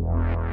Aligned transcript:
Thank. 0.00 0.49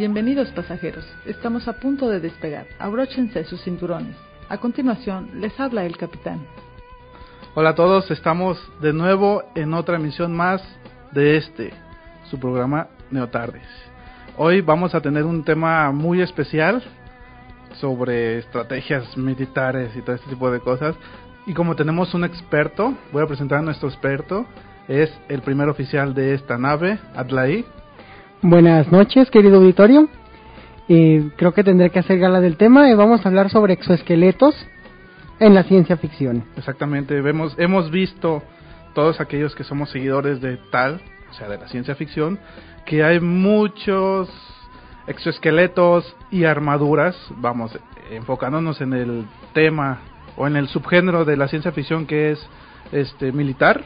Bienvenidos 0.00 0.48
pasajeros, 0.52 1.04
estamos 1.26 1.68
a 1.68 1.74
punto 1.74 2.08
de 2.08 2.20
despegar. 2.20 2.66
Abróchense 2.78 3.44
sus 3.44 3.62
cinturones. 3.62 4.16
A 4.48 4.56
continuación, 4.56 5.42
les 5.42 5.60
habla 5.60 5.84
el 5.84 5.98
capitán. 5.98 6.40
Hola 7.54 7.68
a 7.68 7.74
todos, 7.74 8.10
estamos 8.10 8.58
de 8.80 8.94
nuevo 8.94 9.42
en 9.54 9.74
otra 9.74 9.96
emisión 9.96 10.34
más 10.34 10.62
de 11.12 11.36
este, 11.36 11.74
su 12.30 12.40
programa 12.40 12.88
Neotardes. 13.10 13.68
Hoy 14.38 14.62
vamos 14.62 14.94
a 14.94 15.02
tener 15.02 15.24
un 15.24 15.44
tema 15.44 15.92
muy 15.92 16.22
especial 16.22 16.82
sobre 17.74 18.38
estrategias 18.38 19.18
militares 19.18 19.94
y 19.94 20.00
todo 20.00 20.16
este 20.16 20.30
tipo 20.30 20.50
de 20.50 20.60
cosas. 20.60 20.96
Y 21.46 21.52
como 21.52 21.76
tenemos 21.76 22.14
un 22.14 22.24
experto, 22.24 22.94
voy 23.12 23.22
a 23.22 23.26
presentar 23.26 23.58
a 23.58 23.62
nuestro 23.62 23.90
experto, 23.90 24.46
es 24.88 25.12
el 25.28 25.42
primer 25.42 25.68
oficial 25.68 26.14
de 26.14 26.32
esta 26.32 26.56
nave, 26.56 26.98
Adlai. 27.14 27.66
Buenas 28.42 28.90
noches, 28.90 29.30
querido 29.30 29.58
auditorio. 29.58 30.08
Eh, 30.88 31.30
creo 31.36 31.52
que 31.52 31.62
tendré 31.62 31.90
que 31.90 31.98
hacer 31.98 32.18
gala 32.18 32.40
del 32.40 32.56
tema 32.56 32.88
y 32.88 32.94
vamos 32.94 33.20
a 33.22 33.28
hablar 33.28 33.50
sobre 33.50 33.74
exoesqueletos 33.74 34.54
en 35.40 35.54
la 35.54 35.62
ciencia 35.64 35.98
ficción. 35.98 36.44
Exactamente, 36.56 37.20
vemos, 37.20 37.54
hemos 37.58 37.90
visto 37.90 38.42
todos 38.94 39.20
aquellos 39.20 39.54
que 39.54 39.62
somos 39.62 39.90
seguidores 39.90 40.40
de 40.40 40.56
tal, 40.72 41.02
o 41.30 41.34
sea, 41.34 41.50
de 41.50 41.58
la 41.58 41.68
ciencia 41.68 41.94
ficción, 41.96 42.38
que 42.86 43.04
hay 43.04 43.20
muchos 43.20 44.30
exoesqueletos 45.06 46.16
y 46.30 46.44
armaduras, 46.44 47.14
vamos, 47.36 47.78
enfocándonos 48.10 48.80
en 48.80 48.94
el 48.94 49.26
tema 49.52 50.00
o 50.38 50.46
en 50.46 50.56
el 50.56 50.68
subgénero 50.68 51.26
de 51.26 51.36
la 51.36 51.46
ciencia 51.48 51.72
ficción 51.72 52.06
que 52.06 52.30
es 52.30 52.48
este 52.90 53.32
militar, 53.32 53.84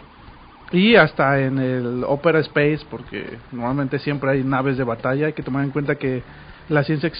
y 0.74 0.96
hasta 0.96 1.40
en 1.40 1.58
el 1.58 2.04
Opera 2.04 2.40
Space, 2.40 2.80
porque 2.90 3.38
normalmente 3.52 4.00
siempre 4.00 4.30
hay 4.30 4.42
naves 4.42 4.76
de 4.76 4.82
batalla. 4.82 5.26
Hay 5.26 5.32
que 5.32 5.42
tomar 5.42 5.64
en 5.64 5.70
cuenta 5.70 5.94
que 5.94 6.22
la 6.68 6.82
ciencia, 6.82 7.12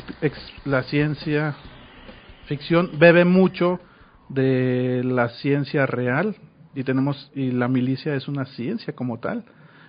la 0.65 0.83
ciencia 0.83 1.55
ficción 2.47 2.91
bebe 2.99 3.25
mucho 3.25 3.79
de 4.29 5.03
la 5.05 5.29
ciencia 5.29 5.87
real 5.87 6.35
y 6.75 6.83
tenemos 6.83 7.31
y 7.35 7.53
la 7.53 7.69
milicia 7.69 8.17
es 8.17 8.27
una 8.27 8.45
ciencia 8.47 8.95
como 8.95 9.21
tal. 9.21 9.45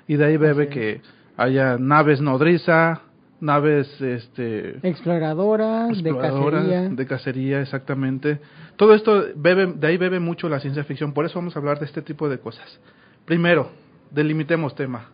Y 0.08 0.16
de 0.16 0.26
ahí 0.26 0.38
bebe 0.38 0.68
que 0.68 1.02
haya 1.36 1.78
naves 1.80 2.22
nodriza 2.22 3.02
naves 3.42 4.00
este 4.00 4.78
exploradoras, 4.88 6.02
de 6.02 6.16
cacería. 6.16 6.90
de 6.90 7.06
cacería 7.06 7.62
exactamente. 7.62 8.40
Todo 8.76 8.94
esto 8.94 9.26
bebe 9.36 9.74
de 9.74 9.88
ahí 9.88 9.98
bebe 9.98 10.20
mucho 10.20 10.48
la 10.50 10.60
ciencia 10.60 10.84
ficción 10.84 11.14
por 11.14 11.26
eso 11.26 11.40
vamos 11.40 11.56
a 11.56 11.60
hablar 11.60 11.80
de 11.80 11.86
este 11.86 12.04
tipo 12.04 12.30
de 12.30 12.40
cosas 12.40 12.80
Primero, 13.26 13.70
delimitemos 14.12 14.76
tema. 14.76 15.10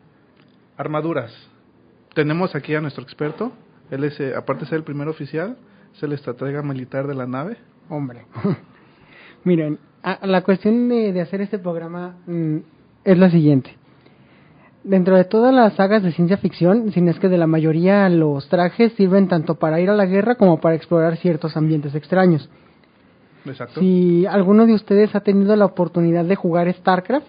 Armaduras. 0.76 1.32
Tenemos 2.14 2.54
aquí 2.56 2.76
a 2.76 2.82
nuestro 2.82 3.04
experto. 3.04 3.54
Él 3.90 4.04
es, 4.04 4.20
eh, 4.20 4.34
aparte 4.36 4.66
de 4.66 4.70
ser 4.70 4.80
el 4.80 4.84
primer 4.84 5.08
oficial, 5.08 5.56
es 5.96 6.04
el 6.04 6.12
estratega 6.12 6.62
militar 6.62 7.08
de 7.08 7.16
la 7.16 7.26
nave. 7.26 7.56
Hombre. 7.90 8.26
Miren, 9.46 9.80
la 10.24 10.42
cuestión 10.42 10.90
de, 10.90 11.20
hacer 11.22 11.40
este 11.40 11.58
programa 11.58 12.18
mm, 12.28 12.58
es 13.06 13.18
la 13.18 13.30
siguiente. 13.32 13.78
Dentro 14.84 15.16
de 15.16 15.24
todas 15.24 15.54
las 15.54 15.74
sagas 15.76 16.04
de 16.04 16.12
ciencia 16.12 16.38
ficción, 16.38 16.92
sin 16.92 17.08
es 17.08 17.18
que 17.18 17.30
de 17.30 17.38
la 17.38 17.48
mayoría 17.48 18.10
los 18.10 18.50
trajes 18.50 18.92
sirven 18.94 19.30
tanto 19.30 19.56
para 19.56 19.80
ir 19.80 19.90
a 19.90 19.96
la 19.96 20.06
guerra 20.06 20.36
como 20.36 20.60
para 20.60 20.76
explorar 20.76 21.16
ciertos 21.18 21.56
ambientes 21.56 21.96
extraños. 21.96 22.50
Exacto. 23.46 23.80
Si 23.80 24.26
alguno 24.26 24.66
de 24.66 24.74
ustedes 24.74 25.16
ha 25.16 25.22
tenido 25.22 25.56
la 25.56 25.66
oportunidad 25.66 26.26
de 26.26 26.36
jugar 26.36 26.72
StarCraft, 26.74 27.28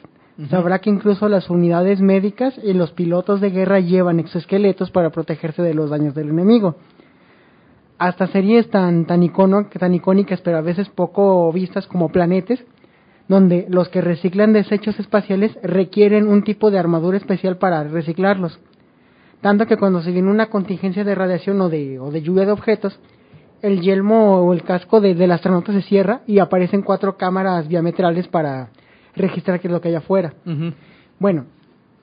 Sabrá 0.51 0.81
que 0.81 0.91
incluso 0.91 1.29
las 1.29 1.51
unidades 1.51 2.01
médicas 2.01 2.59
y 2.63 2.73
los 2.73 2.91
pilotos 2.93 3.41
de 3.41 3.51
guerra 3.51 3.81
llevan 3.81 4.19
exoesqueletos 4.19 4.91
para 4.91 5.11
protegerse 5.11 5.63
de 5.63 5.75
los 5.75 5.91
daños 5.91 6.15
del 6.15 6.31
enemigo. 6.31 6.77
Hasta 7.99 8.27
series 8.27 8.69
tan, 8.69 9.07
tan, 9.07 9.23
icónicas, 9.23 10.41
pero 10.41 10.59
a 10.59 10.63
veces 10.63 10.89
poco 10.89 11.53
vistas 11.53 11.87
como 11.87 12.09
Planetes, 12.09 12.65
donde 13.29 13.67
los 13.69 13.89
que 13.89 14.01
reciclan 14.01 14.53
desechos 14.53 14.99
espaciales 14.99 15.57
requieren 15.63 16.27
un 16.27 16.43
tipo 16.43 16.71
de 16.71 16.79
armadura 16.79 17.19
especial 17.19 17.59
para 17.59 17.85
reciclarlos. 17.85 18.59
Tanto 19.41 19.67
que 19.67 19.77
cuando 19.77 20.03
se 20.03 20.11
viene 20.11 20.31
una 20.31 20.51
contingencia 20.51 21.05
de 21.05 21.15
radiación 21.15 21.61
o 21.61 21.69
de, 21.69 22.01
o 22.01 22.11
de 22.11 22.23
lluvia 22.23 22.47
de 22.47 22.53
objetos, 22.53 22.99
el 23.61 23.81
yelmo 23.81 24.39
o 24.41 24.53
el 24.53 24.65
casco 24.65 25.01
del 25.01 25.31
astronauta 25.31 25.73
se 25.73 25.83
cierra 25.83 26.23
y 26.27 26.41
aparecen 26.41 26.83
cuatro 26.83 27.17
cámaras 27.17 27.69
diametrales 27.69 28.27
para 28.27 28.71
registrar 29.15 29.61
qué 29.61 29.69
es 29.69 29.73
lo 29.73 29.81
que 29.81 29.89
hay 29.89 29.95
afuera. 29.95 30.35
Bueno, 31.19 31.47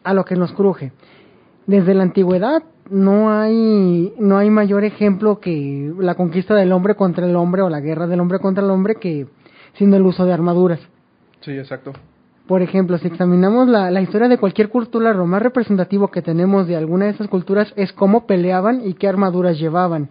a 0.04 0.14
lo 0.14 0.26
que 0.26 0.36
nos 0.36 0.52
cruje. 0.54 0.92
Desde 1.68 1.94
la 1.94 2.04
antigüedad 2.04 2.64
no 2.90 3.32
hay, 3.32 4.14
no 4.18 4.38
hay 4.38 4.50
mayor 4.50 4.84
ejemplo 4.84 5.40
que 5.40 5.94
la 6.00 6.16
conquista 6.16 6.56
del 6.56 6.72
hombre 6.72 6.96
contra 6.96 7.26
el 7.26 7.36
hombre 7.36 7.62
o 7.62 7.70
la 7.70 7.80
guerra 7.80 8.08
del 8.08 8.20
hombre 8.20 8.40
contra 8.40 8.64
el 8.64 8.72
hombre 8.72 8.96
que 8.96 9.28
siendo 9.74 9.98
el 9.98 10.04
uso 10.04 10.26
de 10.26 10.34
armaduras. 10.34 10.80
Sí, 11.42 11.52
exacto. 11.52 11.94
Por 12.48 12.64
ejemplo, 12.64 12.98
si 12.98 13.08
examinamos 13.08 13.68
la, 13.68 13.92
la 13.92 14.02
historia 14.02 14.28
de 14.28 14.40
cualquier 14.40 14.70
cultura, 14.70 15.14
lo 15.14 15.28
más 15.28 15.42
representativo 15.42 16.10
que 16.10 16.24
tenemos 16.24 16.68
de 16.68 16.76
alguna 16.76 17.06
de 17.06 17.12
esas 17.12 17.28
culturas 17.28 17.72
es 17.76 17.94
cómo 17.94 18.26
peleaban 18.26 18.82
y 18.84 18.96
qué 18.96 19.08
armaduras 19.08 19.60
llevaban. 19.60 20.10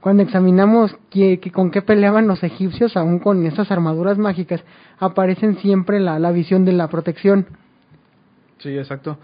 Cuando 0.00 0.22
examinamos 0.22 0.96
que, 1.10 1.38
con 1.52 1.70
qué 1.70 1.82
peleaban 1.82 2.26
los 2.26 2.42
egipcios, 2.42 2.96
aún 2.96 3.18
con 3.18 3.44
esas 3.44 3.70
armaduras 3.70 4.16
mágicas, 4.16 4.64
aparecen 4.98 5.58
siempre 5.58 6.00
la, 6.00 6.18
la 6.18 6.32
visión 6.32 6.64
de 6.64 6.72
la 6.72 6.88
protección. 6.88 7.46
Sí, 8.58 8.76
exacto. 8.76 9.18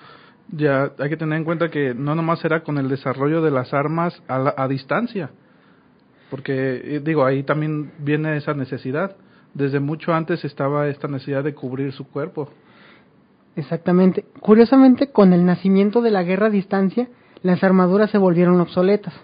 Ya 0.51 0.93
hay 0.99 1.09
que 1.09 1.17
tener 1.17 1.39
en 1.39 1.45
cuenta 1.45 1.71
que 1.71 1.95
no 1.95 2.15
nomás 2.15 2.45
era 2.45 2.63
con 2.63 2.77
el 2.77 2.89
desarrollo 2.89 3.41
de 3.41 3.51
las 3.51 3.73
armas 3.73 4.23
a, 4.29 4.63
a 4.63 4.69
distancia, 4.69 5.31
porque 6.31 6.97
eh, 6.97 7.01
digo, 7.03 7.25
ahí 7.25 7.43
también 7.43 7.93
viene 7.99 8.37
esa 8.37 8.53
necesidad. 8.53 9.17
Desde 9.55 9.81
mucho 9.81 10.13
antes 10.13 10.45
estaba 10.45 10.89
esta 10.89 11.09
necesidad 11.09 11.45
de 11.45 11.55
cubrir 11.55 11.93
su 11.93 12.07
cuerpo. 12.09 12.51
Exactamente. 13.57 14.27
Curiosamente, 14.41 15.11
con 15.11 15.33
el 15.33 15.47
nacimiento 15.47 16.03
de 16.03 16.11
la 16.11 16.23
guerra 16.25 16.49
a 16.49 16.51
distancia, 16.51 17.09
las 17.43 17.65
armaduras 17.65 18.11
se 18.11 18.19
volvieron 18.19 18.61
obsoletas 18.61 19.15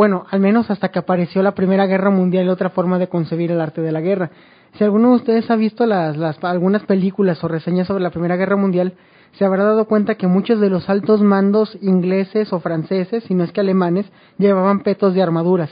bueno, 0.00 0.24
al 0.30 0.40
menos 0.40 0.70
hasta 0.70 0.88
que 0.88 0.98
apareció 0.98 1.42
la 1.42 1.54
Primera 1.54 1.84
Guerra 1.84 2.08
Mundial 2.08 2.46
y 2.46 2.48
otra 2.48 2.70
forma 2.70 2.98
de 2.98 3.08
concebir 3.08 3.52
el 3.52 3.60
arte 3.60 3.82
de 3.82 3.92
la 3.92 4.00
guerra. 4.00 4.30
Si 4.78 4.82
alguno 4.82 5.10
de 5.10 5.16
ustedes 5.16 5.50
ha 5.50 5.56
visto 5.56 5.84
las, 5.84 6.16
las, 6.16 6.42
algunas 6.42 6.84
películas 6.84 7.44
o 7.44 7.48
reseñas 7.48 7.86
sobre 7.86 8.02
la 8.02 8.08
Primera 8.08 8.36
Guerra 8.36 8.56
Mundial, 8.56 8.94
se 9.32 9.44
habrá 9.44 9.62
dado 9.62 9.84
cuenta 9.84 10.14
que 10.14 10.26
muchos 10.26 10.58
de 10.58 10.70
los 10.70 10.88
altos 10.88 11.20
mandos 11.20 11.76
ingleses 11.82 12.50
o 12.54 12.60
franceses, 12.60 13.24
si 13.24 13.34
no 13.34 13.44
es 13.44 13.52
que 13.52 13.60
alemanes, 13.60 14.10
llevaban 14.38 14.80
petos 14.80 15.12
de 15.12 15.20
armaduras, 15.20 15.68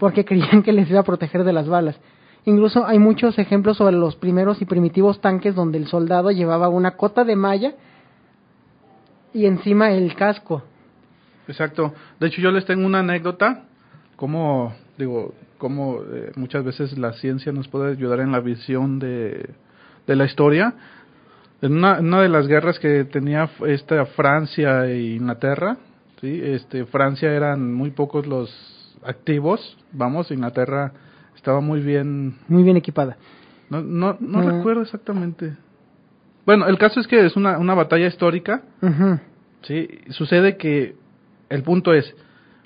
porque 0.00 0.24
creían 0.24 0.62
que 0.62 0.72
les 0.72 0.88
iba 0.88 1.00
a 1.00 1.04
proteger 1.04 1.44
de 1.44 1.52
las 1.52 1.68
balas. 1.68 2.00
Incluso 2.46 2.86
hay 2.86 2.98
muchos 2.98 3.38
ejemplos 3.38 3.76
sobre 3.76 3.96
los 3.96 4.16
primeros 4.16 4.62
y 4.62 4.64
primitivos 4.64 5.20
tanques 5.20 5.54
donde 5.54 5.76
el 5.76 5.86
soldado 5.88 6.30
llevaba 6.30 6.70
una 6.70 6.92
cota 6.92 7.24
de 7.24 7.36
malla 7.36 7.74
y 9.34 9.44
encima 9.44 9.90
el 9.90 10.14
casco. 10.14 10.62
Exacto. 11.48 11.94
De 12.20 12.28
hecho, 12.28 12.40
yo 12.40 12.50
les 12.50 12.64
tengo 12.64 12.86
una 12.86 13.00
anécdota, 13.00 13.64
como 14.16 14.74
digo, 14.96 15.34
como 15.58 16.00
eh, 16.02 16.32
muchas 16.36 16.64
veces 16.64 16.96
la 16.98 17.12
ciencia 17.14 17.52
nos 17.52 17.68
puede 17.68 17.92
ayudar 17.92 18.20
en 18.20 18.32
la 18.32 18.40
visión 18.40 18.98
de, 18.98 19.50
de 20.06 20.16
la 20.16 20.24
historia. 20.24 20.74
En 21.62 21.72
una, 21.72 22.00
una, 22.00 22.20
de 22.22 22.28
las 22.28 22.46
guerras 22.46 22.78
que 22.78 23.04
tenía 23.04 23.48
esta 23.66 24.04
Francia 24.06 24.86
e 24.86 25.14
Inglaterra, 25.14 25.78
sí, 26.20 26.40
este 26.42 26.84
Francia 26.86 27.32
eran 27.32 27.72
muy 27.72 27.90
pocos 27.90 28.26
los 28.26 28.98
activos, 29.04 29.78
vamos, 29.92 30.30
Inglaterra 30.30 30.92
estaba 31.36 31.60
muy 31.60 31.80
bien 31.80 32.36
muy 32.48 32.62
bien 32.62 32.76
equipada. 32.76 33.16
No 33.70 33.82
no 33.82 34.16
no 34.20 34.38
uh 34.38 34.50
recuerdo 34.50 34.82
exactamente. 34.82 35.56
Bueno, 36.46 36.66
el 36.66 36.76
caso 36.78 37.00
es 37.00 37.06
que 37.06 37.24
es 37.24 37.36
una, 37.36 37.58
una 37.58 37.74
batalla 37.74 38.06
histórica. 38.06 38.62
Uh 38.82 38.86
-huh. 38.86 39.20
Sí, 39.62 39.88
sucede 40.10 40.58
que 40.58 40.94
el 41.48 41.62
punto 41.62 41.94
es 41.94 42.14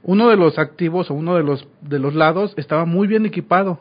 uno 0.02 0.28
de 0.28 0.36
los 0.36 0.58
activos 0.58 1.10
o 1.10 1.14
uno 1.14 1.34
de 1.36 1.42
los 1.42 1.66
de 1.80 1.98
los 1.98 2.14
lados 2.14 2.54
estaba 2.56 2.84
muy 2.84 3.06
bien 3.08 3.26
equipado 3.26 3.80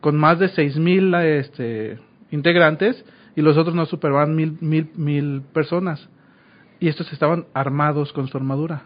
con 0.00 0.16
más 0.16 0.38
de 0.38 0.48
seis 0.48 0.76
mil 0.76 1.14
este 1.14 1.98
integrantes 2.30 3.04
y 3.36 3.42
los 3.42 3.56
otros 3.56 3.74
no 3.74 3.86
superaban 3.86 4.34
mil 4.34 4.56
mil 4.60 4.90
mil 4.96 5.42
personas. 5.52 6.08
Y 6.78 6.88
estos 6.88 7.12
estaban 7.12 7.44
armados 7.52 8.12
con 8.12 8.28
su 8.28 8.36
armadura. 8.38 8.84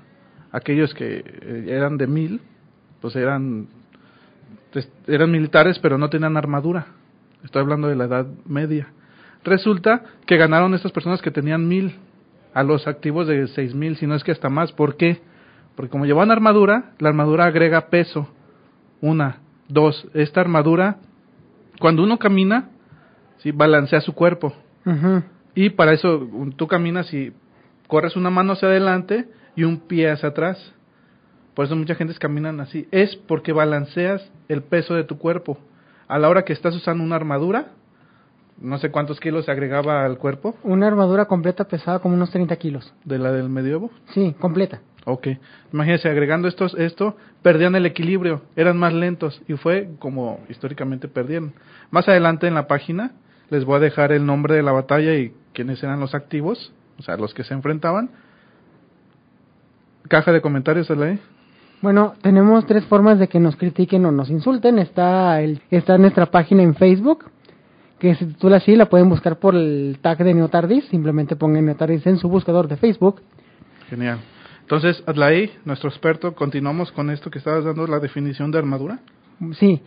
Aquellos 0.51 0.95
que 0.95 1.25
eh, 1.25 1.67
eran 1.69 1.97
de 1.97 2.07
mil 2.07 2.41
pues 3.01 3.15
eran 3.17 3.69
eran 5.07 5.31
militares 5.31 5.79
pero 5.79 5.99
no 5.99 6.11
tenían 6.11 6.37
armadura. 6.37 6.87
Estoy 7.45 7.63
hablando 7.63 7.89
de 7.89 7.97
la 7.97 8.05
edad 8.05 8.27
media. 8.47 8.89
Resulta 9.45 10.03
que 10.27 10.39
ganaron 10.39 10.75
estas 10.75 10.93
personas 10.93 11.21
que 11.21 11.31
tenían 11.31 11.69
mil 11.69 11.95
a 12.55 12.63
los 12.63 12.89
activos 12.89 13.27
de 13.27 13.47
seis 13.49 13.75
mil 13.75 13.97
si 13.97 14.07
no 14.07 14.15
es 14.15 14.25
que 14.25 14.33
hasta 14.33 14.49
más. 14.49 14.73
¿por 14.73 14.97
qué? 14.97 15.21
Porque 15.75 15.91
como 15.91 16.07
llevan 16.07 16.31
armadura, 16.31 16.93
la 16.99 17.09
armadura 17.09 17.47
agrega 17.47 17.89
peso. 17.89 18.29
Una, 19.01 19.39
dos, 19.69 20.09
esta 20.15 20.41
armadura, 20.41 20.99
cuando 21.81 22.03
uno 22.03 22.19
camina, 22.19 22.71
sí, 23.39 23.51
balancea 23.51 24.01
su 24.01 24.15
cuerpo. 24.15 24.55
Uh 24.85 24.91
-huh. 24.91 25.23
Y 25.55 25.71
para 25.71 25.93
eso 25.93 26.29
tú 26.57 26.67
caminas 26.67 27.13
y 27.13 27.33
corres 27.87 28.17
una 28.17 28.31
mano 28.31 28.53
hacia 28.53 28.69
adelante 28.69 29.29
y 29.57 29.65
un 29.65 29.81
pie 29.81 30.11
hacia 30.11 30.31
atrás. 30.31 30.73
Por 31.55 31.67
eso 31.67 31.77
mucha 31.77 31.95
gente 31.95 32.15
caminan 32.15 32.61
así. 32.61 32.89
Es 32.91 33.15
porque 33.17 33.53
balanceas 33.53 34.29
el 34.49 34.63
peso 34.63 34.95
de 34.95 35.05
tu 35.05 35.19
cuerpo. 35.19 35.59
A 36.09 36.19
la 36.19 36.29
hora 36.29 36.45
que 36.45 36.53
estás 36.53 36.75
usando 36.75 37.05
una 37.05 37.17
armadura, 37.17 37.69
no 38.61 38.79
sé 38.79 38.91
cuántos 38.91 39.21
kilos 39.21 39.45
se 39.45 39.51
agregaba 39.51 40.05
al 40.05 40.19
cuerpo. 40.19 40.57
Una 40.63 40.87
armadura 40.87 41.27
completa 41.27 41.65
pesaba 41.65 41.99
como 41.99 42.15
unos 42.15 42.31
30 42.31 42.57
kilos. 42.57 42.93
¿De 43.05 43.19
la 43.19 43.33
del 43.33 43.49
medievo? 43.49 43.91
Sí, 44.15 44.35
completa. 44.39 44.81
Ok, 45.07 45.29
imagínense, 45.73 46.09
agregando 46.09 46.49
estos, 46.49 46.75
esto, 46.75 47.17
perdían 47.43 47.75
el 47.75 47.85
equilibrio, 47.85 48.41
eran 48.57 48.79
más 48.79 48.95
lentos 48.95 49.43
y 49.47 49.53
fue 49.55 49.91
como 49.99 50.41
históricamente 50.49 51.09
perdieron. 51.09 51.53
Más 51.91 52.09
adelante 52.09 52.47
en 52.47 52.55
la 52.55 52.67
página 52.67 53.13
les 53.51 53.67
voy 53.67 53.77
a 53.77 53.81
dejar 53.81 54.13
el 54.13 54.25
nombre 54.25 54.55
de 54.55 54.63
la 54.63 54.73
batalla 54.73 55.15
y 55.15 55.35
quiénes 55.53 55.83
eran 55.83 56.01
los 56.01 56.15
activos, 56.15 56.73
o 56.99 57.03
sea, 57.03 57.19
los 57.19 57.35
que 57.35 57.45
se 57.45 57.53
enfrentaban. 57.53 58.11
Caja 60.09 60.33
de 60.33 60.41
comentarios. 60.41 60.91
Bueno, 61.83 62.15
tenemos 62.23 62.67
tres 62.67 62.85
formas 62.87 63.19
de 63.19 63.29
que 63.29 63.41
nos 63.41 63.57
critiquen 63.57 64.07
o 64.07 64.13
nos 64.13 64.31
insulten. 64.31 64.79
Está, 64.79 65.41
el, 65.43 65.61
está 65.71 65.99
nuestra 65.99 66.27
página 66.27 66.63
en 66.63 66.75
Facebook, 66.75 67.27
que 68.05 68.15
se 68.17 68.27
titula 68.27 68.59
así, 68.59 68.77
la 68.77 68.91
pueden 68.91 69.09
buscar 69.09 69.39
por 69.39 69.55
el 69.55 69.97
tag 70.03 70.19
de 70.19 70.35
Neotardis, 70.35 70.85
simplemente 70.91 71.37
pongan 71.37 71.65
Neotardis 71.65 72.07
en 72.07 72.19
su 72.19 72.29
buscador 72.29 72.69
de 72.69 72.77
Facebook. 72.77 73.23
Genial. 73.89 74.19
Entonces, 74.61 75.03
Adlai, 75.07 75.51
nuestro 75.65 75.89
experto, 75.89 76.35
continuamos 76.35 76.93
con 76.93 77.09
esto 77.09 77.31
que 77.31 77.39
estabas 77.39 77.65
dando, 77.65 77.87
la 77.87 78.01
definición 78.01 78.51
de 78.51 78.59
armadura. 78.59 78.99
Sí, 79.59 79.81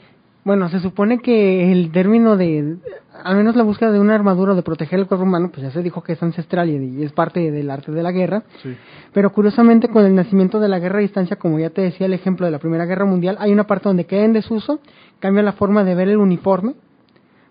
bueno, 0.43 0.67
se 0.69 0.79
supone 0.79 1.19
que 1.19 1.71
el 1.71 1.91
término 1.91 2.37
de, 2.37 2.77
al 3.23 3.35
menos 3.35 3.55
la 3.55 3.61
búsqueda 3.61 3.91
de 3.91 3.99
una 3.99 4.15
armadura 4.15 4.53
o 4.53 4.55
de 4.55 4.63
proteger 4.63 4.97
el 4.97 5.05
cuerpo 5.05 5.23
humano, 5.23 5.51
pues 5.53 5.61
ya 5.61 5.71
se 5.71 5.83
dijo 5.83 6.01
que 6.01 6.13
es 6.13 6.23
ancestral 6.23 6.69
y 6.69 7.03
es 7.03 7.11
parte 7.11 7.51
del 7.51 7.69
arte 7.69 7.91
de 7.91 8.01
la 8.01 8.11
guerra. 8.11 8.43
Sí. 8.63 8.75
Pero 9.13 9.31
curiosamente, 9.31 9.89
con 9.89 10.05
el 10.05 10.15
nacimiento 10.15 10.59
de 10.59 10.69
la 10.69 10.79
guerra 10.79 10.97
a 10.97 11.01
distancia, 11.01 11.35
como 11.35 11.59
ya 11.59 11.69
te 11.69 11.81
decía 11.81 12.07
el 12.07 12.13
ejemplo 12.13 12.47
de 12.47 12.51
la 12.51 12.57
Primera 12.57 12.85
Guerra 12.85 13.05
Mundial, 13.05 13.37
hay 13.39 13.51
una 13.51 13.67
parte 13.67 13.89
donde 13.89 14.05
queda 14.05 14.23
en 14.23 14.33
desuso, 14.33 14.79
cambia 15.19 15.43
la 15.43 15.53
forma 15.53 15.83
de 15.83 15.93
ver 15.93 16.09
el 16.09 16.17
uniforme, 16.17 16.73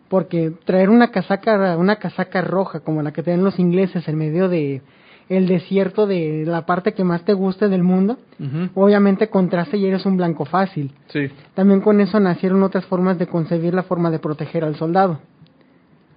porque 0.09 0.53
traer 0.65 0.91
una 0.91 1.11
casaca, 1.11 1.77
una 1.77 1.97
casaca 1.97 2.41
roja 2.43 2.81
como 2.81 3.03
la 3.03 3.13
que 3.13 3.23
tienen 3.23 3.45
los 3.45 3.59
ingleses 3.59 4.07
en 4.09 4.17
medio 4.17 4.49
de 4.49 4.83
el 5.29 5.49
desierto 5.49 6.07
de 6.07 6.45
la 6.47 6.67
parte 6.67 6.95
que 6.95 7.03
más 7.03 7.25
te 7.25 7.33
guste 7.33 7.69
del 7.69 7.83
mundo, 7.83 8.17
uh 8.39 8.45
-huh. 8.45 8.71
obviamente 8.75 9.29
contraste 9.29 9.77
y 9.77 9.87
eres 9.87 10.07
un 10.07 10.17
blanco 10.17 10.45
fácil. 10.45 10.93
Sí. 11.09 11.29
También 11.55 11.81
con 11.81 12.01
eso 12.01 12.21
nacieron 12.21 12.63
otras 12.63 12.85
formas 12.87 13.19
de 13.19 13.27
concebir 13.27 13.75
la 13.75 13.83
forma 13.83 14.11
de 14.11 14.21
proteger 14.21 14.63
al 14.63 14.77
soldado. 14.77 15.19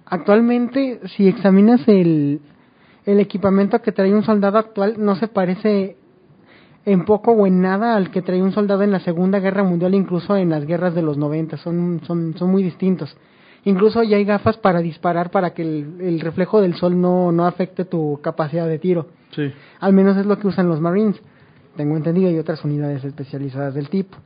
Actualmente, 0.06 1.00
si 1.16 1.26
examinas 1.26 1.80
el, 1.88 2.40
el 3.04 3.20
equipamiento 3.20 3.80
que 3.82 3.92
trae 3.92 4.14
un 4.14 4.22
soldado 4.22 4.58
actual, 4.58 4.94
no 4.98 5.16
se 5.16 5.26
parece 5.26 5.96
en 6.86 7.04
poco 7.04 7.32
o 7.32 7.46
en 7.46 7.60
nada 7.60 7.96
al 7.96 8.10
que 8.10 8.22
traía 8.22 8.42
un 8.42 8.52
soldado 8.52 8.82
en 8.82 8.92
la 8.92 9.00
Segunda 9.00 9.38
Guerra 9.40 9.62
Mundial, 9.64 9.94
incluso 9.94 10.36
en 10.36 10.50
las 10.50 10.66
guerras 10.66 10.94
de 10.94 11.02
los 11.02 11.18
90, 11.18 11.56
son, 11.58 12.00
son, 12.06 12.34
son 12.36 12.50
muy 12.50 12.62
distintos. 12.62 13.16
Incluso 13.64 14.02
ya 14.02 14.16
hay 14.16 14.24
gafas 14.24 14.56
para 14.56 14.80
disparar 14.80 15.30
para 15.30 15.50
que 15.50 15.62
el, 15.62 16.00
el, 16.00 16.20
reflejo 16.20 16.60
del 16.60 16.74
sol 16.74 17.00
no, 17.00 17.30
no 17.30 17.46
afecte 17.46 17.84
tu 17.84 18.18
capacidad 18.22 18.66
de 18.66 18.78
tiro. 18.78 19.08
Sí. 19.32 19.52
Al 19.80 19.92
menos 19.92 20.16
es 20.16 20.26
lo 20.26 20.38
que 20.38 20.46
usan 20.46 20.68
los 20.68 20.80
Marines. 20.80 21.20
Tengo 21.76 21.96
entendido, 21.96 22.30
y 22.30 22.38
otras 22.38 22.64
unidades 22.64 23.04
especializadas 23.04 23.74
del 23.74 23.88
tipo. 23.88 24.16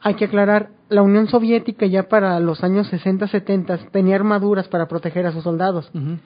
Hay 0.00 0.14
que 0.14 0.24
aclarar, 0.24 0.70
la 0.88 1.02
Unión 1.02 1.28
Soviética 1.28 1.86
ya 1.86 2.04
para 2.08 2.40
los 2.40 2.64
años 2.64 2.90
60-70 2.90 3.90
tenía 3.90 4.16
armaduras 4.16 4.68
para 4.68 4.88
proteger 4.88 5.26
a 5.26 5.32
sus 5.32 5.44
soldados. 5.44 5.90
Uh 5.94 5.98
-huh. 5.98 6.18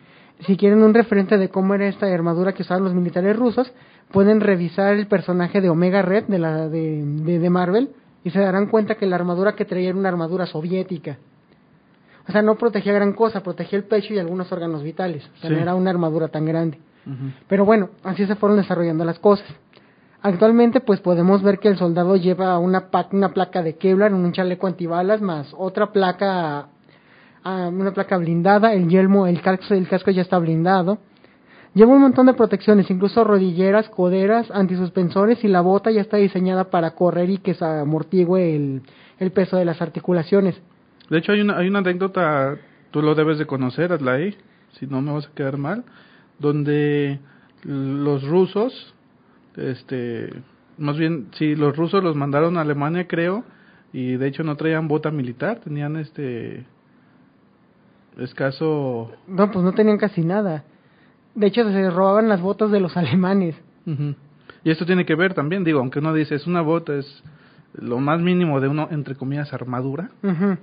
Si 0.46 0.56
quieren 0.56 0.82
un 0.82 0.94
referente 0.94 1.38
de 1.38 1.48
cómo 1.48 1.74
era 1.74 1.86
esta 1.86 2.06
armadura 2.06 2.52
que 2.52 2.62
usaban 2.62 2.84
los 2.84 2.94
militares 2.94 3.36
rusos, 3.36 3.72
pueden 4.10 4.40
revisar 4.40 4.94
el 4.94 5.06
personaje 5.06 5.60
de 5.60 5.68
Omega 5.68 6.02
Red 6.02 6.24
de, 6.24 6.38
la, 6.38 6.68
de, 6.68 7.04
de, 7.04 7.38
de 7.38 7.50
Marvel 7.50 7.90
y 8.24 8.30
se 8.30 8.40
darán 8.40 8.66
cuenta 8.66 8.94
que 8.94 9.06
la 9.06 9.16
armadura 9.16 9.54
que 9.54 9.64
traía 9.64 9.90
era 9.90 9.98
una 9.98 10.08
armadura 10.08 10.46
soviética. 10.46 11.18
O 12.28 12.32
sea, 12.32 12.42
no 12.42 12.54
protegía 12.56 12.92
gran 12.92 13.12
cosa, 13.12 13.42
protegía 13.42 13.78
el 13.78 13.84
pecho 13.84 14.14
y 14.14 14.18
algunos 14.18 14.50
órganos 14.50 14.82
vitales. 14.82 15.24
O 15.34 15.36
sea, 15.40 15.50
Sí. 15.50 15.56
no 15.56 15.62
era 15.62 15.74
una 15.74 15.90
armadura 15.90 16.28
tan 16.28 16.44
grande. 16.46 16.78
Pero 17.48 17.66
bueno, 17.66 17.90
así 18.02 18.26
se 18.26 18.34
fueron 18.34 18.56
desarrollando 18.56 19.04
las 19.04 19.18
cosas. 19.18 19.46
Actualmente, 20.22 20.80
pues 20.80 21.00
podemos 21.00 21.42
ver 21.42 21.58
que 21.58 21.68
el 21.68 21.76
soldado 21.76 22.16
lleva 22.16 22.58
una, 22.58 22.88
una 23.12 23.28
placa 23.34 23.62
de 23.62 23.76
Kevlar, 23.76 24.14
un 24.14 24.32
chaleco 24.32 24.66
antibalas, 24.66 25.20
más 25.20 25.52
otra 25.54 25.92
placa, 25.92 26.68
ah, 27.44 27.68
una 27.70 27.92
placa 27.92 28.16
blindada, 28.16 28.72
el 28.72 28.88
yelmo, 28.88 29.26
el 29.26 29.42
casco, 29.42 29.74
el 29.74 29.86
casco 29.86 30.10
ya 30.10 30.22
está 30.22 30.38
blindado. 30.38 30.96
Lleva 31.74 31.92
un 31.92 32.00
montón 32.00 32.24
de 32.24 32.32
protecciones, 32.32 32.88
incluso 32.90 33.22
rodilleras, 33.22 33.90
coderas, 33.90 34.50
antisuspensores 34.50 35.44
y 35.44 35.48
la 35.48 35.60
bota 35.60 35.90
ya 35.90 36.00
está 36.00 36.16
diseñada 36.16 36.70
para 36.70 36.92
correr 36.92 37.28
y 37.28 37.38
que 37.38 37.52
se 37.52 37.64
amortigue 37.66 38.56
el, 38.56 38.82
el 39.18 39.30
peso 39.32 39.58
de 39.58 39.66
las 39.66 39.82
articulaciones. 39.82 40.54
De 41.10 41.18
hecho, 41.18 41.32
hay 41.32 41.40
una, 41.40 41.58
hay 41.58 41.68
una 41.68 41.80
anécdota, 41.80 42.56
tú 42.90 43.02
lo 43.02 43.14
debes 43.14 43.38
de 43.38 43.46
conocer, 43.46 43.92
Adlai, 43.92 44.36
si 44.78 44.86
no 44.86 45.00
me 45.02 45.12
vas 45.12 45.26
a 45.26 45.34
quedar 45.34 45.56
mal, 45.58 45.84
donde 46.38 47.18
los 47.64 48.26
rusos, 48.26 48.94
este, 49.56 50.30
más 50.78 50.96
bien, 50.96 51.28
sí, 51.32 51.54
los 51.54 51.76
rusos 51.76 52.02
los 52.02 52.16
mandaron 52.16 52.56
a 52.56 52.62
Alemania, 52.62 53.06
creo, 53.06 53.44
y 53.92 54.16
de 54.16 54.26
hecho 54.26 54.42
no 54.42 54.56
traían 54.56 54.88
bota 54.88 55.10
militar, 55.10 55.60
tenían 55.60 55.96
este 55.96 56.66
escaso... 58.18 59.12
No, 59.26 59.50
pues 59.50 59.64
no 59.64 59.72
tenían 59.72 59.98
casi 59.98 60.22
nada. 60.22 60.64
De 61.34 61.46
hecho, 61.46 61.64
se 61.70 61.90
robaban 61.90 62.28
las 62.28 62.40
botas 62.40 62.70
de 62.70 62.80
los 62.80 62.96
alemanes. 62.96 63.56
Ujú. 63.86 64.14
Y 64.64 64.70
esto 64.70 64.86
tiene 64.86 65.04
que 65.04 65.14
ver 65.14 65.34
también, 65.34 65.62
digo, 65.62 65.80
aunque 65.80 65.98
uno 65.98 66.14
dice 66.14 66.34
es 66.34 66.46
una 66.46 66.62
bota, 66.62 66.94
es 66.94 67.22
lo 67.74 67.98
más 68.00 68.20
mínimo 68.20 68.60
de 68.60 68.68
uno, 68.68 68.88
entre 68.90 69.14
comillas, 69.14 69.52
armadura, 69.52 70.10
Ujú. 70.22 70.56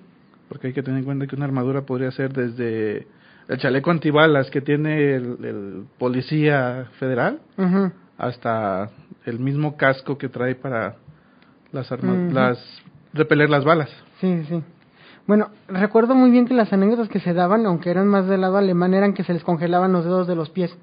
Porque 0.51 0.67
hay 0.67 0.73
que 0.73 0.83
tener 0.83 0.99
en 0.99 1.05
cuenta 1.05 1.27
que 1.27 1.35
una 1.37 1.45
armadura 1.45 1.83
podría 1.83 2.11
ser 2.11 2.33
desde 2.33 3.07
el 3.47 3.57
chaleco 3.57 3.89
antibalas 3.89 4.51
que 4.51 4.59
tiene 4.59 5.15
el, 5.15 5.37
el 5.45 5.85
policía 5.97 6.89
federal 6.99 7.39
hasta 8.17 8.89
el 9.25 9.39
mismo 9.39 9.77
casco 9.77 10.17
que 10.17 10.27
trae 10.27 10.55
para 10.55 10.95
las 11.71 11.89
armas, 11.89 12.33
las 12.33 12.81
repeler 13.13 13.49
las 13.49 13.63
balas. 13.63 13.89
Sí, 14.19 14.43
sí. 14.49 14.61
Bueno, 15.25 15.51
recuerdo 15.69 16.15
muy 16.15 16.31
bien 16.31 16.45
que 16.45 16.53
las 16.53 16.73
anécdotas 16.73 17.07
que 17.07 17.21
se 17.21 17.33
daban, 17.33 17.65
aunque 17.65 17.89
eran 17.89 18.09
más 18.09 18.27
del 18.27 18.41
lado 18.41 18.57
alemán, 18.57 18.93
eran 18.93 19.13
que 19.13 19.23
se 19.23 19.31
les 19.33 19.45
congelaban 19.45 19.93
los 19.93 20.03
dedos 20.03 20.27
de 20.27 20.35
los 20.35 20.49
pies, 20.49 20.77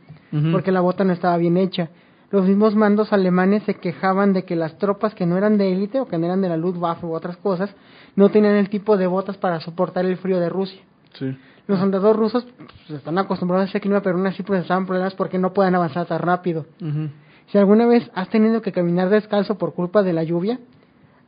porque 0.50 0.72
la 0.72 0.80
bota 0.80 1.04
no 1.04 1.12
estaba 1.12 1.36
bien 1.36 1.58
hecha. 1.58 1.90
Los 2.30 2.46
mismos 2.46 2.74
mandos 2.74 3.12
alemanes 3.12 3.62
se 3.62 3.74
quejaban 3.74 4.34
de 4.34 4.44
que 4.44 4.54
las 4.54 4.76
tropas 4.76 5.14
que 5.14 5.24
no 5.24 5.38
eran 5.38 5.56
de 5.56 5.72
élite 5.72 6.00
o 6.00 6.06
que 6.06 6.18
no 6.18 6.26
eran 6.26 6.42
de 6.42 6.48
la 6.50 6.58
Luftwaffe 6.58 7.06
u 7.06 7.12
otras 7.12 7.38
cosas, 7.38 7.74
no 8.16 8.28
tenían 8.30 8.54
el 8.54 8.68
tipo 8.68 8.96
de 8.96 9.06
botas 9.06 9.38
para 9.38 9.60
soportar 9.60 10.04
el 10.04 10.18
frío 10.18 10.38
de 10.38 10.50
Rusia. 10.50 10.80
Sí. 11.14 11.36
Los 11.66 11.78
soldados 11.80 12.16
rusos 12.16 12.46
pues, 12.56 12.98
están 12.98 13.18
acostumbrados 13.18 13.66
a 13.66 13.68
ese 13.70 13.80
clima, 13.80 14.00
pero 14.00 14.16
aún 14.16 14.26
así 14.26 14.42
estaban 14.42 14.86
problemas 14.86 15.14
porque 15.14 15.38
no 15.38 15.52
pueden 15.52 15.74
avanzar 15.74 16.06
tan 16.06 16.18
rápido. 16.18 16.66
Si 17.50 17.58
alguna 17.58 17.86
vez 17.86 18.10
has 18.14 18.28
tenido 18.28 18.62
que 18.62 18.72
caminar 18.72 19.10
descalzo 19.10 19.56
por 19.56 19.74
culpa 19.74 20.02
de 20.02 20.12
la 20.12 20.22
lluvia, 20.22 20.58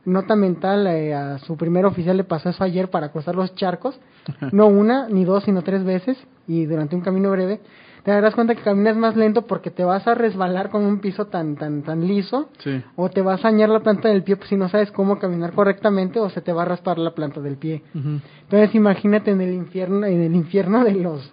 nota 0.05 0.35
mental, 0.35 0.87
eh, 0.87 1.13
a 1.13 1.37
su 1.39 1.57
primer 1.57 1.85
oficial 1.85 2.17
le 2.17 2.23
pasó 2.23 2.49
eso 2.49 2.63
ayer 2.63 2.89
para 2.89 3.09
cruzar 3.09 3.35
los 3.35 3.53
charcos, 3.55 3.99
no 4.51 4.67
una, 4.67 5.07
ni 5.09 5.25
dos, 5.25 5.43
sino 5.43 5.61
tres 5.61 5.83
veces, 5.83 6.17
y 6.47 6.65
durante 6.65 6.95
un 6.95 7.01
camino 7.01 7.29
breve, 7.31 7.61
te 8.03 8.11
darás 8.11 8.33
cuenta 8.33 8.55
que 8.55 8.61
caminas 8.63 8.95
más 8.97 9.15
lento 9.15 9.43
porque 9.43 9.69
te 9.69 9.83
vas 9.83 10.07
a 10.07 10.15
resbalar 10.15 10.69
con 10.69 10.83
un 10.83 10.99
piso 10.99 11.27
tan, 11.27 11.55
tan, 11.55 11.83
tan 11.83 12.07
liso, 12.07 12.49
Sí. 12.59 12.81
o 12.95 13.09
te 13.09 13.21
vas 13.21 13.39
a 13.45 13.49
dañar 13.51 13.69
la 13.69 13.81
planta 13.81 14.09
del 14.09 14.23
pie 14.23 14.37
pues, 14.37 14.49
si 14.49 14.55
no 14.55 14.69
sabes 14.69 14.91
cómo 14.91 15.19
caminar 15.19 15.53
correctamente, 15.53 16.19
o 16.19 16.29
se 16.29 16.41
te 16.41 16.51
va 16.53 16.63
a 16.63 16.65
raspar 16.65 16.97
la 16.97 17.11
planta 17.11 17.39
del 17.41 17.57
pie. 17.57 17.83
Entonces 17.93 18.73
imagínate 18.73 19.31
en 19.31 19.41
el 19.41 19.53
infierno, 19.53 20.05
en 20.05 20.21
el 20.21 20.35
infierno 20.35 20.83
de 20.83 20.93
los 20.93 21.31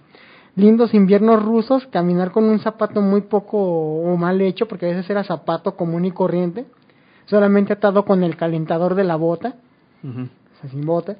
lindos 0.56 0.92
inviernos 0.92 1.42
rusos, 1.42 1.86
caminar 1.86 2.32
con 2.32 2.44
un 2.44 2.58
zapato 2.58 3.00
muy 3.00 3.22
poco 3.22 3.58
o 3.58 4.16
mal 4.16 4.40
hecho, 4.40 4.66
porque 4.66 4.86
a 4.86 4.88
veces 4.90 5.08
era 5.08 5.22
zapato 5.24 5.76
común 5.76 6.04
y 6.04 6.10
corriente, 6.10 6.66
solamente 7.26 7.72
atado 7.72 8.04
con 8.04 8.22
el 8.24 8.36
calentador 8.36 8.94
de 8.94 9.04
la 9.04 9.16
bota, 9.16 9.54
o 10.04 10.60
sea, 10.60 10.70
sin 10.70 10.84
bota. 10.84 11.16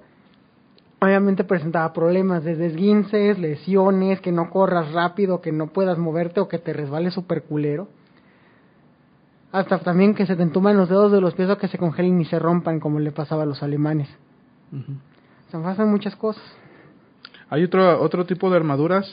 Obviamente 1.00 1.44
presentaba 1.44 1.92
problemas 1.92 2.42
desde 2.42 2.66
esguinces, 2.66 3.38
lesiones, 3.38 4.20
que 4.20 4.32
no 4.32 4.50
corras 4.50 4.92
rápido, 4.92 5.40
que 5.40 5.52
no 5.52 5.68
puedas 5.68 5.96
moverte 5.96 6.40
o 6.40 6.48
que 6.48 6.58
te 6.58 6.72
resbales 6.72 7.14
super 7.14 7.42
culero. 7.44 7.88
Hasta 9.52 9.78
también 9.78 10.14
que 10.14 10.26
se 10.26 10.34
te 10.36 10.42
entuman 10.42 10.76
los 10.76 10.88
dedos 10.88 11.12
de 11.12 11.20
los 11.20 11.34
pies 11.34 11.48
o 11.48 11.56
que 11.56 11.68
se 11.68 11.78
congelen 11.78 12.20
y 12.20 12.24
se 12.24 12.38
rompan, 12.38 12.80
como 12.80 12.98
le 12.98 13.12
pasaba 13.12 13.44
a 13.44 13.46
los 13.46 13.62
alemanes. 13.62 14.08
Se 15.50 15.58
pasan 15.58 15.88
muchas 15.88 16.16
cosas. 16.16 16.42
Hay 17.48 17.62
otro, 17.64 18.00
otro 18.02 18.26
tipo 18.26 18.50
de 18.50 18.56
armaduras, 18.56 19.06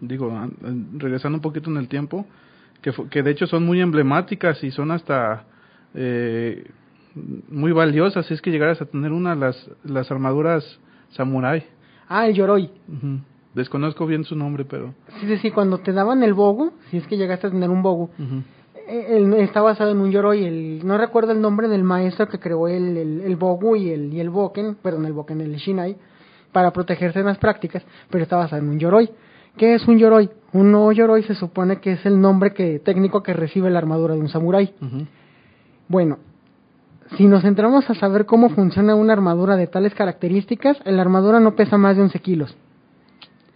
digo, 0.00 0.30
an- 0.30 0.52
an- 0.62 1.00
regresando 1.00 1.36
un 1.38 1.42
poquito 1.42 1.70
en 1.70 1.78
el 1.78 1.88
tiempo, 1.88 2.24
que, 2.82 2.92
que 3.10 3.22
de 3.22 3.30
hecho 3.32 3.46
son 3.48 3.64
muy 3.64 3.80
emblemáticas 3.80 4.62
y 4.62 4.70
son 4.70 4.92
hasta 4.92 5.44
eh, 5.94 6.70
muy 7.48 7.72
valiosas. 7.72 8.26
Si 8.26 8.34
es 8.34 8.42
que 8.42 8.50
llegaras 8.50 8.80
a 8.80 8.86
tener 8.86 9.12
una, 9.12 9.34
las, 9.34 9.70
las 9.84 10.10
armaduras 10.10 10.78
samurai. 11.10 11.64
Ah, 12.08 12.26
el 12.28 12.34
Yoroi. 12.34 12.70
Desconozco 13.54 14.06
bien 14.06 14.24
su 14.24 14.36
nombre, 14.36 14.64
pero... 14.64 14.94
Sí, 15.18 15.26
sí, 15.26 15.38
sí, 15.38 15.50
cuando 15.50 15.78
te 15.78 15.92
daban 15.92 16.22
el 16.22 16.34
bogu, 16.34 16.72
si 16.90 16.98
es 16.98 17.06
que 17.06 17.16
llegaste 17.16 17.46
a 17.46 17.50
tener 17.50 17.70
un 17.70 17.82
bogu, 17.82 18.10
ujú. 18.18 18.42
eh, 18.86 19.36
está 19.38 19.62
basado 19.62 19.90
en 19.90 19.98
un 19.98 20.10
Yoroi. 20.10 20.44
El, 20.44 20.86
no 20.86 20.98
recuerdo 20.98 21.32
el 21.32 21.40
nombre 21.40 21.66
del 21.66 21.82
maestro 21.82 22.28
que 22.28 22.38
creó 22.38 22.68
el, 22.68 22.96
el, 22.96 23.20
el 23.22 23.36
bogu 23.36 23.76
y 23.76 23.90
el, 23.90 24.12
y 24.12 24.20
el 24.20 24.28
boken, 24.28 24.76
perdón, 24.76 25.06
el 25.06 25.14
boken, 25.14 25.40
el 25.40 25.56
shinai, 25.56 25.96
para 26.52 26.70
protegerse 26.72 27.20
en 27.20 27.26
las 27.26 27.38
prácticas, 27.38 27.82
pero 28.10 28.24
está 28.24 28.36
basado 28.36 28.62
en 28.62 28.68
un 28.68 28.78
Yoroi. 28.78 29.10
¿Qué 29.56 29.74
es 29.74 29.88
un 29.88 29.98
Yoroi? 29.98 30.28
Un 30.52 30.70
no 30.70 30.92
Yoroi 30.92 31.22
se 31.22 31.34
supone 31.34 31.80
que 31.80 31.92
es 31.92 32.04
el 32.04 32.20
nombre 32.20 32.52
que, 32.52 32.78
técnico 32.78 33.22
que 33.22 33.32
recibe 33.32 33.70
la 33.70 33.78
armadura 33.78 34.14
de 34.14 34.20
un 34.20 34.28
samurái. 34.28 34.74
Bueno, 35.88 36.18
si 37.16 37.26
nos 37.26 37.42
centramos 37.42 37.88
a 37.88 37.94
saber 37.94 38.26
cómo 38.26 38.50
funciona 38.50 38.94
una 38.94 39.12
armadura 39.12 39.56
de 39.56 39.66
tales 39.66 39.94
características, 39.94 40.78
la 40.84 41.02
armadura 41.02 41.40
no 41.40 41.54
pesa 41.54 41.78
más 41.78 41.96
de 41.96 42.02
11 42.02 42.18
kilos. 42.20 42.56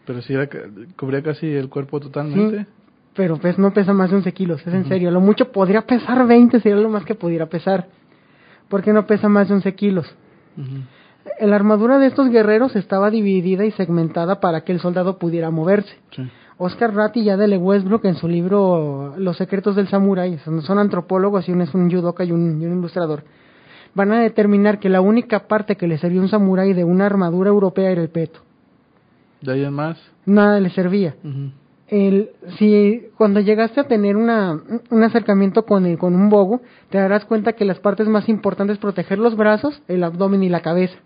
Pero 0.07 0.23
si 0.23 0.35
era, 0.35 0.49
cubría 0.97 1.23
casi 1.23 1.47
el 1.47 1.69
cuerpo 1.69 2.01
totalmente. 2.01 2.61
Sí, 2.61 2.67
pero 3.15 3.37
pues 3.37 3.59
no 3.59 3.73
pesa 3.73 3.93
más 3.93 4.11
de 4.11 4.17
11 4.17 4.33
kilos, 4.33 4.67
es 4.67 4.73
en 4.73 4.89
serio. 4.89 5.11
Lo 5.11 5.21
mucho 5.21 5.53
podría 5.53 5.83
pesar 5.83 6.27
20, 6.27 6.61
sería 6.61 6.81
lo 6.81 6.89
más 6.89 7.05
que 7.05 7.15
pudiera 7.15 7.47
pesar. 7.47 7.89
Porque 8.69 8.93
no 8.93 9.07
pesa 9.07 9.29
más 9.29 9.49
de 9.49 9.55
11 9.55 9.75
kilos. 9.75 10.07
Ujú. 10.57 11.47
La 11.47 11.57
armadura 11.57 11.99
de 11.99 12.07
estos 12.07 12.31
guerreros 12.31 12.77
estaba 12.77 13.11
dividida 13.11 13.65
y 13.65 13.73
segmentada 13.73 14.41
para 14.41 14.63
que 14.63 14.73
el 14.73 14.81
soldado 14.81 15.19
pudiera 15.19 15.51
moverse. 15.51 15.95
Sí. 16.15 16.23
Oscar 16.63 16.95
Rat 16.95 17.17
y 17.17 17.31
Adele 17.31 17.57
Westbrook 17.57 18.05
en 18.05 18.17
su 18.17 18.29
libro 18.29 19.15
Los 19.17 19.39
secretos 19.39 19.77
del 19.77 19.89
samurái, 19.89 20.37
son, 20.45 20.61
son 20.61 20.79
antropólogos 20.79 21.49
y 21.49 21.53
uno 21.53 21.65
es 21.65 21.75
un 21.75 21.91
judoka 21.91 22.23
y 22.23 22.33
un, 22.33 22.61
y 22.61 22.67
un 22.67 22.79
ilustrador, 22.79 23.25
van 23.95 24.13
a 24.13 24.21
determinar 24.21 24.79
que 24.79 24.89
la 24.89 25.01
única 25.01 25.49
parte 25.49 25.77
que 25.77 25.87
le 25.87 25.99
servía 25.99 26.21
a 26.21 26.23
un 26.23 26.29
samurái 26.29 26.73
de 26.73 26.85
una 26.85 27.07
armadura 27.07 27.51
europea 27.51 27.91
era 27.91 28.03
el 28.03 28.09
peto. 28.11 28.41
De 29.41 29.53
ahí 29.53 29.65
en 29.65 29.73
más. 29.73 29.99
Nada 30.27 30.61
le 30.61 30.71
servía. 30.71 31.15
El, 31.89 32.31
si 32.59 33.03
cuando 33.17 33.41
llegaste 33.41 33.81
a 33.81 33.89
tener 33.89 34.17
una, 34.17 34.61
un 34.91 35.03
acercamiento 35.03 35.65
con, 35.65 35.87
el, 35.87 35.99
con 35.99 36.15
un 36.15 36.29
bogo, 36.29 36.61
te 36.89 36.99
darás 36.99 37.25
cuenta 37.25 37.55
que 37.55 37.65
las 37.65 37.81
partes 37.81 38.07
más 38.07 38.29
importantes 38.29 38.75
es 38.75 38.81
proteger 38.81 39.19
los 39.19 39.37
brazos, 39.37 39.83
el 39.89 40.05
abdomen 40.05 40.43
y 40.43 40.49
la 40.49 40.61
cabeza. 40.61 40.97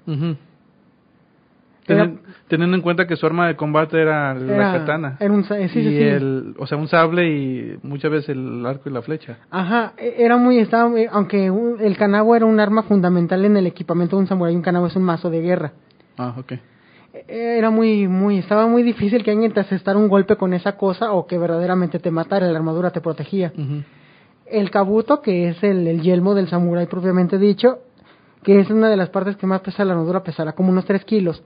Teniendo 2.49 2.77
en 2.77 2.83
cuenta 2.83 3.07
que 3.07 3.17
su 3.17 3.27
arma 3.27 3.47
de 3.47 3.57
combate 3.57 4.01
era 4.01 4.35
la 4.35 4.73
katana. 4.73 5.17
era 5.21 5.33
un 5.33 5.45
sa- 5.45 5.57
sí, 5.57 5.69
sí, 5.69 5.79
y 5.81 5.97
sí. 5.97 6.03
el, 6.03 6.55
o 6.59 6.67
sea, 6.67 6.79
un 6.79 6.89
sable 6.89 7.29
y 7.29 7.79
muchas 7.83 8.11
veces 8.11 8.31
el 8.31 8.65
arco 8.67 8.89
y 8.89 8.93
la 8.93 9.03
flecha. 9.03 9.39
Ajá, 9.51 9.93
e- 9.97 10.15
era 10.19 10.37
muy, 10.37 10.59
estaba, 10.59 10.91
aunque 11.11 11.51
un- 11.51 11.81
el 11.81 11.97
kanabo 11.97 12.35
era 12.37 12.47
un 12.47 12.59
arma 12.61 12.83
fundamental 12.85 13.45
en 13.45 13.57
el 13.57 13.67
equipamiento 13.67 14.17
de 14.17 14.23
un 14.23 14.29
samurái, 14.29 14.55
un 14.57 14.63
kanabo 14.63 14.87
es 14.87 14.97
un 14.97 15.03
mazo 15.03 15.31
de 15.31 15.41
guerra. 15.41 15.73
Ah, 16.19 16.35
ok. 16.39 16.53
E- 16.53 17.59
Era 17.59 17.71
muy, 17.71 18.09
muy, 18.09 18.39
estaba 18.39 18.67
muy 18.67 18.83
difícil 18.83 19.23
que 19.23 19.31
alguien 19.31 19.53
te 19.53 19.61
asestara 19.61 19.99
un 19.99 20.09
golpe 20.09 20.37
con 20.37 20.53
esa 20.55 20.77
cosa 20.77 21.13
o 21.13 21.27
que 21.27 21.39
verdaderamente 21.39 21.99
te 21.99 22.11
matara, 22.11 22.47
la 22.51 22.59
armadura 22.59 22.91
te 22.91 23.01
protegía. 23.01 23.53
El 24.47 24.71
kabuto, 24.71 25.21
que 25.23 25.49
es 25.49 25.63
el, 25.63 25.87
el 25.87 26.03
yelmo 26.03 26.35
del 26.35 26.49
samurái 26.49 26.87
propiamente 26.87 27.39
dicho, 27.39 27.79
que 28.43 28.61
es 28.61 28.69
una 28.71 28.89
de 28.91 28.97
las 28.97 29.09
partes 29.09 29.37
que 29.37 29.47
más 29.47 29.61
pesa 29.63 29.85
la 29.87 29.93
armadura, 29.95 30.23
pesará 30.23 30.53
como 30.53 30.71
unos 30.71 30.85
3 30.85 31.05
kilos. 31.05 31.43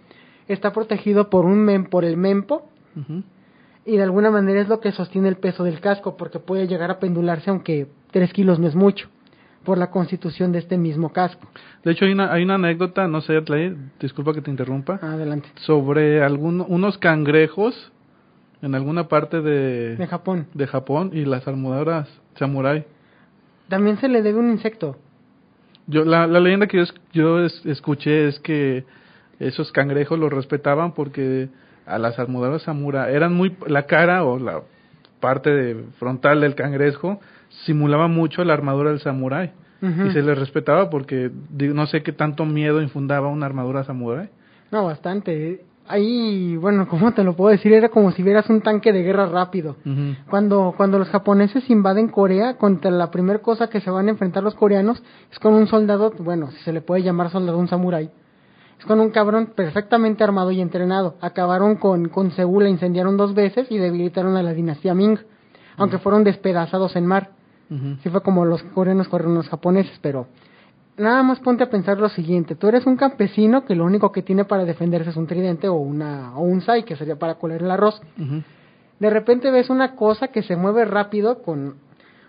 Está 0.48 0.72
protegido 0.72 1.28
por 1.30 1.44
un 1.44 1.58
mem, 1.64 1.84
por 1.84 2.04
el 2.04 2.16
mempo, 2.16 2.68
y 3.84 3.96
de 3.96 4.02
alguna 4.02 4.30
manera 4.30 4.60
es 4.60 4.68
lo 4.68 4.80
que 4.80 4.92
sostiene 4.92 5.28
el 5.28 5.36
peso 5.36 5.62
del 5.64 5.80
casco, 5.80 6.16
porque 6.16 6.38
puede 6.40 6.66
llegar 6.66 6.90
a 6.90 6.98
pendularse, 6.98 7.50
aunque 7.50 7.86
3 8.10 8.32
kilos 8.32 8.58
no 8.58 8.66
es 8.66 8.74
mucho, 8.74 9.08
por 9.64 9.78
la 9.78 9.90
constitución 9.90 10.50
de 10.52 10.58
este 10.58 10.76
mismo 10.78 11.12
casco. 11.12 11.46
De 11.84 11.92
hecho, 11.92 12.04
hay 12.06 12.12
una, 12.12 12.32
hay 12.32 12.42
una 12.44 12.54
anécdota, 12.54 13.06
no 13.08 13.20
sé, 13.20 13.36
Atley, 13.36 13.76
disculpa 14.00 14.32
que 14.32 14.40
te 14.42 14.50
interrumpa, 14.50 14.98
Adelante. 15.02 15.48
sobre 15.56 16.22
algún, 16.22 16.64
unos 16.66 16.98
cangrejos 16.98 17.92
en 18.62 18.74
alguna 18.74 19.06
parte 19.08 19.40
de, 19.40 19.96
De 19.96 20.06
Japón. 20.06 20.46
de 20.54 20.66
Japón 20.66 21.10
y 21.12 21.24
las 21.24 21.46
armaduras 21.46 22.08
samurai. 22.38 22.84
También 23.68 23.98
se 23.98 24.08
le 24.08 24.22
debe 24.22 24.38
un 24.38 24.50
insecto. 24.50 24.96
Yo, 25.86 26.04
la, 26.04 26.26
la 26.26 26.40
leyenda 26.40 26.66
que 26.66 26.78
yo, 26.78 26.84
yo 27.12 27.44
es- 27.44 27.64
escuché 27.66 28.28
es 28.28 28.40
que 28.40 28.84
esos 29.40 29.72
cangrejos 29.72 30.18
los 30.18 30.32
respetaban 30.32 30.92
porque 30.92 31.48
a 31.86 31.98
las 31.98 32.18
armaduras 32.18 32.62
samurai 32.62 33.14
eran 33.14 33.34
muy 33.34 33.56
la 33.66 33.84
cara 33.86 34.24
o 34.24 34.38
la 34.38 34.60
parte 35.20 35.50
de- 35.50 35.84
frontal 35.98 36.40
del 36.40 36.54
cangrejo 36.54 37.20
simulaba 37.64 38.08
mucho 38.08 38.44
la 38.44 38.52
armadura 38.54 38.90
del 38.90 39.00
samurái 39.00 39.52
y 39.80 40.10
se 40.12 40.22
les 40.22 40.36
respetaba 40.36 40.90
porque 40.90 41.30
no 41.50 41.86
sé 41.86 42.02
qué 42.02 42.12
tanto 42.12 42.44
miedo 42.44 42.82
infundaba 42.82 43.28
una 43.28 43.46
armadura 43.46 43.84
samurái. 43.84 44.28
No, 44.72 44.84
bastante. 44.84 45.60
Ahí, 45.86 46.56
bueno, 46.56 46.86
¿cómo 46.90 47.12
te 47.14 47.22
lo 47.24 47.34
puedo 47.34 47.50
decir? 47.50 47.72
Era 47.72 47.88
como 47.88 48.10
si 48.12 48.22
vieras 48.22 48.50
un 48.50 48.60
tanque 48.60 48.92
de 48.92 49.02
guerra 49.02 49.26
rápido. 49.26 49.76
Cuando, 50.28 50.74
cuando 50.76 50.98
los 50.98 51.08
japoneses 51.08 51.70
invaden 51.70 52.08
Corea, 52.08 52.56
contra 52.58 52.90
la 52.90 53.10
primera 53.10 53.38
cosa 53.38 53.70
que 53.70 53.80
se 53.80 53.88
van 53.90 54.08
a 54.08 54.10
enfrentar 54.10 54.42
los 54.42 54.54
coreanos 54.56 55.02
es 55.32 55.38
con 55.38 55.54
un 55.54 55.66
soldado, 55.68 56.12
bueno, 56.18 56.50
si 56.50 56.58
se 56.64 56.72
le 56.72 56.80
puede 56.82 57.02
llamar 57.02 57.30
soldado 57.30 57.56
un 57.58 57.68
samurái, 57.68 58.10
es 58.78 58.84
con 58.84 59.00
un 59.00 59.10
cabrón 59.10 59.52
perfectamente 59.54 60.22
armado 60.22 60.50
y 60.50 60.60
entrenado. 60.60 61.16
Acabaron 61.20 61.76
con, 61.76 62.08
con 62.08 62.30
Seúl, 62.30 62.64
la 62.64 62.70
incendiaron 62.70 63.16
dos 63.16 63.34
veces 63.34 63.70
y 63.70 63.78
debilitaron 63.78 64.36
a 64.36 64.42
la 64.42 64.52
dinastía 64.52 64.94
Ming, 64.94 65.18
aunque 65.76 65.98
fueron 65.98 66.24
despedazados 66.24 66.94
en 66.96 67.06
mar. 67.06 67.30
Ujú. 67.70 67.96
Así 67.98 68.08
fue 68.08 68.22
como 68.22 68.44
los 68.44 68.62
coreanos 68.62 69.08
corrieron 69.08 69.34
los 69.34 69.48
japoneses, 69.48 69.98
pero 70.00 70.26
nada 70.96 71.22
más 71.22 71.40
ponte 71.40 71.64
a 71.64 71.70
pensar 71.70 71.98
lo 71.98 72.08
siguiente, 72.08 72.54
tú 72.54 72.68
eres 72.68 72.86
un 72.86 72.96
campesino 72.96 73.64
que 73.64 73.74
lo 73.74 73.84
único 73.84 74.12
que 74.12 74.22
tiene 74.22 74.44
para 74.44 74.64
defenderse 74.64 75.10
es 75.10 75.16
un 75.16 75.26
tridente 75.26 75.68
o 75.68 75.74
una 75.74 76.36
o 76.36 76.42
un 76.42 76.60
sai 76.60 76.84
que 76.84 76.96
sería 76.96 77.16
para 77.16 77.34
coler 77.34 77.62
el 77.62 77.70
arroz. 77.70 78.00
De 78.98 79.10
repente 79.10 79.50
ves 79.50 79.70
una 79.70 79.94
cosa 79.94 80.28
que 80.28 80.42
se 80.42 80.56
mueve 80.56 80.84
rápido 80.84 81.42
con 81.42 81.76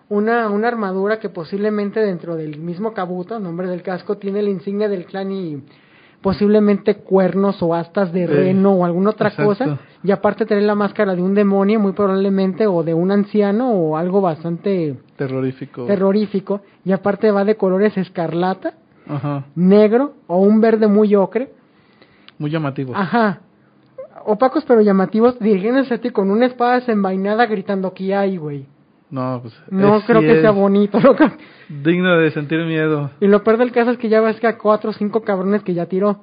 una, 0.07 0.49
una 0.49 0.67
armadura 0.67 1.19
que 1.19 1.29
posiblemente 1.29 1.99
dentro 1.99 2.35
del 2.35 2.59
mismo 2.59 2.93
kabuto, 2.93 3.39
nombre 3.39 3.67
del 3.67 3.81
casco, 3.81 4.17
tiene 4.17 4.41
la 4.41 4.49
insignia 4.49 4.87
del 4.87 5.05
clan 5.05 5.31
y 5.31 5.63
posiblemente 6.21 6.95
cuernos 6.95 7.61
o 7.63 7.73
astas 7.73 8.11
de 8.11 8.27
reno 8.27 8.73
o 8.73 8.85
alguna 8.85 9.11
otra 9.11 9.29
exacto. 9.29 9.49
cosa. 9.49 9.79
Y 10.03 10.11
aparte 10.11 10.45
tener 10.45 10.63
la 10.63 10.75
máscara 10.75 11.15
de 11.15 11.21
un 11.21 11.33
demonio 11.33 11.79
muy 11.79 11.93
probablemente 11.93 12.67
o 12.67 12.83
de 12.83 12.93
un 12.93 13.11
anciano 13.11 13.71
o 13.71 13.95
algo 13.97 14.19
bastante 14.21 14.97
Terrorífico. 15.15 15.85
terrorífico. 15.85 16.61
Y 16.83 16.91
aparte 16.91 17.31
va 17.31 17.45
de 17.45 17.55
colores 17.55 17.95
escarlata, 17.97 18.73
Ajá. 19.07 19.45
negro 19.55 20.13
o 20.27 20.39
un 20.41 20.59
verde 20.61 20.87
muy 20.87 21.15
ocre. 21.15 21.53
muy 22.37 22.49
llamativos. 22.51 22.95
Ajá. 22.97 23.41
Opacos 24.25 24.65
pero 24.65 24.81
llamativos, 24.81 25.39
dirigiéndose 25.39 25.93
a 25.93 25.97
ti 25.99 26.09
con 26.09 26.29
una 26.29 26.45
espada 26.45 26.75
desenvainada 26.75 27.45
gritando 27.45 27.93
que 27.93 28.13
hay, 28.13 28.37
güey. 28.37 28.65
No, 29.11 29.39
pues. 29.41 29.53
No 29.71 30.01
creo 30.05 30.21
que 30.21 30.41
sea 30.41 30.51
bonito, 30.51 30.99
loco. 31.03 31.25
Digno 31.67 32.17
de 32.17 32.31
sentir 32.31 32.63
miedo. 32.65 33.09
Y 33.19 33.27
lo 33.27 33.43
peor 33.43 33.57
del 33.57 33.71
caso 33.71 33.91
es 33.91 33.97
que 33.97 34.09
ya 34.09 34.21
ves 34.21 34.39
que 34.39 34.47
a 34.47 34.57
cuatro 34.57 34.91
o 34.91 34.93
cinco 34.93 35.21
cabrones 35.21 35.63
que 35.63 35.73
ya 35.73 35.85
tiró. 35.87 36.21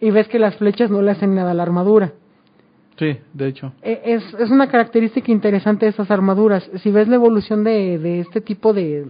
Y 0.00 0.10
ves 0.10 0.28
que 0.28 0.38
las 0.38 0.56
flechas 0.56 0.90
no 0.90 1.00
le 1.02 1.10
hacen 1.12 1.34
nada 1.34 1.50
a 1.52 1.54
la 1.54 1.62
armadura. 1.62 2.12
Sí, 2.98 3.18
de 3.32 3.46
hecho. 3.48 3.72
E- 3.82 4.00
Es, 4.04 4.22
es 4.38 4.50
una 4.50 4.68
característica 4.68 5.30
interesante 5.32 5.86
de 5.86 5.90
estas 5.90 6.10
armaduras. 6.10 6.68
Si 6.82 6.90
ves 6.90 7.08
la 7.08 7.14
evolución 7.16 7.64
de, 7.64 7.98
de 7.98 8.20
este 8.20 8.40
tipo 8.40 8.72
de, 8.74 9.06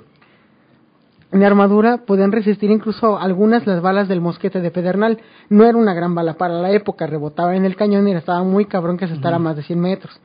de 1.32 1.46
armadura, 1.46 1.98
podían 2.06 2.30
resistir 2.30 2.70
incluso 2.70 3.18
algunas 3.18 3.66
las 3.66 3.80
balas 3.82 4.06
del 4.08 4.20
mosquete 4.20 4.60
de 4.60 4.70
pedernal. 4.70 5.18
No 5.48 5.64
era 5.64 5.76
una 5.76 5.94
gran 5.94 6.14
bala 6.14 6.34
para 6.34 6.54
la 6.54 6.70
época, 6.70 7.06
rebotaba 7.06 7.56
en 7.56 7.64
el 7.64 7.74
cañón 7.74 8.06
y 8.08 8.12
estaba 8.14 8.42
muy 8.44 8.66
cabrón 8.66 8.96
que 8.98 9.08
se 9.08 9.14
estará 9.14 9.36
a 9.36 9.40
más 9.40 9.56
de 9.56 9.62
100 9.62 9.80
metros. 9.80 10.20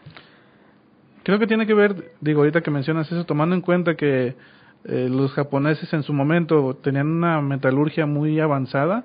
Creo 1.28 1.40
que 1.40 1.48
tiene 1.48 1.68
que 1.68 1.74
ver, 1.74 2.14
digo, 2.22 2.40
ahorita 2.40 2.62
que 2.62 2.72
mencionas 2.72 3.12
eso, 3.12 3.26
tomando 3.26 3.54
en 3.54 3.60
cuenta 3.60 3.96
que 3.96 4.34
eh, 4.86 5.10
los 5.12 5.34
japoneses 5.34 5.92
en 5.94 6.04
su 6.04 6.14
momento 6.14 6.78
tenían 6.82 7.08
una 7.08 7.42
metalurgia 7.42 8.06
muy 8.06 8.40
avanzada. 8.40 9.04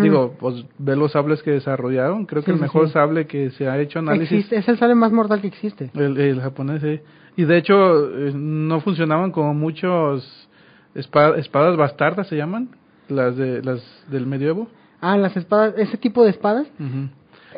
Digo, 0.00 0.36
pues 0.38 0.64
ve 0.78 0.94
los 0.94 1.10
sables 1.10 1.42
que 1.42 1.50
desarrollaron. 1.50 2.26
Creo 2.26 2.42
Sí, 2.42 2.46
que 2.46 2.52
el 2.52 2.60
mejor 2.60 2.86
sí. 2.86 2.92
sable 2.92 3.26
que 3.26 3.50
se 3.50 3.68
ha 3.68 3.76
hecho 3.80 3.98
análisis 3.98 4.30
Existe, 4.30 4.56
es 4.56 4.68
el 4.68 4.78
sable 4.78 4.94
más 4.94 5.10
mortal 5.10 5.40
que 5.40 5.48
existe. 5.48 5.90
El, 5.94 6.16
el 6.16 6.40
japonés, 6.40 6.80
sí. 6.80 7.00
Y 7.36 7.42
de 7.44 7.56
hecho, 7.58 8.08
eh, 8.28 8.30
no 8.32 8.80
funcionaban 8.80 9.32
como 9.32 9.52
muchos 9.52 10.48
espa- 10.94 11.36
espadas 11.38 11.76
bastardas, 11.76 12.28
se 12.28 12.36
llaman, 12.36 12.68
las 13.08 13.36
de 13.36 13.64
las 13.64 13.82
del 14.12 14.26
medievo. 14.28 14.68
Ah, 15.00 15.16
las 15.16 15.36
espadas, 15.36 15.74
ese 15.76 15.96
tipo 15.96 16.22
de 16.22 16.30
espadas. 16.30 16.68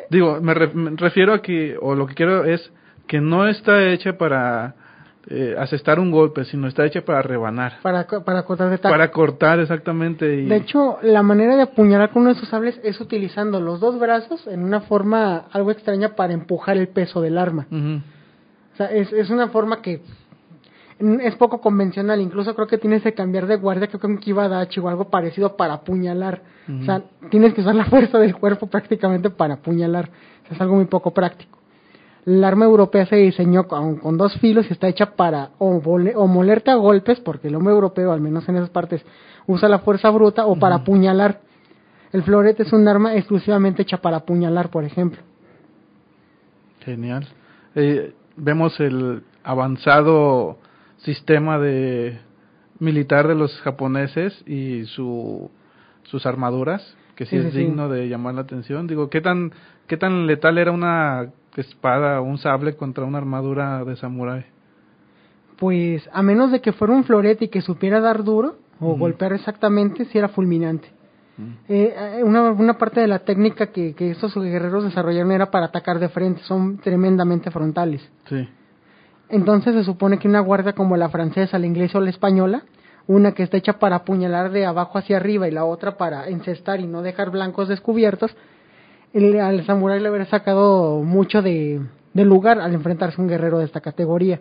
Digo, 0.09 0.39
me, 0.41 0.55
re- 0.55 0.73
me 0.73 0.89
refiero 0.95 1.33
a 1.33 1.41
que, 1.43 1.77
o 1.79 1.93
lo 1.93 2.07
que 2.07 2.15
quiero 2.15 2.45
es 2.45 2.71
que 3.07 3.21
no 3.21 3.47
está 3.47 3.89
hecha 3.89 4.17
para 4.17 4.75
eh, 5.29 5.55
asestar 5.57 5.99
un 5.99 6.11
golpe, 6.11 6.45
sino 6.45 6.67
está 6.67 6.85
hecha 6.85 7.01
para 7.01 7.21
rebanar, 7.21 7.79
Para, 7.81 8.05
para 8.07 8.43
cortar 8.43 8.69
de 8.69 8.77
taco. 8.77 8.93
para 8.93 9.11
cortar 9.11 9.59
exactamente. 9.59 10.35
Y, 10.35 10.45
De 10.45 10.55
hecho, 10.57 10.99
la 11.01 11.23
manera 11.23 11.55
de 11.55 11.63
apuñalar 11.63 12.11
con 12.11 12.21
uno 12.21 12.31
de 12.31 12.37
esos 12.37 12.49
sables 12.49 12.79
es 12.83 12.99
utilizando 13.01 13.59
los 13.59 13.79
dos 13.79 13.99
brazos 13.99 14.45
en 14.47 14.63
una 14.63 14.81
forma 14.81 15.45
algo 15.51 15.71
extraña 15.71 16.15
para 16.15 16.33
empujar 16.33 16.77
el 16.77 16.87
peso 16.89 17.21
del 17.21 17.37
arma. 17.37 17.67
O 17.71 18.77
sea, 18.77 18.87
es, 18.87 19.11
es 19.11 19.29
una 19.29 19.47
forma 19.49 19.81
que 19.81 20.01
es 20.99 21.35
poco 21.35 21.61
convencional. 21.61 22.21
Incluso 22.21 22.55
creo 22.55 22.67
que 22.67 22.77
tienes 22.77 23.03
que 23.03 23.13
cambiar 23.13 23.47
de 23.47 23.57
guardia, 23.57 23.87
creo 23.87 23.99
que 23.99 24.07
un 24.07 24.17
Kibadachi 24.17 24.79
o 24.79 24.87
algo 24.87 25.09
parecido 25.09 25.57
para 25.57 25.73
apuñalar. 25.73 26.41
O 26.81 26.85
sea, 26.85 27.01
tienes 27.29 27.53
que 27.53 27.61
usar 27.61 27.75
la 27.75 27.85
fuerza 27.89 28.17
del 28.19 28.35
cuerpo 28.35 28.67
prácticamente 28.67 29.29
para 29.29 29.55
apuñalar. 29.55 30.09
O 30.43 30.47
sea, 30.47 30.55
es 30.55 30.61
algo 30.61 30.75
muy 30.75 30.85
poco 30.85 31.11
práctico. 31.13 31.56
El 32.27 32.43
arma 32.43 32.65
europea 32.65 33.05
se 33.05 33.15
diseñó 33.15 33.67
con, 33.67 33.95
con 33.97 34.17
dos 34.17 34.37
filos 34.39 34.67
y 34.69 34.73
está 34.73 34.89
hecha 34.89 35.15
para 35.15 35.51
o, 35.59 35.81
vole- 35.81 36.13
o 36.13 36.27
molerte 36.27 36.69
a 36.71 36.75
golpes, 36.75 37.21
porque 37.21 37.47
el 37.47 37.55
hombre 37.55 37.73
europeo, 37.73 38.11
al 38.11 38.19
menos 38.19 38.47
en 38.49 38.57
esas 38.57 38.69
partes, 38.69 39.01
usa 39.47 39.69
la 39.69 39.79
fuerza 39.79 40.09
bruta, 40.09 40.45
o 40.45 40.57
para 40.57 40.75
apuñalar. 40.75 41.39
El 42.11 42.23
florete 42.23 42.63
es 42.63 42.73
un 42.73 42.85
arma 42.85 43.15
exclusivamente 43.15 43.83
hecha 43.83 43.97
para 44.01 44.17
apuñalar, 44.17 44.69
por 44.69 44.83
ejemplo. 44.83 45.21
Genial. 46.81 47.25
Eh, 47.75 48.13
vemos 48.35 48.77
el 48.81 49.23
avanzado 49.43 50.57
sistema 50.97 51.57
de 51.59 52.19
militar 52.79 53.27
de 53.29 53.35
los 53.35 53.57
japoneses 53.61 54.43
y 54.45 54.83
su 54.85 55.49
sus 56.03 56.25
armaduras, 56.25 56.95
que 57.15 57.25
sí, 57.25 57.37
es 57.37 57.51
sí. 57.53 57.59
digno 57.59 57.87
de 57.89 58.07
llamar 58.09 58.35
la 58.35 58.41
atención. 58.41 58.87
Digo, 58.87 59.09
¿qué 59.09 59.21
tan 59.21 59.51
qué 59.87 59.95
tan 59.97 60.27
letal 60.27 60.57
era 60.57 60.71
una 60.71 61.31
espada 61.61 62.21
o 62.21 62.23
un 62.23 62.37
sable 62.37 62.75
contra 62.75 63.05
una 63.05 63.17
armadura 63.17 63.83
de 63.83 63.95
samurái? 63.95 64.45
Pues 65.57 66.07
a 66.13 66.21
menos 66.21 66.51
de 66.51 66.61
que 66.61 66.73
fuera 66.73 66.93
un 66.93 67.03
florete 67.03 67.45
y 67.45 67.47
que 67.47 67.61
supiera 67.61 67.99
dar 67.99 68.23
duro 68.23 68.57
o 68.79 68.95
golpear 68.95 69.33
exactamente, 69.33 70.05
si 70.05 70.17
era 70.17 70.29
fulminante. 70.29 70.87
Eh, 71.69 71.93
eh, 71.95 72.23
una, 72.23 72.51
una 72.51 72.77
parte 72.77 72.99
de 72.99 73.07
la 73.07 73.19
técnica 73.19 73.67
que, 73.67 73.93
que 73.93 74.11
estos 74.11 74.33
guerreros 74.35 74.83
desarrollaron 74.83 75.31
era 75.31 75.51
para 75.51 75.67
atacar 75.67 75.99
de 75.99 76.09
frente, 76.09 76.41
son 76.43 76.77
tremendamente 76.77 77.51
frontales. 77.51 78.07
Sí. 78.27 78.47
Entonces 79.29 79.75
se 79.75 79.83
supone 79.83 80.17
que 80.17 80.27
una 80.27 80.39
guardia 80.39 80.73
como 80.73 80.97
la 80.97 81.09
francesa, 81.09 81.59
la 81.59 81.67
inglesa 81.67 81.97
o 81.97 82.01
la 82.01 82.09
española, 82.09 82.63
una 83.07 83.33
que 83.33 83.43
está 83.43 83.57
hecha 83.57 83.73
para 83.73 83.97
apuñalar 83.97 84.51
de 84.51 84.65
abajo 84.65 84.97
hacia 84.97 85.17
arriba 85.17 85.47
y 85.47 85.51
la 85.51 85.65
otra 85.65 85.97
para 85.97 86.27
encestar 86.27 86.79
y 86.79 86.87
no 86.87 87.01
dejar 87.01 87.29
blancos 87.29 87.67
descubiertos, 87.67 88.35
el- 89.13 89.39
al 89.39 89.65
samurái 89.65 89.99
le 89.99 90.07
habría 90.07 90.25
sacado 90.25 91.01
mucho 91.03 91.41
de, 91.41 91.81
de 92.13 92.25
lugar 92.25 92.59
al 92.59 92.73
enfrentarse 92.73 93.19
a 93.19 93.23
un 93.23 93.29
guerrero 93.29 93.59
de 93.59 93.65
esta 93.65 93.81
categoría. 93.81 94.39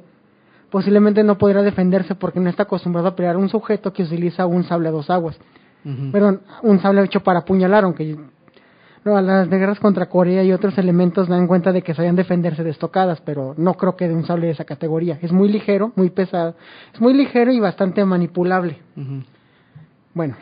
Posiblemente 0.71 1.23
no 1.23 1.39
podrá 1.39 1.63
defenderse 1.63 2.15
porque 2.15 2.41
no 2.41 2.51
está 2.51 2.65
acostumbrado 2.65 3.09
a 3.09 3.17
pelear 3.17 3.37
un 3.37 3.49
sujeto 3.49 3.93
que 3.93 4.03
utiliza 4.03 4.47
un 4.47 4.65
sable 4.65 4.89
a 4.89 4.93
dos 4.93 5.09
aguas. 5.11 5.39
Ujú. 5.85 6.11
Perdón, 6.11 6.41
un 6.63 6.81
sable 6.81 7.03
hecho 7.05 7.21
para 7.21 7.41
apuñalar, 7.41 7.85
aunque 7.85 8.17
no, 9.05 9.17
a 9.17 9.23
las 9.23 9.49
guerras 9.49 9.79
contra 9.79 10.07
Corea 10.07 10.43
y 10.43 10.53
otros 10.53 10.77
elementos 10.79 11.29
dan 11.29 11.47
cuenta 11.47 11.71
de 11.71 11.83
que 11.83 11.95
sabían 11.95 12.17
defenderse 12.17 12.65
de 12.65 12.71
estocadas, 12.71 13.21
pero 13.21 13.55
no 13.57 13.75
creo 13.75 13.95
que 13.95 14.09
de 14.09 14.15
un 14.15 14.27
sable 14.27 14.47
de 14.49 14.53
esa 14.55 14.65
categoría. 14.65 15.21
Es 15.23 15.31
muy 15.31 15.49
ligero, 15.49 15.93
muy 15.95 16.11
pesado, 16.11 16.57
es 16.93 17.01
muy 17.01 17.15
ligero 17.15 17.53
y 17.53 17.61
bastante 17.61 18.05
manipulable. 18.05 18.79
Bueno, 20.13 20.35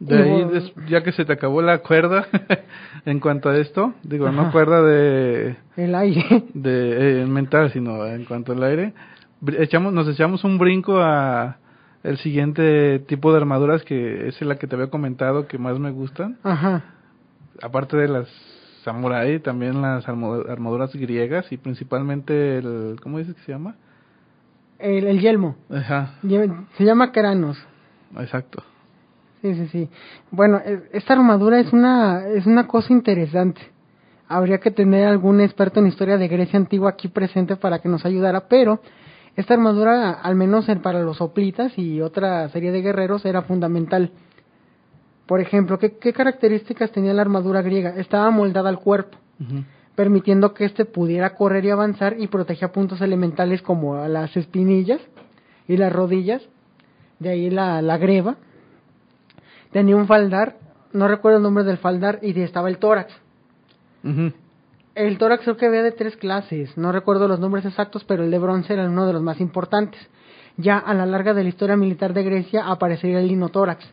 De 0.00 0.16
ahí, 0.22 0.44
des- 0.44 0.72
ya 0.88 1.02
que 1.02 1.12
se 1.12 1.24
te 1.24 1.32
acabó 1.32 1.60
la 1.60 1.78
cuerda 1.78 2.26
en 3.04 3.18
cuanto 3.20 3.48
a 3.48 3.56
esto, 3.58 3.94
digo, 4.04 4.30
no 4.30 4.52
cuerda 4.52 4.80
de 4.82 5.56
el 5.76 5.94
aire. 5.94 6.44
de 6.54 7.22
eh, 7.22 7.26
mental, 7.26 7.72
sino 7.72 8.06
en 8.06 8.24
cuanto 8.24 8.52
al 8.52 8.62
aire, 8.62 8.92
echamos, 9.58 9.92
nos 9.92 10.06
echamos 10.08 10.44
un 10.44 10.58
brinco 10.58 10.98
a 11.00 11.56
el 12.04 12.16
siguiente 12.18 13.00
tipo 13.08 13.32
de 13.32 13.38
armaduras 13.38 13.82
que 13.82 14.28
es 14.28 14.40
la 14.42 14.56
que 14.56 14.68
te 14.68 14.76
había 14.76 14.88
comentado 14.88 15.48
que 15.48 15.58
más 15.58 15.78
me 15.80 15.90
gustan, 15.90 16.38
Ajá. 16.44 16.84
aparte 17.60 17.96
de 17.96 18.06
las 18.08 18.28
samurai, 18.84 19.40
también 19.40 19.82
las 19.82 20.08
armaduras 20.08 20.94
griegas 20.94 21.50
y 21.50 21.56
principalmente 21.56 22.58
el, 22.58 22.96
¿cómo 23.02 23.18
dices 23.18 23.34
que 23.34 23.42
se 23.42 23.52
llama? 23.52 23.74
El, 24.78 25.08
el 25.08 25.18
yelmo. 25.20 25.56
Ajá, 25.68 26.14
Se 26.76 26.84
llama 26.84 27.10
Kranos. 27.10 27.58
exacto. 28.16 28.62
Sí, 29.42 29.54
sí, 29.54 29.68
sí. 29.68 29.88
Bueno, 30.30 30.60
e- 30.64 30.88
esta 30.92 31.12
armadura 31.12 31.60
es 31.60 31.72
una, 31.72 32.26
es 32.28 32.46
una 32.46 32.66
cosa 32.66 32.92
interesante. 32.92 33.60
Habría 34.26 34.58
que 34.58 34.70
tener 34.70 35.06
algún 35.06 35.40
experto 35.40 35.80
en 35.80 35.86
historia 35.86 36.18
de 36.18 36.28
Grecia 36.28 36.58
antigua 36.58 36.90
aquí 36.90 37.08
presente 37.08 37.56
para 37.56 37.78
que 37.78 37.88
nos 37.88 38.04
ayudara, 38.04 38.48
pero 38.48 38.80
esta 39.36 39.54
armadura, 39.54 40.10
al 40.12 40.34
menos 40.34 40.68
en- 40.68 40.80
para 40.82 41.00
los 41.00 41.18
soplitas 41.18 41.78
y 41.78 42.00
otra 42.00 42.48
serie 42.50 42.72
de 42.72 42.82
guerreros, 42.82 43.24
era 43.24 43.42
fundamental. 43.42 44.10
Por 45.26 45.40
ejemplo, 45.40 45.78
¿qué, 45.78 45.96
qué 45.98 46.12
características 46.12 46.90
tenía 46.90 47.12
la 47.14 47.22
armadura 47.22 47.62
griega? 47.62 47.90
Estaba 47.96 48.30
moldada 48.30 48.68
al 48.70 48.78
cuerpo, 48.80 49.18
permitiendo 49.94 50.52
que 50.54 50.64
éste 50.64 50.84
pudiera 50.84 51.34
correr 51.34 51.64
y 51.64 51.70
avanzar 51.70 52.16
y 52.18 52.26
protegía 52.28 52.72
puntos 52.72 53.00
elementales 53.00 53.62
como 53.62 54.06
las 54.08 54.36
espinillas 54.36 55.00
y 55.68 55.76
las 55.76 55.92
rodillas, 55.92 56.42
de 57.18 57.28
ahí 57.30 57.50
la, 57.50 57.82
la 57.82 57.98
greba. 57.98 58.36
Tenía 59.72 59.96
un 59.96 60.06
faldar, 60.06 60.56
no 60.92 61.08
recuerdo 61.08 61.38
el 61.38 61.42
nombre 61.42 61.64
del 61.64 61.78
faldar, 61.78 62.18
y 62.22 62.38
estaba 62.40 62.68
el 62.68 62.78
tórax. 62.78 63.12
El 64.94 65.18
tórax 65.18 65.42
creo 65.44 65.56
que 65.56 65.66
había 65.66 65.82
de 65.82 65.92
tres 65.92 66.16
clases, 66.16 66.76
no 66.76 66.92
recuerdo 66.92 67.28
los 67.28 67.38
nombres 67.40 67.64
exactos, 67.64 68.04
pero 68.04 68.24
el 68.24 68.30
de 68.30 68.38
bronce 68.38 68.72
era 68.72 68.88
uno 68.88 69.06
de 69.06 69.12
los 69.12 69.22
más 69.22 69.40
importantes. 69.40 70.00
Ya 70.56 70.78
a 70.78 70.92
la 70.94 71.06
larga 71.06 71.34
de 71.34 71.42
la 71.44 71.48
historia 71.50 71.76
militar 71.76 72.14
de 72.14 72.24
Grecia 72.24 72.66
aparecería 72.66 73.20
el 73.20 73.28
linotórax. 73.28 73.84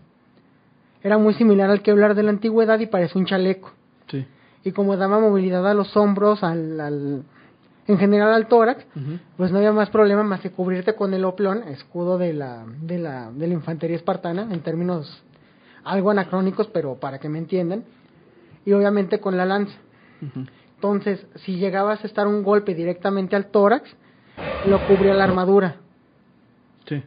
Era 1.03 1.17
muy 1.19 1.35
similar 1.35 1.69
al 1.69 1.83
Kevlar 1.83 2.15
de 2.15 2.23
la 2.23 2.31
antigüedad 2.31 2.79
y 2.79 2.88
parece 2.88 3.19
un 3.19 3.25
chaleco. 3.25 3.71
Sí. 4.07 4.25
Y 4.63 4.71
como 4.71 4.97
daba 4.97 5.19
movilidad 5.19 5.67
a 5.67 5.75
los 5.75 5.95
hombros, 5.95 6.43
al, 6.43 6.79
al- 6.79 7.23
en 7.88 7.97
general 7.99 8.33
al 8.33 8.47
tórax, 8.47 8.83
pues 9.38 9.51
no 9.51 9.59
había 9.59 9.71
más 9.71 9.91
problema 9.91 10.23
más 10.23 10.39
que 10.41 10.49
cubrirte 10.49 10.95
con 10.95 11.13
el 11.13 11.23
oplón, 11.23 11.61
escudo 11.67 12.17
de 12.17 12.33
la, 12.33 12.65
de 12.81 12.97
la, 12.97 13.29
de 13.31 13.45
la 13.45 13.53
infantería 13.53 13.95
espartana, 13.95 14.47
en 14.51 14.61
términos 14.61 15.21
algo 15.85 16.11
anacrónicos, 16.11 16.67
pero 16.67 16.95
para 16.95 17.19
que 17.19 17.29
me 17.29 17.37
entiendan, 17.37 17.85
y 18.65 18.73
obviamente 18.73 19.19
con 19.19 19.37
la 19.37 19.45
lanza. 19.45 19.75
Entonces, 20.75 21.25
si 21.35 21.57
llegabas 21.57 22.03
a 22.03 22.07
estar 22.07 22.27
un 22.27 22.43
golpe 22.43 22.73
directamente 22.73 23.35
al 23.35 23.47
tórax, 23.47 23.89
lo 24.65 24.79
cubría 24.87 25.13
la 25.13 25.23
armadura. 25.23 25.75
Sí. 26.87 27.01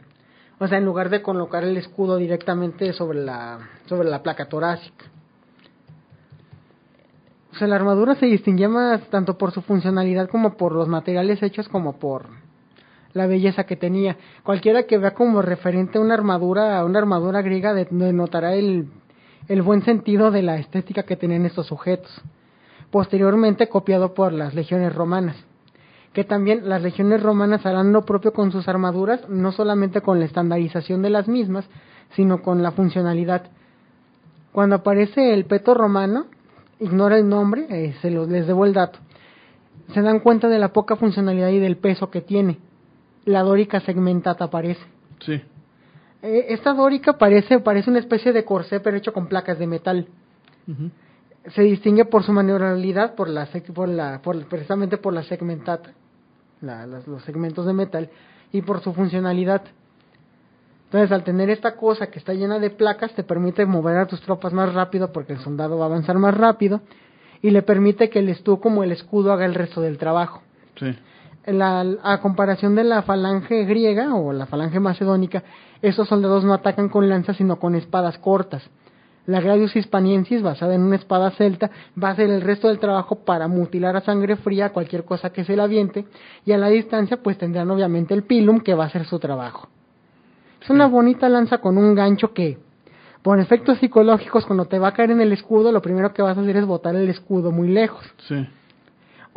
O 0.59 0.67
sea, 0.67 0.77
en 0.77 0.85
lugar 0.85 1.09
de 1.09 1.21
colocar 1.21 1.63
el 1.63 1.77
escudo 1.77 2.17
directamente 2.17 2.91
sobre 2.93 3.19
la, 3.19 3.59
sobre 3.85 4.09
la 4.09 4.23
placa 4.23 4.47
torácica. 4.47 5.05
O 7.51 7.55
sea, 7.55 7.67
la 7.67 7.75
armadura 7.75 8.15
se 8.15 8.25
distinguía 8.25 8.69
más 8.69 9.01
tanto 9.09 9.37
por 9.37 9.51
su 9.51 9.61
funcionalidad 9.61 10.29
como 10.29 10.55
por 10.55 10.73
los 10.73 10.87
materiales 10.87 11.41
hechos 11.43 11.67
como 11.67 11.97
por 11.99 12.27
la 13.19 13.27
belleza 13.27 13.65
que 13.65 13.75
tenía. 13.75 14.17
Cualquiera 14.43 14.83
que 14.87 14.97
vea 14.97 15.13
como 15.13 15.41
referente 15.43 15.99
una 15.99 16.15
armadura, 16.15 16.83
una 16.85 16.99
armadura 16.99 17.41
griega, 17.43 17.73
de- 17.73 17.87
denotará 17.91 18.55
el, 18.55 18.87
el 19.47 19.61
buen 19.61 19.81
sentido 19.83 20.31
de 20.31 20.41
la 20.41 20.55
estética 20.57 21.03
que 21.03 21.15
tenían 21.15 21.45
estos 21.45 21.67
sujetos. 21.67 22.11
posteriormente 22.91 23.67
copiado 23.69 24.13
por 24.15 24.33
las 24.33 24.53
legiones 24.55 24.95
romanas. 24.95 25.35
Que 26.13 26.23
también 26.23 26.67
las 26.67 26.81
legiones 26.81 27.21
romanas 27.21 27.65
harán 27.65 27.93
lo 27.93 28.01
propio 28.03 28.33
con 28.33 28.51
sus 28.51 28.67
armaduras, 28.67 29.29
no 29.29 29.51
solamente 29.51 30.01
con 30.01 30.17
la 30.19 30.25
estandarización 30.25 31.03
de 31.03 31.11
las 31.11 31.27
mismas, 31.27 31.65
sino 32.15 32.41
con 32.41 32.63
la 32.63 32.71
funcionalidad. 32.71 33.43
Cuando 34.51 34.77
aparece 34.77 35.33
el 35.35 35.45
peto 35.45 35.75
romano, 35.75 36.25
ignora 36.79 37.15
el 37.19 37.29
nombre, 37.29 37.67
eh, 37.69 37.93
se 38.01 38.09
los, 38.09 38.27
les 38.27 38.47
debo 38.47 38.65
el 38.65 38.73
dato. 38.73 38.97
Se 39.93 40.01
dan 40.01 40.19
cuenta 40.19 40.47
de 40.47 40.57
la 40.57 40.69
poca 40.73 40.95
funcionalidad 40.95 41.49
y 41.49 41.59
del 41.59 41.77
peso 41.77 42.09
que 42.09 42.21
tiene. 42.21 42.57
La 43.29 43.41
dórica 43.43 43.79
segmentata 43.81 44.45
aparece. 44.45 44.81
Sí. 45.19 45.33
Eh, 46.23 46.45
esta 46.49 46.73
dórica 46.73 47.13
parece, 47.17 47.59
parece 47.59 47.89
una 47.91 47.99
especie 47.99 48.33
de 48.33 48.43
corsé, 48.43 48.79
pero 48.79 48.97
hecho 48.97 49.13
con 49.13 49.27
placas 49.27 49.59
de 49.59 49.67
metal. 49.67 50.07
Ujú. 50.67 50.89
Se 51.55 51.61
distingue 51.61 52.05
por 52.05 52.23
su 52.23 52.31
maniobrabilidad, 52.33 53.13
por 53.13 53.29
la, 53.29 53.47
por 53.75 53.87
la, 53.87 54.19
por, 54.23 54.35
precisamente 54.47 54.97
por 54.97 55.13
la 55.13 55.21
segmentata, 55.23 55.91
la- 56.61 56.87
las- 56.87 57.07
los 57.07 57.21
segmentos 57.23 57.65
de 57.67 57.73
metal, 57.73 58.09
y 58.51 58.61
por 58.63 58.81
su 58.81 58.93
funcionalidad. 58.93 59.61
Entonces, 60.85 61.11
al 61.11 61.23
tener 61.23 61.51
esta 61.51 61.75
cosa 61.75 62.07
que 62.07 62.17
está 62.17 62.33
llena 62.33 62.57
de 62.57 62.71
placas, 62.71 63.13
te 63.13 63.23
permite 63.23 63.63
mover 63.67 63.97
a 63.97 64.07
tus 64.07 64.21
tropas 64.21 64.53
más 64.53 64.73
rápido 64.73 65.11
porque 65.11 65.33
el 65.33 65.39
soldado 65.39 65.77
va 65.77 65.85
a 65.85 65.87
avanzar 65.87 66.17
más 66.17 66.35
rápido 66.35 66.81
y 67.43 67.51
le 67.51 67.61
permite 67.61 68.09
que 68.09 68.19
el 68.19 68.29
estú 68.29 68.59
como 68.59 68.83
el 68.83 68.91
escudo 68.91 69.31
haga 69.31 69.45
el 69.45 69.53
resto 69.53 69.81
del 69.81 69.99
trabajo. 69.99 70.41
Sí. 70.79 70.97
La, 71.51 71.85
a 72.03 72.21
comparación 72.21 72.75
de 72.75 72.83
la 72.83 73.01
falange 73.01 73.63
griega 73.65 74.13
o 74.13 74.31
la 74.33 74.45
falange 74.45 74.79
macedónica, 74.79 75.43
esos 75.81 76.07
soldados 76.07 76.43
no 76.43 76.53
atacan 76.53 76.89
con 76.89 77.09
lanzas 77.09 77.37
sino 77.37 77.57
con 77.57 77.75
espadas 77.75 78.17
cortas. 78.19 78.69
La 79.25 79.41
Gradius 79.41 79.75
Hispaniensis, 79.75 80.41
basada 80.41 80.73
en 80.73 80.81
una 80.81 80.95
espada 80.95 81.29
celta, 81.31 81.69
va 82.01 82.09
a 82.09 82.11
hacer 82.13 82.29
el 82.29 82.41
resto 82.41 82.67
del 82.67 82.79
trabajo 82.79 83.23
para 83.25 83.47
mutilar 83.47 83.95
a 83.95 84.01
sangre 84.01 84.35
fría 84.37 84.73
cualquier 84.73 85.05
cosa 85.05 85.31
que 85.31 85.43
se 85.43 85.55
le 85.55 85.61
aviente, 85.61 86.05
y 86.45 86.51
a 86.51 86.57
la 86.57 86.67
distancia 86.69 87.17
pues 87.21 87.37
tendrán 87.37 87.69
obviamente 87.69 88.13
el 88.13 88.23
pilum 88.23 88.59
que 88.61 88.73
va 88.73 88.85
a 88.85 88.87
hacer 88.87 89.05
su 89.05 89.19
trabajo. 89.19 89.69
Es 90.61 90.69
una 90.69 90.87
bonita 90.87 91.29
lanza 91.29 91.59
con 91.59 91.77
un 91.77 91.93
gancho 91.93 92.33
que, 92.33 92.57
por 93.21 93.39
efectos 93.39 93.77
psicológicos, 93.77 94.45
cuando 94.45 94.65
te 94.65 94.79
va 94.79 94.89
a 94.89 94.93
caer 94.93 95.11
en 95.11 95.21
el 95.21 95.31
escudo, 95.31 95.71
lo 95.71 95.81
primero 95.81 96.13
que 96.13 96.21
vas 96.21 96.37
a 96.37 96.41
hacer 96.41 96.57
es 96.57 96.65
botar 96.65 96.95
el 96.95 97.09
escudo 97.09 97.51
muy 97.51 97.67
lejos. 97.67 98.03
Sí. 98.27 98.47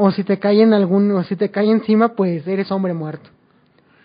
O 0.04 0.10
si 0.10 0.24
te 0.24 0.36
cae 0.38 0.62
en 0.62 0.72
algún, 0.72 1.10
o 1.12 1.22
si 1.22 1.36
te 1.36 1.48
cae 1.50 1.70
encima, 1.70 2.14
pues 2.16 2.44
eres 2.46 2.70
hombre 2.72 2.92
muerto. 2.92 3.30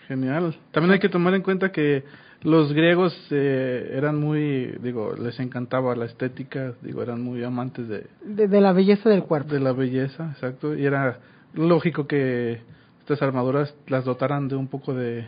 Genial. 0.06 0.54
También 0.70 0.92
hay 0.92 1.00
que 1.00 1.08
tomar 1.08 1.34
en 1.34 1.42
cuenta 1.42 1.72
que 1.72 2.04
los 2.42 2.72
griegos 2.72 3.12
eh, 3.32 3.90
eran 3.94 4.16
muy, 4.20 4.76
digo, 4.80 5.14
les 5.20 5.40
encantaba 5.40 5.96
la 5.96 6.04
estética, 6.04 6.74
digo, 6.82 7.02
eran 7.02 7.20
muy 7.20 7.42
amantes 7.42 7.88
de, 7.88 8.06
De, 8.24 8.46
de 8.46 8.60
la 8.60 8.72
belleza 8.72 9.08
del 9.08 9.24
cuerpo. 9.24 9.52
de 9.52 9.58
la 9.58 9.72
belleza, 9.72 10.30
exacto, 10.34 10.76
y 10.76 10.86
era 10.86 11.18
lógico 11.54 12.06
que 12.06 12.60
estas 13.00 13.20
armaduras 13.22 13.74
las 13.88 14.04
dotaran 14.04 14.46
de 14.48 14.54
un 14.54 14.68
poco 14.68 14.94
de... 14.94 15.26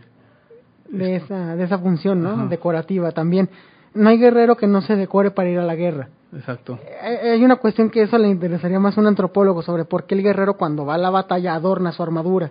de 0.89 1.17
esa, 1.17 1.57
de 1.57 1.65
esa 1.65 1.79
función, 1.79 2.23
¿no? 2.23 2.31
Ajá. 2.31 2.47
Decorativa 2.47 3.11
también. 3.11 3.49
No 3.93 4.09
hay 4.09 4.19
guerrero 4.19 4.57
que 4.57 4.69
no 4.69 4.81
se 4.83 4.95
decore 4.95 5.33
para 5.33 5.51
ir 5.51 5.59
a 5.59 5.65
la 5.65 5.75
guerra. 5.75 6.09
Exacto. 6.35 6.79
Eh, 7.03 7.31
Hay 7.33 7.45
una 7.45 7.57
cuestión 7.57 7.91
que 7.91 8.03
eso 8.03 8.17
le 8.19 8.29
interesaría 8.29 8.79
más 8.79 8.97
a 8.97 9.01
un 9.01 9.07
antropólogo 9.09 9.63
sobre 9.63 9.85
por 9.85 10.05
qué 10.07 10.15
el 10.15 10.23
guerrero 10.23 10.57
cuando 10.57 10.85
va 10.87 10.95
a 10.95 10.99
la 10.99 11.11
batalla 11.11 11.55
adorna 11.55 11.93
su 11.93 12.03
armadura. 12.03 12.51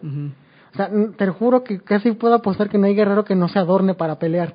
O 0.74 0.76
sea, 0.78 0.90
te 1.18 1.28
juro 1.30 1.64
que 1.64 1.80
casi 1.80 2.12
puedo 2.12 2.36
apostar 2.36 2.70
que 2.70 2.78
no 2.78 2.86
hay 2.88 2.96
guerrero 2.96 3.24
que 3.26 3.36
no 3.36 3.48
se 3.48 3.58
adorne 3.60 3.94
para 3.96 4.20
pelear. 4.20 4.54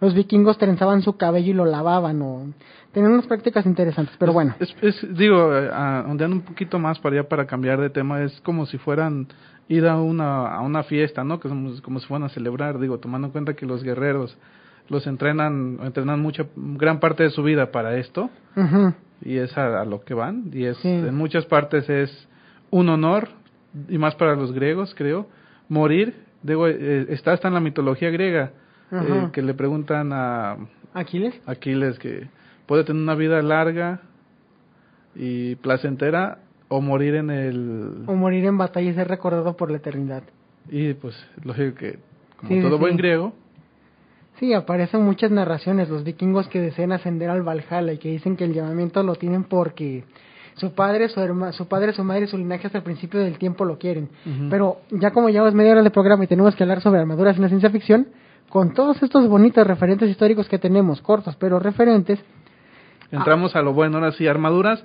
Los 0.00 0.14
vikingos 0.14 0.58
trenzaban 0.58 1.00
su 1.02 1.16
cabello 1.16 1.50
y 1.50 1.54
lo 1.54 1.64
lavaban 1.64 2.20
o 2.22 2.52
tenían 2.90 3.12
unas 3.12 3.26
prácticas 3.26 3.64
interesantes, 3.66 4.16
pero 4.18 4.32
bueno. 4.32 4.54
Es, 4.58 4.74
es- 4.82 5.16
digo, 5.16 5.56
eh, 5.56 5.70
ah, 5.72 6.04
ondeando 6.08 6.34
un 6.34 6.42
poquito 6.42 6.80
más 6.80 6.98
para 6.98 7.20
allá 7.20 7.28
para 7.28 7.46
cambiar 7.46 7.80
de 7.80 7.88
tema, 7.90 8.20
es 8.22 8.40
como 8.40 8.66
si 8.66 8.78
fueran 8.78 9.28
ir 9.68 9.86
a 9.86 10.00
una, 10.00 10.48
a 10.56 10.60
una 10.62 10.82
fiesta, 10.82 11.22
¿no? 11.22 11.38
Que 11.38 11.48
somos 11.48 11.80
como 11.82 12.00
si 12.00 12.06
fueran 12.08 12.26
a 12.26 12.30
celebrar, 12.30 12.80
digo, 12.80 12.98
tomando 12.98 13.28
en 13.28 13.32
cuenta 13.32 13.54
que 13.54 13.64
los 13.64 13.84
guerreros 13.84 14.36
los 14.88 15.06
entrenan, 15.06 15.78
entrenan 15.82 16.20
mucha, 16.20 16.46
gran 16.56 17.00
parte 17.00 17.22
de 17.22 17.30
su 17.30 17.42
vida 17.42 17.70
para 17.70 17.96
esto, 17.96 18.30
y 19.24 19.36
es 19.38 19.56
a, 19.56 19.80
a 19.80 19.84
lo 19.84 20.02
que 20.04 20.14
van, 20.14 20.50
y 20.52 20.64
es, 20.64 20.76
Sí. 20.78 20.88
en 20.88 21.14
muchas 21.14 21.46
partes 21.46 21.88
es 21.88 22.28
un 22.70 22.88
honor, 22.88 23.28
y 23.88 23.96
más 23.98 24.14
para 24.16 24.34
los 24.34 24.52
griegos, 24.52 24.94
creo, 24.94 25.26
morir, 25.68 26.14
digo, 26.42 26.66
eh, 26.68 27.06
está 27.10 27.32
hasta 27.32 27.48
en 27.48 27.54
la 27.54 27.60
mitología 27.60 28.10
griega, 28.10 28.50
eh, 28.90 29.28
que 29.32 29.40
le 29.42 29.54
preguntan 29.54 30.10
a, 30.12 30.56
¿Aquiles? 30.94 31.40
Aquiles 31.46 31.98
que 31.98 32.28
puede 32.66 32.84
tener 32.84 33.00
una 33.02 33.14
vida 33.14 33.40
larga 33.40 34.00
y 35.14 35.54
placentera 35.56 36.38
o 36.68 36.80
morir 36.80 37.14
en 37.14 37.30
el 37.30 38.04
O 38.06 38.14
morir 38.14 38.44
en 38.44 38.58
batalla 38.58 38.90
y 38.90 38.94
ser 38.94 39.08
recordado 39.08 39.56
por 39.56 39.70
la 39.70 39.78
eternidad. 39.78 40.22
y 40.70 40.92
pues 40.94 41.14
lógico 41.44 41.76
que 41.76 41.98
como 42.36 42.50
sí, 42.50 42.60
todo 42.60 42.76
sí. 42.76 42.80
buen 42.80 42.96
griego 42.96 43.32
Sí, 44.42 44.52
aparecen 44.54 45.04
muchas 45.04 45.30
narraciones, 45.30 45.88
los 45.88 46.02
vikingos 46.02 46.48
que 46.48 46.60
desean 46.60 46.90
ascender 46.90 47.30
al 47.30 47.44
Valhalla 47.44 47.92
y 47.92 47.98
que 47.98 48.08
dicen 48.08 48.36
que 48.36 48.42
el 48.42 48.52
llamamiento 48.52 49.00
lo 49.04 49.14
tienen 49.14 49.44
porque 49.44 50.02
su 50.54 50.74
padre, 50.74 51.08
su 51.10 51.20
herma, 51.20 51.52
su 51.52 51.68
padre, 51.68 51.92
su 51.92 52.02
madre, 52.02 52.26
su 52.26 52.36
linaje 52.36 52.66
hasta 52.66 52.78
el 52.78 52.82
principio 52.82 53.20
del 53.20 53.38
tiempo 53.38 53.64
lo 53.64 53.78
quieren. 53.78 54.08
Pero 54.50 54.78
ya 54.90 55.12
como 55.12 55.28
llevamos 55.28 55.54
media 55.54 55.70
hora 55.70 55.82
de 55.84 55.90
programa 55.92 56.24
y 56.24 56.26
tenemos 56.26 56.56
que 56.56 56.64
hablar 56.64 56.80
sobre 56.80 56.98
armaduras 56.98 57.36
en 57.36 57.42
la 57.42 57.48
ciencia 57.50 57.70
ficción, 57.70 58.08
con 58.48 58.74
todos 58.74 59.00
estos 59.00 59.28
bonitos 59.28 59.64
referentes 59.64 60.10
históricos 60.10 60.48
que 60.48 60.58
tenemos, 60.58 61.00
cortos 61.02 61.36
pero 61.36 61.60
referentes, 61.60 62.18
entramos 63.12 63.54
a 63.54 63.62
lo 63.62 63.72
bueno 63.72 63.98
ahora 63.98 64.10
sí 64.10 64.26
armaduras 64.26 64.82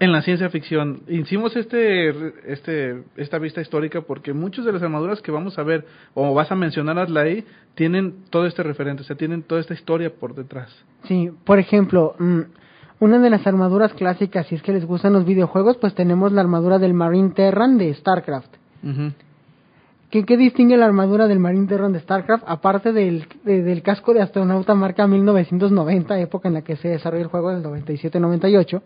en 0.00 0.12
la 0.12 0.22
ciencia 0.22 0.48
ficción 0.50 1.00
hicimos 1.08 1.56
este 1.56 2.08
este 2.52 3.02
esta 3.16 3.38
vista 3.38 3.60
histórica 3.60 4.00
porque 4.02 4.32
muchas 4.32 4.64
de 4.64 4.72
las 4.72 4.82
armaduras 4.82 5.20
que 5.22 5.30
vamos 5.32 5.58
a 5.58 5.62
ver 5.64 5.84
o 6.14 6.32
vas 6.34 6.50
a 6.52 6.54
mencionarlas 6.54 7.24
ahí 7.24 7.44
tienen 7.74 8.14
todo 8.30 8.46
este 8.46 8.62
referente 8.62 9.02
o 9.02 9.04
sea 9.04 9.16
tienen 9.16 9.42
toda 9.42 9.60
esta 9.60 9.74
historia 9.74 10.10
por 10.10 10.34
detrás 10.34 10.70
sí, 11.04 11.30
por 11.44 11.58
ejemplo, 11.58 12.14
mm, 12.18 12.40
una 13.00 13.18
de 13.20 13.30
las 13.30 13.46
armaduras 13.46 13.92
clásicas, 13.94 14.46
si 14.48 14.56
es 14.56 14.62
que 14.62 14.72
les 14.72 14.84
gustan 14.84 15.12
los 15.12 15.24
videojuegos, 15.24 15.76
pues 15.76 15.94
tenemos 15.94 16.32
la 16.32 16.40
armadura 16.40 16.78
del 16.80 16.94
Marine 16.94 17.30
Terran 17.30 17.78
de 17.78 17.94
StarCraft. 17.94 18.52
Ujú. 18.82 19.12
¿Qué, 20.10 20.24
qué 20.24 20.36
distingue 20.36 20.76
la 20.76 20.86
armadura 20.86 21.28
del 21.28 21.38
Marine 21.38 21.68
Terran 21.68 21.92
de 21.92 22.00
StarCraft? 22.00 22.42
Aparte 22.48 22.92
del, 22.92 23.26
de- 23.44 23.62
del 23.62 23.82
casco 23.82 24.14
de 24.14 24.20
astronauta 24.22 24.74
marca 24.74 25.06
1990, 25.06 26.18
época 26.18 26.48
en 26.48 26.54
la 26.54 26.62
que 26.62 26.74
se 26.74 26.88
desarrolló 26.88 27.22
el 27.22 27.28
juego 27.28 27.50
del 27.50 27.62
97-98, 27.62 28.82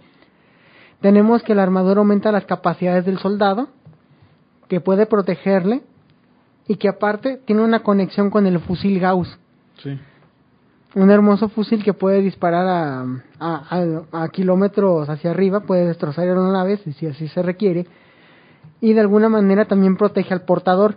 tenemos 1.02 1.42
que 1.42 1.54
la 1.54 1.62
armadura 1.64 1.98
aumenta 1.98 2.32
las 2.32 2.46
capacidades 2.46 3.04
del 3.04 3.18
soldado, 3.18 3.68
que 4.68 4.80
puede 4.80 5.04
protegerle, 5.06 5.82
y 6.68 6.76
que 6.76 6.88
aparte 6.88 7.38
tiene 7.44 7.62
una 7.62 7.80
conexión 7.80 8.30
con 8.30 8.46
el 8.46 8.58
fusil 8.60 8.98
Gauss. 9.00 9.38
sí 9.82 9.98
Un 10.94 11.10
hermoso 11.10 11.48
fusil 11.48 11.82
que 11.82 11.92
puede 11.92 12.22
disparar 12.22 12.66
a, 12.66 13.00
a, 13.40 13.76
a- 14.12 14.22
a 14.24 14.28
kilómetros 14.28 15.08
hacia 15.08 15.30
arriba, 15.32 15.60
puede 15.60 15.86
destrozar 15.86 16.24
aeronaves 16.26 16.80
si 16.98 17.06
así 17.06 17.28
se 17.28 17.42
requiere, 17.42 17.86
y 18.80 18.92
de 18.92 19.00
alguna 19.00 19.28
manera 19.28 19.64
también 19.66 19.96
protege 19.96 20.32
al 20.32 20.42
portador. 20.42 20.96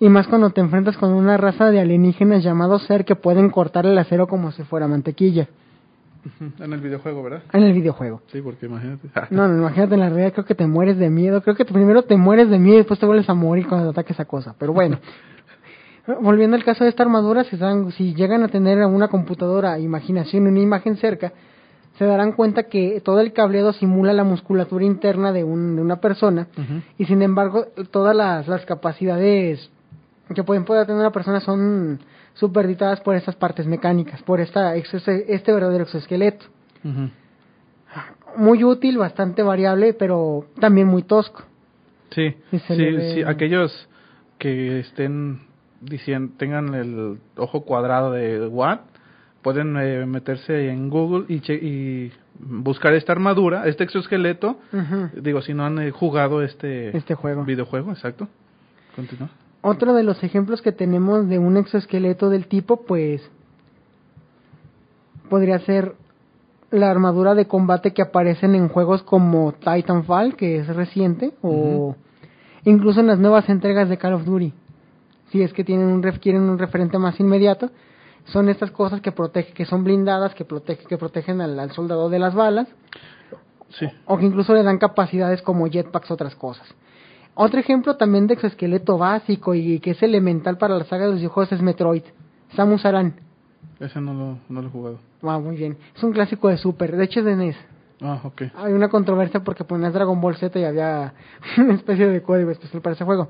Y 0.00 0.08
más 0.08 0.26
cuando 0.26 0.50
te 0.50 0.60
enfrentas 0.60 0.96
con 0.96 1.12
una 1.12 1.36
raza 1.36 1.70
de 1.70 1.80
alienígenas 1.80 2.42
llamados 2.42 2.82
Ser 2.86 3.04
que 3.04 3.14
pueden 3.14 3.50
cortar 3.50 3.86
el 3.86 3.96
acero 3.96 4.26
como 4.26 4.50
si 4.50 4.62
fuera 4.64 4.88
mantequilla. 4.88 5.48
En 6.60 6.72
el 6.72 6.80
videojuego 6.80 7.22
verdad 7.22 7.42
en 7.52 7.62
el 7.64 7.72
videojuego. 7.72 8.22
sí 8.30 8.40
porque 8.40 8.66
imagínate 8.66 9.08
No, 9.30 9.48
no, 9.48 9.58
imagínate 9.58 9.94
en 9.94 10.00
la 10.00 10.08
realidad, 10.08 10.32
creo 10.32 10.44
que 10.44 10.54
te 10.54 10.66
mueres 10.66 10.96
de 10.98 11.10
miedo. 11.10 11.42
Creo 11.42 11.56
que 11.56 11.64
primero 11.64 12.02
te 12.02 12.16
mueres 12.16 12.48
de 12.50 12.58
miedo 12.58 12.74
y 12.76 12.78
después 12.78 13.00
te 13.00 13.06
vuelves 13.06 13.28
a 13.28 13.34
morir 13.34 13.66
cuando 13.66 13.86
te 13.86 13.90
ataque 14.00 14.12
esa 14.12 14.24
cosa. 14.26 14.54
Pero 14.58 14.72
bueno, 14.72 14.98
volviendo 16.20 16.56
al 16.56 16.64
caso 16.64 16.84
de 16.84 16.90
esta 16.90 17.02
armadura, 17.02 17.44
si, 17.44 17.56
están- 17.56 17.90
si 17.92 18.14
llegan 18.14 18.42
a 18.42 18.48
tener 18.48 18.78
una 18.86 19.08
computadora, 19.08 19.78
imaginación 19.78 20.46
una 20.46 20.60
imagen 20.60 20.96
cerca, 20.96 21.32
se 21.98 22.04
darán 22.06 22.32
cuenta 22.32 22.64
que 22.64 23.00
todo 23.04 23.20
el 23.20 23.32
cableado 23.32 23.72
simula 23.72 24.12
la 24.12 24.24
musculatura 24.24 24.84
interna 24.84 25.30
de, 25.32 25.44
un- 25.44 25.76
de 25.76 25.82
una 25.82 25.96
persona 25.96 26.46
y 26.98 27.04
sin 27.04 27.20
embargo 27.22 27.66
todas 27.90 28.16
las, 28.16 28.48
las 28.48 28.64
capacidades 28.64 29.70
que 30.34 30.42
pueden 30.42 30.64
poder 30.64 30.86
tener 30.86 31.00
una 31.00 31.12
persona 31.12 31.40
son 31.40 31.98
superditadas 32.34 33.00
por 33.00 33.14
estas 33.16 33.36
partes 33.36 33.66
mecánicas, 33.66 34.22
por 34.22 34.40
esta, 34.40 34.74
este, 34.76 35.34
este 35.34 35.52
verdadero 35.52 35.84
exoesqueleto 35.84 36.46
muy 38.36 38.64
útil, 38.64 38.96
bastante 38.98 39.42
variable, 39.42 39.92
pero 39.92 40.46
también 40.58 40.86
muy 40.88 41.02
tosco. 41.02 41.42
Sí, 42.10 42.34
sí, 42.50 42.58
ve- 42.76 43.14
sí, 43.14 43.22
aquellos 43.22 43.88
que 44.38 44.80
estén 44.80 45.40
diciendo, 45.80 46.32
tengan 46.38 46.74
el 46.74 47.18
ojo 47.36 47.62
cuadrado 47.62 48.12
de 48.12 48.46
Watt, 48.46 48.80
pueden 49.42 49.76
eh, 49.76 50.06
meterse 50.06 50.68
en 50.70 50.88
Google 50.88 51.26
y, 51.28 51.40
che- 51.40 51.54
y 51.60 52.12
buscar 52.38 52.94
esta 52.94 53.12
armadura, 53.12 53.66
este 53.66 53.84
exoesqueleto, 53.84 54.58
digo, 55.14 55.42
si 55.42 55.52
no 55.52 55.66
han 55.66 55.78
eh, 55.80 55.90
jugado 55.90 56.42
este, 56.42 56.96
Este 56.96 57.14
juego. 57.14 57.44
videojuego, 57.44 57.90
exacto. 57.92 58.28
Continúa. 58.96 59.28
Otro 59.62 59.94
de 59.94 60.02
los 60.02 60.22
ejemplos 60.24 60.60
que 60.60 60.72
tenemos 60.72 61.28
de 61.28 61.38
un 61.38 61.56
exoesqueleto 61.56 62.28
del 62.30 62.46
tipo, 62.48 62.82
pues, 62.84 63.22
podría 65.30 65.58
ser 65.60 65.94
la 66.70 66.90
armadura 66.90 67.34
de 67.34 67.46
combate 67.46 67.92
que 67.92 68.02
aparecen 68.02 68.54
en 68.54 68.68
juegos 68.68 69.02
como 69.02 69.52
Titanfall, 69.52 70.36
que 70.36 70.58
es 70.58 70.66
reciente, 70.74 71.32
o 71.42 71.94
incluso 72.64 73.00
en 73.00 73.06
las 73.06 73.18
nuevas 73.18 73.48
entregas 73.48 73.88
de 73.88 73.98
Call 73.98 74.14
of 74.14 74.24
Duty. 74.24 74.52
Si 75.30 75.42
es 75.42 75.52
que 75.52 75.64
tienen 75.64 75.86
un 75.86 76.02
ref, 76.02 76.18
quieren 76.18 76.42
un 76.42 76.58
referente 76.58 76.98
más 76.98 77.18
inmediato, 77.20 77.70
son 78.26 78.48
estas 78.48 78.70
cosas 78.70 79.00
que 79.00 79.12
protegen, 79.12 79.54
que 79.54 79.64
son 79.64 79.84
blindadas, 79.84 80.34
que 80.34 80.44
protegen, 80.44 80.86
que 80.86 80.96
protegen 80.98 81.40
al, 81.40 81.58
al 81.58 81.72
soldado 81.72 82.08
de 82.10 82.18
las 82.18 82.34
balas, 82.34 82.68
Sí. 83.70 83.86
o 84.04 84.18
que 84.18 84.26
incluso 84.26 84.52
le 84.52 84.62
dan 84.62 84.76
capacidades 84.76 85.40
como 85.40 85.66
jetpacks 85.66 86.10
otras 86.10 86.34
cosas. 86.34 86.66
Otro 87.34 87.60
ejemplo 87.60 87.96
también 87.96 88.26
de 88.26 88.34
exoesqueleto 88.34 88.98
básico 88.98 89.54
y 89.54 89.80
que 89.80 89.92
es 89.92 90.02
elemental 90.02 90.58
para 90.58 90.76
la 90.76 90.84
saga 90.84 91.04
de 91.04 91.12
los 91.12 91.20
videojuegos 91.20 91.52
es 91.52 91.62
Metroid. 91.62 92.02
Samus 92.54 92.84
Aran. 92.84 93.14
Ese 93.80 94.00
no 94.00 94.12
lo, 94.12 94.38
no 94.48 94.60
lo 94.60 94.68
he 94.68 94.70
jugado. 94.70 94.98
Ah, 95.22 95.38
muy 95.38 95.56
bien. 95.56 95.78
Es 95.96 96.02
un 96.02 96.12
clásico 96.12 96.48
de 96.48 96.58
Super. 96.58 96.94
De 96.94 97.04
hecho 97.04 97.20
es 97.20 97.26
de 97.26 97.36
NES. 97.36 97.56
Ah, 98.02 98.20
ok. 98.22 98.42
Hay 98.56 98.72
una 98.74 98.88
controversia 98.88 99.40
porque 99.40 99.64
ponías 99.64 99.94
Dragon 99.94 100.20
Ball 100.20 100.36
Z 100.36 100.58
y 100.58 100.64
había 100.64 101.14
una 101.58 101.74
especie 101.74 102.06
de 102.08 102.22
código 102.22 102.50
especial 102.50 102.82
para 102.82 102.94
ese 102.94 103.04
juego. 103.04 103.28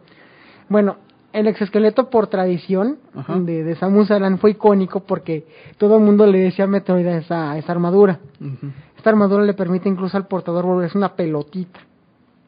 Bueno, 0.68 0.96
el 1.32 1.46
exoesqueleto 1.46 2.10
por 2.10 2.26
tradición 2.26 2.98
Ajá. 3.14 3.38
de, 3.38 3.62
de 3.62 3.76
Samus 3.76 4.10
Aran 4.10 4.38
fue 4.38 4.50
icónico 4.50 5.00
porque 5.00 5.46
todo 5.78 5.96
el 5.96 6.02
mundo 6.02 6.26
le 6.26 6.38
decía 6.38 6.66
Metroid 6.66 7.06
a 7.06 7.18
esa, 7.18 7.52
a 7.52 7.58
esa 7.58 7.70
armadura. 7.70 8.18
Ujú. 8.40 8.72
Esta 8.96 9.10
armadura 9.10 9.44
le 9.44 9.54
permite 9.54 9.88
incluso 9.88 10.16
al 10.16 10.26
portador 10.26 10.66
volverse 10.66 10.98
una 10.98 11.14
pelotita 11.14 11.80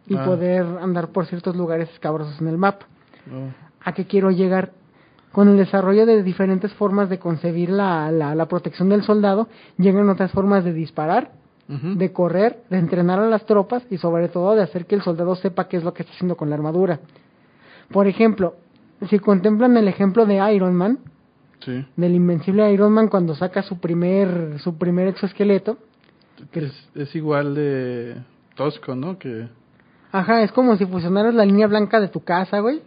y 0.07 0.17
Ah. 0.17 0.25
poder 0.25 0.65
andar 0.81 1.09
por 1.09 1.27
ciertos 1.27 1.57
lugares 1.57 1.89
escabrosos 1.93 2.41
en 2.41 2.49
el 2.49 2.59
mapa. 2.59 2.87
Oh, 3.33 3.49
¿A 3.85 3.93
qué 3.93 4.07
quiero 4.07 4.31
llegar? 4.31 4.73
Con 5.33 5.49
el 5.49 5.57
desarrollo 5.57 6.07
de 6.07 6.23
diferentes 6.23 6.73
formas 6.75 7.09
de 7.09 7.19
concebir 7.19 7.69
la, 7.71 8.11
la, 8.13 8.35
la 8.35 8.47
protección 8.47 8.89
del 8.89 9.03
soldado, 9.03 9.49
llegan 9.79 10.09
otras 10.09 10.31
formas 10.31 10.63
de 10.65 10.73
disparar, 10.73 11.33
de 11.67 12.13
correr, 12.13 12.63
de 12.71 12.77
entrenar 12.79 13.19
a 13.19 13.27
las 13.27 13.47
tropas 13.47 13.83
y 13.91 13.97
sobre 13.97 14.29
todo 14.29 14.55
de 14.55 14.63
hacer 14.63 14.85
que 14.87 14.95
el 14.95 15.03
soldado 15.03 15.35
sepa 15.35 15.67
qué 15.67 15.79
es 15.79 15.83
lo 15.85 15.95
que 15.95 16.03
está 16.03 16.15
haciendo 16.15 16.37
con 16.37 16.51
la 16.51 16.57
armadura. 16.57 17.01
Por 17.91 18.07
ejemplo, 18.07 18.55
si 19.09 19.19
contemplan 19.19 19.77
el 19.79 19.89
ejemplo 19.89 20.27
de 20.27 20.37
Iron 20.55 20.75
Man, 20.75 20.99
Sí. 21.61 21.83
del 21.97 22.15
invencible 22.15 22.71
Iron 22.73 22.93
Man 22.93 23.09
cuando 23.09 23.35
saca 23.35 23.63
su 23.63 23.79
primer 23.79 24.59
su 24.61 24.77
primer 24.77 25.09
exoesqueleto, 25.09 25.79
Es, 26.53 26.91
es 26.95 27.17
igual 27.17 27.55
de 27.55 28.17
tosco, 28.55 28.95
¿no? 28.95 29.19
Que... 29.19 29.49
Ajá, 30.17 30.43
es 30.43 30.53
como 30.53 30.77
si 30.77 30.87
fusionaras 30.87 31.35
la 31.35 31.45
línea 31.45 31.67
blanca 31.67 31.99
de 32.01 32.07
tu 32.09 32.21
casa, 32.23 32.61
güey, 32.61 32.81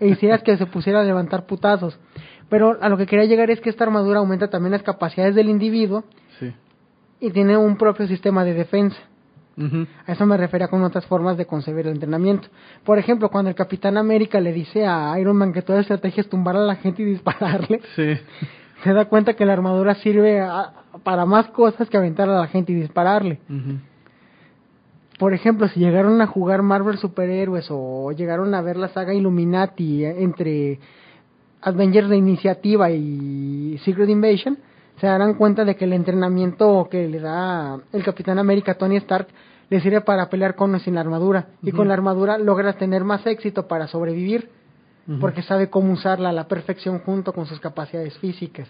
e 0.00 0.08
hicieras 0.08 0.42
que 0.42 0.56
se 0.56 0.64
pusiera 0.64 1.00
a 1.00 1.04
levantar 1.04 1.44
putazos. 1.44 1.98
Pero 2.48 2.78
a 2.80 2.88
lo 2.88 2.96
que 2.96 3.04
quería 3.06 3.26
llegar 3.26 3.50
es 3.50 3.60
que 3.60 3.68
esta 3.68 3.84
armadura 3.84 4.20
aumenta 4.20 4.48
también 4.48 4.72
las 4.72 4.82
capacidades 4.82 5.34
del 5.34 5.50
individuo 5.50 6.04
Sí. 6.38 6.52
y 7.20 7.30
tiene 7.32 7.56
un 7.58 7.76
propio 7.76 8.06
sistema 8.06 8.44
de 8.44 8.54
defensa. 8.54 8.96
A 10.06 10.12
eso 10.12 10.24
me 10.24 10.38
refería 10.38 10.68
con 10.68 10.82
otras 10.84 11.04
formas 11.04 11.36
de 11.36 11.44
concebir 11.44 11.86
el 11.86 11.92
entrenamiento. 11.92 12.48
Por 12.82 12.98
ejemplo, 12.98 13.28
cuando 13.28 13.50
el 13.50 13.54
Capitán 13.54 13.98
América 13.98 14.40
le 14.40 14.54
dice 14.54 14.86
a 14.86 15.14
Iron 15.20 15.36
Man 15.36 15.52
que 15.52 15.60
toda 15.60 15.76
la 15.76 15.82
estrategia 15.82 16.22
es 16.22 16.30
tumbar 16.30 16.56
a 16.56 16.60
la 16.60 16.76
gente 16.76 17.02
y 17.02 17.04
dispararle, 17.04 17.82
Sí. 17.94 18.14
se 18.82 18.92
da 18.94 19.04
cuenta 19.04 19.34
que 19.34 19.44
la 19.44 19.52
armadura 19.52 19.96
sirve 19.96 20.40
a- 20.40 20.72
para 21.04 21.26
más 21.26 21.48
cosas 21.48 21.90
que 21.90 21.98
aventar 21.98 22.30
a 22.30 22.38
la 22.40 22.46
gente 22.46 22.72
y 22.72 22.76
dispararle. 22.76 23.38
Ujú. 23.50 23.78
Por 25.20 25.34
ejemplo, 25.34 25.68
si 25.68 25.78
llegaron 25.78 26.18
a 26.22 26.26
jugar 26.26 26.62
Marvel 26.62 26.96
Superhéroes 26.96 27.66
o 27.68 28.10
llegaron 28.12 28.54
a 28.54 28.62
ver 28.62 28.78
la 28.78 28.88
saga 28.88 29.12
Illuminati 29.12 30.02
eh, 30.02 30.22
entre 30.22 30.80
Avengers 31.60 32.08
de 32.08 32.16
Iniciativa 32.16 32.90
y 32.90 33.78
Secret 33.84 34.08
Invasion, 34.08 34.56
se 34.98 35.06
darán 35.06 35.34
cuenta 35.34 35.66
de 35.66 35.76
que 35.76 35.84
el 35.84 35.92
entrenamiento 35.92 36.88
que 36.90 37.06
le 37.06 37.20
da 37.20 37.78
el 37.92 38.02
Capitán 38.02 38.38
América 38.38 38.78
Tony 38.78 38.96
Stark 38.96 39.28
le 39.68 39.80
sirve 39.82 40.00
para 40.00 40.30
pelear 40.30 40.54
con 40.54 40.74
o 40.74 40.78
sin 40.78 40.94
la 40.94 41.02
armadura. 41.02 41.48
Y 41.62 41.70
con 41.72 41.88
la 41.88 41.92
armadura 41.92 42.38
logras 42.38 42.78
tener 42.78 43.04
más 43.04 43.26
éxito 43.26 43.68
para 43.68 43.88
sobrevivir, 43.88 44.48
porque 45.20 45.42
sabe 45.42 45.68
cómo 45.68 45.92
usarla 45.92 46.30
a 46.30 46.32
la 46.32 46.48
perfección 46.48 47.00
junto 47.00 47.34
con 47.34 47.44
sus 47.44 47.60
capacidades 47.60 48.16
físicas. 48.20 48.68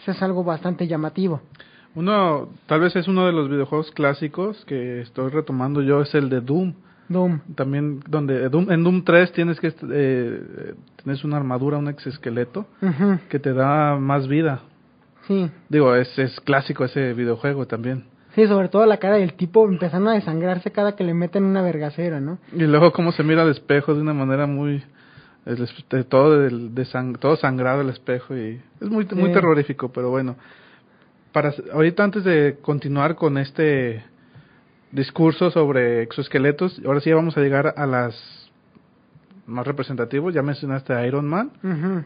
Eso 0.00 0.10
es 0.10 0.20
algo 0.20 0.42
bastante 0.42 0.88
llamativo. 0.88 1.42
Uno, 1.94 2.48
tal 2.66 2.80
vez 2.80 2.96
es 2.96 3.06
uno 3.08 3.26
de 3.26 3.32
los 3.32 3.48
videojuegos 3.48 3.90
clásicos 3.92 4.64
que 4.66 5.00
estoy 5.00 5.30
retomando 5.30 5.80
yo, 5.82 6.02
es 6.02 6.14
el 6.14 6.28
de 6.28 6.40
Doom. 6.40 6.74
Doom. 7.08 7.40
También, 7.54 8.00
donde 8.08 8.50
Doom- 8.50 8.72
en 8.72 8.82
Doom 8.82 9.04
3 9.04 9.32
tienes 9.32 9.60
que, 9.60 9.72
eh, 9.92 10.74
tienes 11.02 11.22
una 11.24 11.36
armadura, 11.36 11.78
un 11.78 11.88
exoesqueleto, 11.88 12.66
Ujú, 12.82 13.18
que 13.28 13.38
te 13.38 13.52
da 13.52 13.96
más 13.96 14.26
vida. 14.26 14.60
Sí. 15.28 15.50
Digo, 15.68 15.94
es, 15.94 16.18
es 16.18 16.40
clásico 16.40 16.84
ese 16.84 17.12
videojuego 17.14 17.66
también. 17.66 18.04
Sí, 18.34 18.46
sobre 18.48 18.68
todo 18.68 18.84
la 18.86 18.96
cara 18.96 19.14
del 19.16 19.34
tipo 19.34 19.64
empezando 19.68 20.10
a 20.10 20.14
desangrarse 20.14 20.72
cada 20.72 20.96
que 20.96 21.04
le 21.04 21.14
meten 21.14 21.44
una 21.44 21.62
vergacera, 21.62 22.20
¿no? 22.20 22.38
Y 22.52 22.62
luego 22.64 22.92
cómo 22.92 23.12
se 23.12 23.22
mira 23.22 23.42
al 23.42 23.50
espejo 23.50 23.94
de 23.94 24.00
una 24.00 24.12
manera 24.14 24.46
muy... 24.46 24.82
el 25.46 25.68
de 25.90 26.04
todo, 26.04 26.40
de 26.40 26.82
sang- 26.86 27.16
todo 27.18 27.36
sangrado 27.36 27.82
el 27.82 27.90
espejo 27.90 28.34
y 28.36 28.60
es 28.80 28.88
muy, 28.90 29.06
muy 29.14 29.30
terrorífico, 29.32 29.90
pero 29.92 30.10
bueno. 30.10 30.34
Para, 31.34 31.52
ahorita 31.72 32.04
antes 32.04 32.22
de 32.22 32.58
continuar 32.62 33.16
con 33.16 33.38
este 33.38 34.04
discurso 34.92 35.50
sobre 35.50 36.02
exoesqueletos, 36.02 36.80
ahora 36.86 37.00
sí 37.00 37.12
vamos 37.12 37.36
a 37.36 37.40
llegar 37.40 37.74
a 37.76 37.86
las 37.86 38.14
más 39.44 39.66
representativos. 39.66 40.32
Ya 40.32 40.42
mencionaste 40.42 40.92
a 40.92 41.04
Iron 41.08 41.26
Man. 41.26 41.50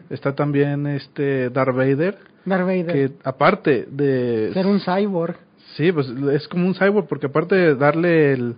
Está 0.09 0.33
también 0.33 0.87
este 0.87 1.51
Darth 1.51 1.75
Vader, 1.75 2.17
Darth 2.43 2.65
Vader. 2.65 2.91
que 2.91 3.11
aparte 3.23 3.87
de... 3.91 4.49
Ser 4.51 4.65
un 4.65 4.79
cyborg. 4.79 5.35
Sí, 5.75 5.91
pues 5.91 6.07
es 6.09 6.47
como 6.47 6.65
un 6.65 6.73
cyborg 6.73 7.07
porque 7.07 7.27
aparte 7.27 7.53
de 7.53 7.75
darle 7.75 8.33
el 8.33 8.55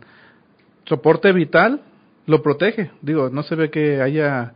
soporte 0.86 1.34
vital, 1.34 1.82
lo 2.28 2.42
protege. 2.42 2.92
Digo, 3.02 3.30
no 3.30 3.44
se 3.44 3.56
ve 3.56 3.70
que 3.70 4.02
haya 4.02 4.54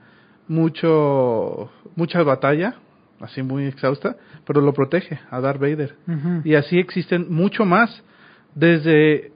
mucho 0.47 1.71
mucha 1.97 2.23
batalla, 2.23 2.75
así 3.19 3.41
muy 3.43 3.65
exhausta, 3.65 4.15
pero 4.45 4.61
lo 4.61 4.73
protege 4.73 5.19
a 5.29 5.39
Darth 5.41 5.59
Vader. 5.59 5.95
Y 6.43 6.55
así 6.55 6.77
existen 6.79 7.27
mucho 7.33 7.65
más, 7.65 8.03
desde 8.53 9.31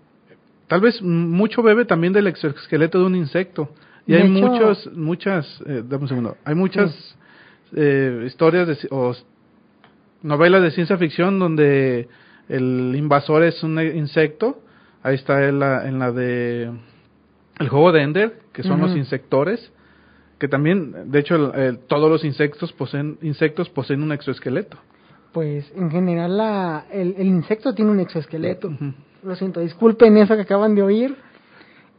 tal 0.67 0.81
vez 0.81 1.01
mucho 1.01 1.61
bebe 1.63 1.85
también 1.85 2.13
del 2.13 2.27
exoesqueleto 2.27 2.99
de 2.99 3.05
un 3.05 3.15
insecto. 3.15 3.73
Y 4.05 4.13
De 4.13 4.19
hay 4.21 4.23
hecho- 4.23 4.47
muchos, 4.47 4.91
muchas, 4.95 5.63
eh, 5.65 5.83
dame 5.87 6.03
un 6.03 6.07
segundo, 6.09 6.37
hay 6.45 6.55
muchas 6.55 7.15
eh, 7.75 8.23
historias 8.25 8.67
de, 8.67 8.77
o 8.91 9.13
novelas 10.23 10.61
de 10.63 10.71
ciencia 10.71 10.97
ficción 10.97 11.39
donde 11.39 12.07
el 12.47 12.93
invasor 12.95 13.43
es 13.43 13.61
un 13.63 13.79
insecto. 13.79 14.61
Ahí 15.03 15.15
está 15.15 15.47
en 15.47 15.59
la, 15.59 15.87
en 15.87 15.99
la 15.99 16.11
de 16.11 16.71
el 17.59 17.69
juego 17.69 17.91
de 17.91 18.01
Ender, 18.01 18.39
que 18.53 18.63
son 18.63 18.79
los 18.81 18.95
insectores, 18.97 19.71
que 20.39 20.47
también, 20.47 21.11
de 21.11 21.19
hecho, 21.19 21.51
todos 21.87 22.09
los 22.09 22.23
insectos 22.23 22.71
poseen 22.73 23.17
insectos 23.21 23.69
poseen 23.69 24.01
un 24.01 24.11
exoesqueleto. 24.11 24.77
Pues 25.33 25.71
en 25.75 25.91
general 25.91 26.37
la, 26.37 26.85
el, 26.91 27.13
el 27.17 27.27
insecto 27.27 27.75
tiene 27.75 27.91
un 27.91 27.99
exoesqueleto. 27.99 28.71
Lo 29.23 29.35
siento, 29.35 29.59
disculpen 29.59 30.17
eso 30.17 30.35
que 30.35 30.41
acaban 30.43 30.73
de 30.75 30.81
oír. 30.81 31.15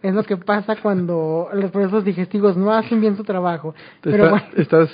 Es 0.03 0.15
lo 0.15 0.25
que 0.25 0.39
pasa 0.39 0.77
cuando 0.77 1.49
los 1.53 1.71
procesos 1.71 2.05
digestivos 2.05 2.57
no 2.57 2.73
hacen 2.73 3.01
bien 3.03 3.17
su 3.17 3.23
trabajo. 3.25 3.75
Te, 4.01 4.11
Pero 4.11 4.25
está- 4.25 4.31
bueno, 4.31 4.47
estás, 4.57 4.91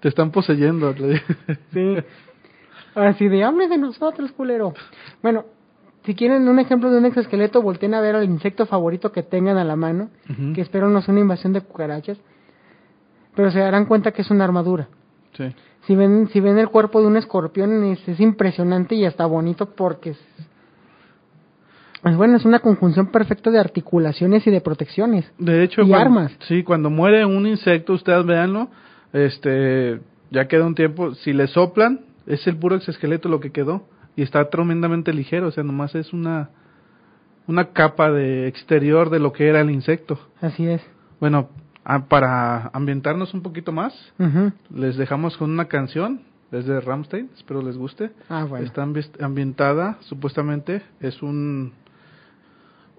te 0.00 0.08
están 0.08 0.30
poseyendo. 0.30 0.94
sí. 1.72 1.96
Ahora 2.94 3.12
sí, 3.14 3.28
de 3.28 3.44
hambre 3.44 3.68
de 3.68 3.76
nosotros, 3.76 4.32
culero. 4.32 4.72
Bueno, 5.22 5.44
si 6.04 6.14
quieren 6.14 6.48
un 6.48 6.58
ejemplo 6.58 6.90
de 6.90 6.96
un 6.98 7.04
exoesqueleto, 7.04 7.60
volteen 7.60 7.92
a 7.92 8.00
ver 8.00 8.16
al 8.16 8.24
insecto 8.24 8.64
favorito 8.64 9.12
que 9.12 9.22
tengan 9.22 9.58
a 9.58 9.64
la 9.64 9.76
mano, 9.76 10.08
que 10.54 10.62
espero 10.62 10.88
no 10.88 11.02
sea 11.02 11.12
una 11.12 11.20
invasión 11.20 11.52
de 11.52 11.60
cucarachas, 11.60 12.18
pero 13.38 13.52
se 13.52 13.60
darán 13.60 13.86
cuenta 13.86 14.10
que 14.10 14.22
es 14.22 14.32
una 14.32 14.42
armadura. 14.42 14.88
Sí. 15.36 15.44
Si 15.86 15.94
ven, 15.94 16.28
si 16.32 16.40
ven 16.40 16.58
el 16.58 16.70
cuerpo 16.70 17.00
de 17.00 17.06
un 17.06 17.16
escorpión 17.16 17.84
es, 17.84 18.08
es 18.08 18.18
impresionante 18.18 18.96
y 18.96 19.04
hasta 19.04 19.26
bonito 19.26 19.76
porque 19.76 20.10
es, 20.10 20.18
es 22.04 22.16
bueno, 22.16 22.36
es 22.36 22.44
una 22.44 22.58
conjunción 22.58 23.12
perfecta 23.12 23.52
de 23.52 23.60
articulaciones 23.60 24.44
y 24.44 24.50
de 24.50 24.60
protecciones. 24.60 25.30
De 25.38 25.62
hecho, 25.62 25.82
Y 25.82 25.88
cuando, 25.88 25.96
armas. 25.98 26.36
Sí, 26.48 26.64
cuando 26.64 26.90
muere 26.90 27.24
un 27.24 27.46
insecto, 27.46 27.92
ustedes 27.92 28.26
véanlo, 28.26 28.70
este, 29.12 30.00
ya 30.32 30.48
queda 30.48 30.66
un 30.66 30.74
tiempo, 30.74 31.14
si 31.14 31.32
le 31.32 31.46
soplan, 31.46 32.00
es 32.26 32.44
el 32.48 32.56
puro 32.56 32.74
exoesqueleto 32.74 33.28
lo 33.28 33.38
que 33.38 33.52
quedó 33.52 33.84
y 34.16 34.22
está 34.22 34.50
tremendamente 34.50 35.12
ligero, 35.12 35.46
o 35.46 35.52
sea, 35.52 35.62
nomás 35.62 35.94
es 35.94 36.12
una 36.12 36.50
una 37.46 37.66
capa 37.72 38.10
de 38.10 38.48
exterior 38.48 39.10
de 39.10 39.20
lo 39.20 39.32
que 39.32 39.46
era 39.46 39.60
el 39.60 39.70
insecto. 39.70 40.18
Así 40.40 40.66
es. 40.66 40.82
Bueno, 41.20 41.50
ah, 41.88 42.04
para 42.08 42.70
ambientarnos 42.72 43.34
un 43.34 43.42
poquito 43.42 43.72
más, 43.72 43.92
les 44.72 44.96
dejamos 44.96 45.36
con 45.36 45.50
una 45.50 45.64
canción 45.66 46.20
desde 46.52 46.80
Ramstein, 46.80 47.28
espero 47.36 47.60
les 47.62 47.76
guste. 47.76 48.10
Ah, 48.28 48.44
bueno. 48.44 48.64
Está 48.64 48.84
ambi- 48.84 49.20
ambientada, 49.22 49.96
supuestamente, 50.02 50.82
es 51.00 51.20
un 51.22 51.72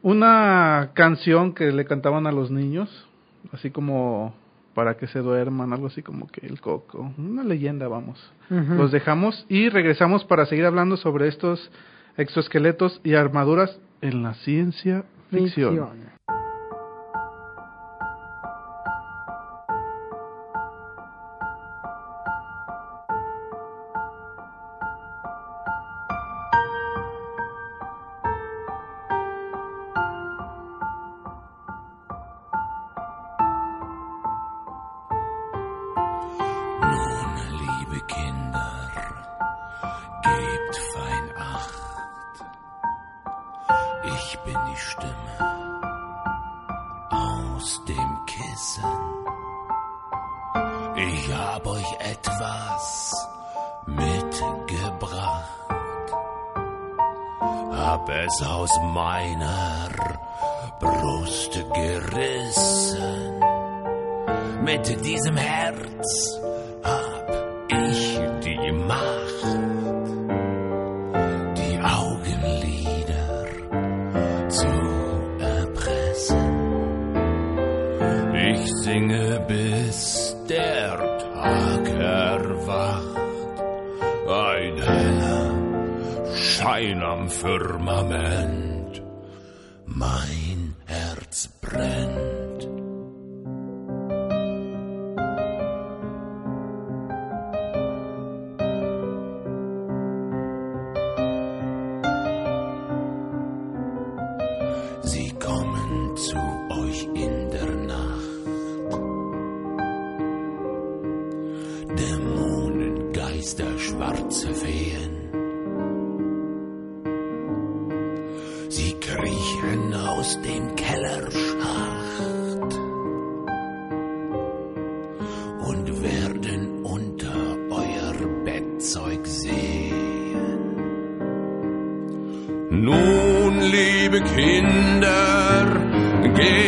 una 0.02 0.92
canción 0.94 1.54
que 1.54 1.72
le 1.72 1.86
cantaban 1.86 2.26
a 2.28 2.32
los 2.32 2.52
niños, 2.52 2.90
así 3.52 3.70
como 3.70 4.34
para 4.74 4.96
que 4.96 5.08
se 5.08 5.20
duerman, 5.20 5.74
algo 5.74 5.88
así 5.88 6.02
como 6.02 6.28
que 6.28 6.46
el 6.46 6.62
coco, 6.62 7.12
una 7.18 7.44
leyenda, 7.44 7.88
vamos. 7.90 8.18
Los 8.78 8.92
dejamos 8.92 9.46
y 9.50 9.68
regresamos 9.70 10.24
para 10.24 10.46
seguir 10.46 10.66
hablando 10.66 10.96
sobre 10.96 11.28
estos 11.28 11.70
exoesqueletos 12.18 13.02
y 13.04 13.16
armaduras 13.16 13.78
en 14.02 14.24
la 14.24 14.36
ciencia 14.36 15.04
ficción. 15.32 15.72
Ficción. 15.76 16.19
Bin 44.50 44.60
die 44.72 44.78
Stimme 44.78 45.36
aus 47.12 47.86
dem 47.86 48.26
Kissen. 48.26 48.84
Ich 50.96 51.34
hab 51.34 51.68
euch 51.68 51.92
etwas 52.00 53.14
mitgebracht. 53.86 55.44
Hab 57.72 58.10
es 58.10 58.42
aus 58.42 58.72
meiner 58.94 59.90
Brust 60.80 61.54
gerissen. 61.74 63.44
Mit 64.64 65.06
diesem 65.06 65.38
Herz 65.38 66.39
am 87.10 87.30
Firmament. 87.30 89.02
Mein 89.86 90.39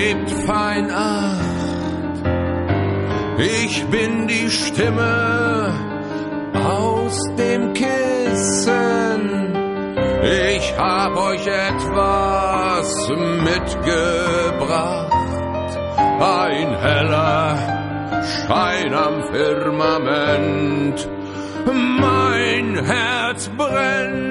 gebt 0.02 0.32
fein 0.48 0.90
acht. 0.92 2.18
Ich 3.38 3.86
bin 3.88 4.28
die 4.28 4.50
Stimme 4.50 5.74
aus 6.54 7.18
dem 7.38 7.74
Kissen. 7.74 9.22
Ich 10.58 10.74
hab 10.78 11.16
euch 11.18 11.46
etwas 11.48 13.10
mitgebracht. 13.50 15.12
Ein 16.20 16.70
heller 16.88 17.58
Schein 18.34 18.94
am 18.94 19.24
Firmament. 19.32 21.10
Mein 21.66 22.86
Herz 22.86 23.50
brennt. 23.58 24.31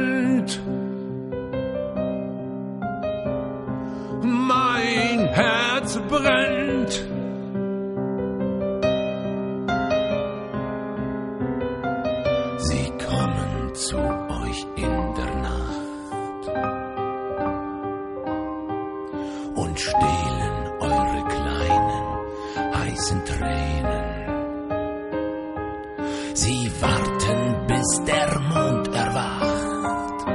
Bis 27.90 28.04
der 28.04 28.38
Mond 28.40 28.88
erwacht. 28.94 30.26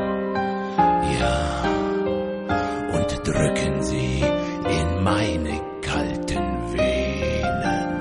Ja, 1.20 1.40
und 2.96 3.28
drücken 3.28 3.84
sie 3.84 4.24
in 4.80 5.04
meine 5.04 5.62
kalten 5.82 6.48
Venen. 6.74 7.92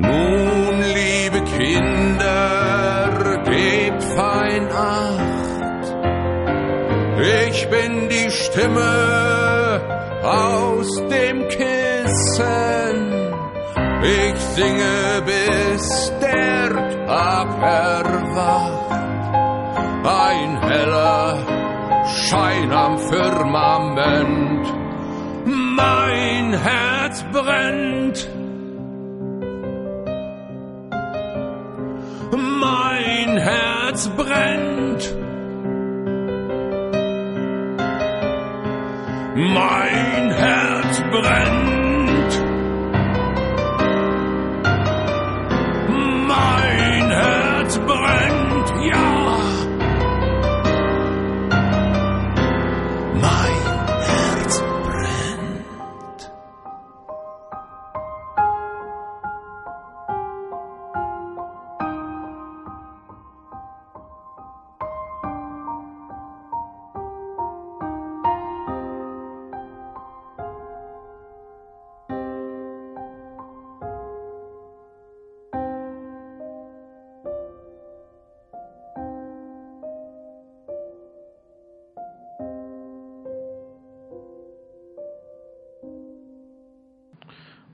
Nun, 0.00 0.82
liebe 0.98 1.40
Kinder, 1.56 3.42
gebt 3.44 4.02
fein 4.02 4.68
acht. 4.72 5.86
Ich 7.48 7.68
bin 7.68 8.08
die 8.08 8.30
Stimme 8.30 9.80
aus 10.22 10.88
dem 11.10 11.48
Kissen. 11.48 13.05
Ich 14.06 14.38
singe, 14.54 15.20
bis 15.26 16.12
der 16.20 17.06
Tag 17.08 17.48
erwacht. 17.60 19.00
Ein 20.04 20.62
heller 20.62 21.38
Schein 22.06 22.72
am 22.72 22.98
Firmament. 22.98 24.66
Mein 25.44 26.52
Herz 26.52 27.24
brennt. 27.32 28.28
Mein 32.30 33.38
Herz 33.38 34.08
brennt. 34.10 35.14
Mein 39.34 40.30
Herz 40.30 41.02
brennt. 41.10 41.85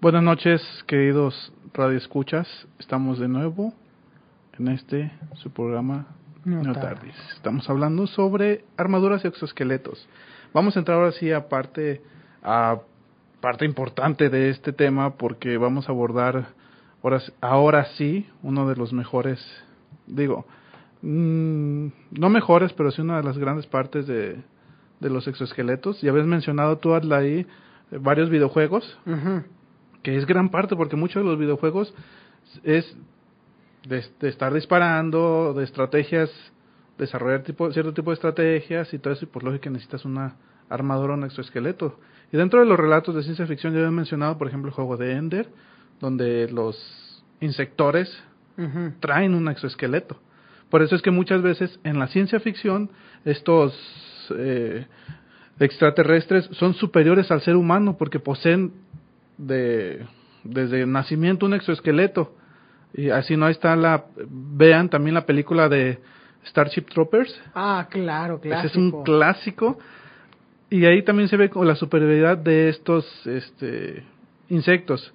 Buenas 0.02 0.24
noches, 0.24 0.60
queridos 0.88 1.52
radioescuchas. 1.72 2.48
Estamos 2.80 3.20
de 3.20 3.28
nuevo 3.28 3.72
en 4.58 4.66
este 4.66 5.12
su 5.34 5.52
programa 5.52 6.06
No. 6.44 6.60
Estamos 7.36 7.70
hablando 7.70 8.08
sobre 8.08 8.64
armaduras 8.76 9.24
y 9.24 9.28
exoesqueletos. 9.28 10.08
Vamos 10.52 10.74
a 10.74 10.80
entrar 10.80 10.98
ahora 10.98 11.12
sí 11.12 11.30
a 11.30 11.48
parte 11.48 12.02
a 12.42 12.80
parte 13.40 13.64
importante 13.64 14.28
de 14.28 14.50
este 14.50 14.72
tema 14.72 15.14
porque 15.14 15.56
vamos 15.56 15.88
a 15.88 15.92
abordar 15.92 16.48
ahora, 17.04 17.22
ahora 17.40 17.84
sí 17.96 18.26
uno 18.42 18.68
de 18.68 18.74
los 18.74 18.92
mejores 18.92 19.38
digo 20.08 20.46
mm, 21.02 21.86
no 22.10 22.28
mejores, 22.28 22.72
pero 22.72 22.90
sí 22.90 23.02
una 23.02 23.18
de 23.18 23.22
las 23.22 23.38
grandes 23.38 23.68
partes 23.68 24.08
de, 24.08 24.42
de 24.98 25.10
los 25.10 25.28
exoesqueletos. 25.28 26.00
Ya 26.00 26.10
habías 26.10 26.26
mencionado 26.26 26.78
tú, 26.78 26.92
Adla, 26.92 27.18
ahí 27.18 27.46
eh, 27.92 27.98
varios 28.00 28.30
videojuegos, 28.30 28.98
Ujú. 29.06 29.44
Que 30.02 30.16
es 30.16 30.26
gran 30.26 30.50
parte, 30.50 30.76
porque 30.76 30.96
muchos 30.96 31.22
de 31.22 31.28
los 31.28 31.38
videojuegos 31.38 31.94
es 32.64 32.96
de, 33.86 34.04
de 34.20 34.28
estar 34.28 34.52
disparando, 34.52 35.54
de 35.54 35.64
estrategias, 35.64 36.30
desarrollar 36.98 37.42
tipo, 37.42 37.70
cierto 37.72 37.92
tipo 37.92 38.10
de 38.10 38.14
estrategias 38.14 38.92
y 38.92 38.98
todo 38.98 39.14
eso, 39.14 39.24
y 39.24 39.28
por 39.28 39.42
lógica 39.42 39.70
necesitas 39.70 40.04
una 40.04 40.36
armadura 40.68 41.14
o 41.14 41.16
un 41.16 41.24
exoesqueleto. 41.24 41.98
Y 42.32 42.36
dentro 42.36 42.60
de 42.60 42.66
los 42.66 42.78
relatos 42.78 43.14
de 43.14 43.22
ciencia 43.22 43.46
ficción, 43.46 43.72
ya 43.72 43.80
había 43.80 43.90
mencionado, 43.90 44.38
por 44.38 44.48
ejemplo, 44.48 44.68
el 44.68 44.74
juego 44.74 44.96
de 44.96 45.12
Ender, 45.12 45.48
donde 46.00 46.48
los 46.50 47.24
insectores 47.40 48.22
traen 49.00 49.34
un 49.34 49.48
exoesqueleto. 49.48 50.18
Por 50.70 50.82
eso 50.82 50.94
es 50.94 51.02
que 51.02 51.10
muchas 51.10 51.42
veces 51.42 51.78
en 51.84 51.98
la 51.98 52.06
ciencia 52.06 52.40
ficción 52.40 52.90
estos 53.24 53.74
eh, 54.36 54.86
extraterrestres 55.58 56.48
son 56.52 56.74
superiores 56.74 57.30
al 57.30 57.42
ser 57.42 57.56
humano 57.56 57.96
porque 57.98 58.20
poseen 58.20 58.72
de, 59.46 60.06
desde 60.44 60.82
el 60.82 60.92
nacimiento 60.92 61.46
un 61.46 61.54
exoesqueleto. 61.54 62.34
Y 62.94 63.10
así 63.10 63.36
no 63.36 63.48
está 63.48 63.74
la... 63.76 64.04
Vean 64.28 64.88
también 64.90 65.14
la 65.14 65.24
película 65.26 65.68
de 65.68 65.98
Starship 66.46 66.82
Troopers. 66.92 67.40
Ah, 67.54 67.86
claro, 67.90 68.36
Ese 68.42 68.48
es 68.48 68.72
clásico. 68.72 68.78
un 68.98 69.04
clásico. 69.04 69.78
Y 70.70 70.84
ahí 70.86 71.02
también 71.02 71.28
se 71.28 71.36
ve 71.36 71.50
como 71.50 71.64
la 71.64 71.74
superioridad 71.74 72.36
de 72.38 72.68
estos 72.68 73.06
este, 73.26 74.02
insectos. 74.48 75.12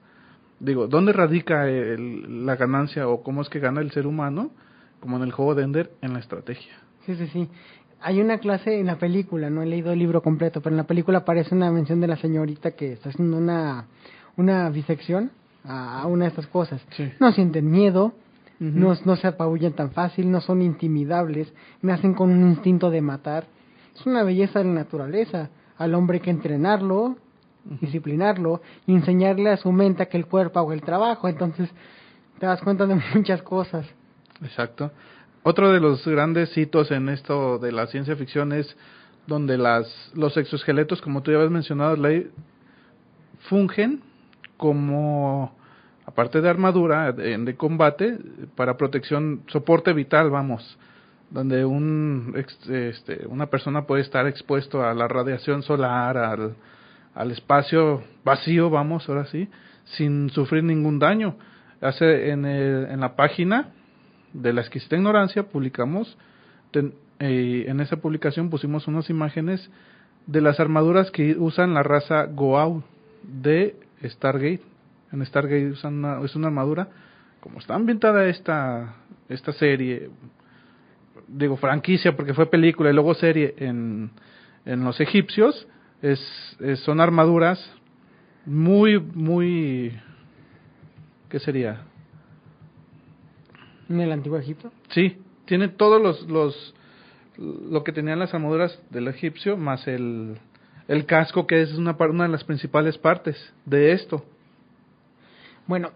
Digo, 0.60 0.88
¿dónde 0.88 1.14
radica 1.14 1.68
el- 1.70 2.46
la 2.46 2.56
ganancia 2.56 3.08
o 3.08 3.22
cómo 3.22 3.42
es 3.42 3.50
que 3.50 3.60
gana 3.60 3.82
el 3.82 3.92
ser 3.92 4.08
humano? 4.08 4.52
Como 5.00 5.18
en 5.18 5.24
el 5.24 5.32
juego 5.32 5.54
de 5.54 5.64
Ender, 5.64 5.92
en 6.02 6.14
la 6.14 6.20
estrategia. 6.20 6.74
Sí, 7.06 7.16
sí, 7.16 7.28
sí. 7.28 7.48
Hay 8.02 8.20
una 8.22 8.40
clase 8.40 8.80
en 8.80 8.88
la 8.88 8.98
película, 8.98 9.50
no 9.50 9.62
he 9.62 9.66
leído 9.68 9.92
el 9.92 10.00
libro 10.00 10.22
completo, 10.22 10.62
pero 10.62 10.74
en 10.74 10.78
la 10.78 10.86
película 10.88 11.20
aparece 11.20 11.54
una 11.56 11.72
mención 11.72 12.00
de 12.02 12.08
la 12.08 12.18
señorita 12.18 12.72
que 12.72 12.94
está 12.94 13.10
haciendo 13.10 13.38
una, 13.38 13.86
una 14.38 14.70
bisección 14.70 15.32
a 15.66 16.06
una 16.08 16.26
de 16.26 16.30
estas 16.30 16.48
cosas. 16.48 16.82
Sí. 16.92 17.12
No 17.20 17.32
sienten 17.34 17.70
miedo, 17.70 18.14
no, 18.60 18.96
no 19.04 19.16
se 19.16 19.28
apabullan 19.28 19.74
tan 19.74 19.92
fácil, 19.92 20.32
no 20.32 20.42
son 20.42 20.62
intimidables, 20.62 21.54
nacen 21.82 22.14
con 22.14 22.32
un 22.32 22.50
instinto 22.50 22.90
de 22.90 23.02
matar. 23.02 23.46
Es 23.96 24.06
una 24.06 24.24
belleza 24.24 24.60
de 24.60 24.66
la 24.66 24.74
naturaleza. 24.74 25.50
Al 25.78 25.94
hombre 25.94 26.18
hay 26.18 26.24
que 26.24 26.30
entrenarlo, 26.30 27.18
disciplinarlo 27.82 28.62
y 28.86 28.94
enseñarle 28.94 29.50
a 29.50 29.58
su 29.58 29.72
mente 29.72 30.04
a 30.04 30.06
que 30.08 30.18
el 30.18 30.26
cuerpo 30.26 30.60
haga 30.60 30.74
el 30.74 30.82
trabajo. 30.82 31.28
Entonces 31.28 31.70
te 32.40 32.46
das 32.46 32.62
cuenta 32.62 32.86
de 32.86 32.96
muchas 33.16 33.42
cosas. 33.42 33.86
Exacto. 34.42 34.92
Otro 35.44 35.72
de 35.72 35.80
los 35.80 36.06
grandes 36.08 36.58
hitos 36.58 36.92
en 36.92 37.10
esto 37.10 37.58
de 37.60 37.72
la 37.72 37.88
ciencia 37.88 38.16
ficción 38.16 38.54
es 38.54 38.76
donde 39.28 39.58
las 39.58 40.12
los 40.14 40.36
exoesqueletos, 40.38 41.02
como 41.02 41.22
tú 41.22 41.32
ya 41.32 41.38
habías 41.38 41.52
mencionado, 41.52 41.96
Ley, 41.96 42.32
fungen 43.50 44.02
como 44.58 45.56
aparte 46.06 46.42
de 46.42 46.50
armadura 46.50 47.12
de, 47.12 47.56
combate 47.56 48.18
para 48.56 48.78
protección, 48.78 49.42
soporte 49.48 49.94
vital, 49.94 50.30
vamos, 50.30 50.78
donde 51.30 51.66
un 51.66 52.34
este, 52.36 53.26
una 53.28 53.48
persona 53.48 53.84
puede 53.86 54.02
estar 54.02 54.26
expuesto 54.28 54.84
a 54.84 54.94
la 54.94 55.08
radiación 55.08 55.64
solar, 55.64 56.18
al, 56.18 56.56
al 57.14 57.32
espacio 57.32 58.04
vacío, 58.24 58.70
vamos, 58.70 59.08
ahora 59.10 59.26
sí, 59.26 59.48
sin 59.86 60.30
sufrir 60.30 60.64
ningún 60.64 61.00
daño. 61.00 61.36
Hace 61.82 62.32
en, 62.32 62.46
el- 62.46 62.86
en 62.90 63.00
la 63.02 63.16
página 63.16 63.70
de 64.34 64.54
la 64.54 64.62
exquisita 64.62 64.96
ignorancia 64.96 65.44
publicamos 65.44 66.18
eh, 66.74 67.66
en 67.68 67.80
esa 67.80 67.98
publicación 67.98 68.50
pusimos 68.50 68.88
unas 68.88 69.10
imágenes 69.10 69.70
de 70.26 70.42
las 70.42 70.60
armaduras 70.60 71.10
que 71.12 71.36
usan 71.38 71.74
la 71.74 71.84
raza 71.84 72.26
Goa'uld 72.26 72.84
de 73.24 73.76
Stargate. 74.04 74.62
En 75.12 75.26
Stargate 75.26 75.68
usan 75.72 75.96
una, 75.96 76.22
es 76.24 76.36
una 76.36 76.48
armadura 76.48 76.90
como 77.40 77.60
está 77.60 77.76
ambientada 77.76 78.26
esta 78.28 78.96
esta 79.30 79.54
serie 79.54 80.10
digo 81.28 81.58
franquicia 81.58 82.16
porque 82.16 82.34
fue 82.34 82.50
película 82.50 82.90
y 82.90 82.94
luego 82.94 83.14
serie 83.14 83.54
en 83.58 84.12
en 84.66 84.84
los 84.84 85.00
egipcios 85.00 85.68
es, 86.02 86.20
es- 86.60 86.80
son 86.82 87.00
armaduras 87.00 87.60
muy 88.46 89.00
muy 89.00 89.98
qué 91.30 91.40
sería 91.40 91.82
En 93.90 94.02
el 94.02 94.12
antiguo 94.12 94.38
Egipto. 94.38 94.72
Sí, 94.90 95.18
tiene 95.46 95.70
todos 95.70 96.02
los, 96.02 96.28
los 96.30 96.74
lo 97.38 97.84
que 97.84 97.92
tenían 97.94 98.20
las 98.20 98.34
armaduras 98.34 98.78
del 98.90 99.08
egipcio 99.08 99.56
más 99.58 99.88
el, 99.88 100.38
el 100.88 101.06
casco 101.06 101.46
que 101.48 101.62
es 101.62 101.74
una, 101.74 101.96
una 102.00 102.24
de 102.24 102.30
las 102.30 102.44
principales 102.44 102.98
partes 102.98 103.36
de 103.66 103.92
esto. 103.92 104.24
Bueno, 105.68 105.90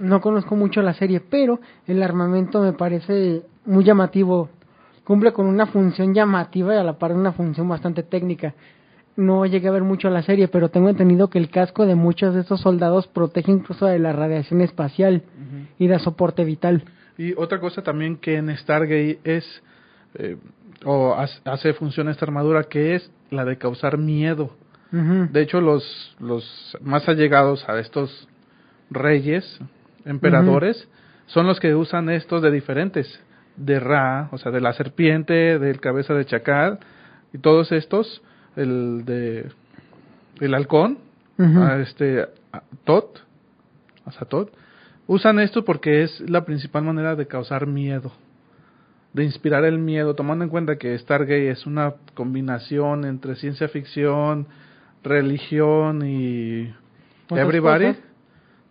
no 0.00 0.20
conozco 0.20 0.54
mucho 0.54 0.82
la 0.82 0.94
serie, 0.94 1.20
pero 1.20 1.60
el 1.86 2.02
armamento 2.02 2.60
me 2.60 2.72
parece 2.72 3.42
muy 3.64 3.84
llamativo. 3.84 4.50
Cumple 5.04 5.32
con 5.32 5.46
una 5.46 5.66
función 5.66 6.14
llamativa 6.14 6.74
y 6.74 6.78
a 6.78 6.84
la 6.84 6.98
par 6.98 7.12
una 7.12 7.32
función 7.32 7.68
bastante 7.68 8.02
técnica. 8.02 8.54
No 9.16 9.46
llegué 9.46 9.68
a 9.68 9.72
ver 9.72 9.82
mucho 9.82 10.10
la 10.10 10.22
serie, 10.22 10.48
pero 10.48 10.68
tengo 10.68 10.88
entendido 10.88 11.30
que 11.30 11.38
el 11.38 11.50
casco 11.50 11.86
de 11.86 11.94
muchos 11.94 12.34
de 12.34 12.42
estos 12.42 12.60
soldados 12.60 13.06
protege 13.06 13.50
incluso 13.50 13.86
de 13.86 13.98
la 13.98 14.12
radiación 14.12 14.60
espacial 14.60 15.22
y 15.78 15.88
da 15.88 15.98
soporte 15.98 16.44
vital. 16.44 16.84
Y 17.16 17.32
otra 17.36 17.58
cosa 17.58 17.82
también 17.82 18.18
que 18.18 18.36
en 18.36 18.54
Stargate 18.56 19.20
es 19.24 19.62
eh, 20.14 20.36
o 20.84 21.14
hace- 21.44 21.72
función 21.74 22.08
esta 22.08 22.24
armadura 22.24 22.64
que 22.64 22.94
es 22.94 23.10
la 23.30 23.44
de 23.44 23.56
causar 23.58 23.98
miedo. 23.98 24.56
De 25.32 25.42
hecho, 25.42 25.60
los, 25.60 26.16
los 26.20 26.76
más 26.80 27.08
allegados 27.08 27.68
a 27.68 27.78
estos 27.80 28.28
reyes, 28.90 29.58
emperadores, 30.04 30.88
son 31.26 31.46
los 31.46 31.58
que 31.58 31.74
usan 31.74 32.08
estos 32.08 32.40
de 32.42 32.50
diferentes. 32.50 33.20
De 33.56 33.80
Ra, 33.80 34.28
o 34.32 34.38
sea, 34.38 34.52
de 34.52 34.60
la 34.60 34.74
serpiente, 34.74 35.58
del 35.58 35.80
cabeza 35.80 36.14
de 36.14 36.24
chacal, 36.26 36.78
y 37.32 37.38
todos 37.38 37.72
estos, 37.72 38.22
el 38.54 39.04
de 39.06 39.50
el 40.40 40.54
halcón, 40.54 40.98
este 41.80 42.26
Tot, 42.84 43.18
a 44.04 44.12
Satot, 44.12 44.52
usan 45.06 45.38
esto 45.40 45.64
porque 45.64 46.02
es 46.02 46.20
la 46.30 46.44
principal 46.44 46.84
manera 46.84 47.16
de 47.16 47.26
causar 47.26 47.66
miedo, 47.66 48.12
de 49.16 49.24
inspirar 49.24 49.64
el 49.64 49.78
miedo, 49.78 50.14
tomando 50.14 50.44
en 50.44 50.50
cuenta 50.50 50.76
que 50.76 50.96
Stargate 50.98 51.50
es 51.50 51.64
una 51.66 51.94
combinación 52.14 53.06
entre 53.06 53.34
ciencia 53.36 53.66
ficción, 53.68 54.46
religión 55.02 56.06
y 56.06 56.72
everybody. 57.30 57.86
cosas. 57.86 58.02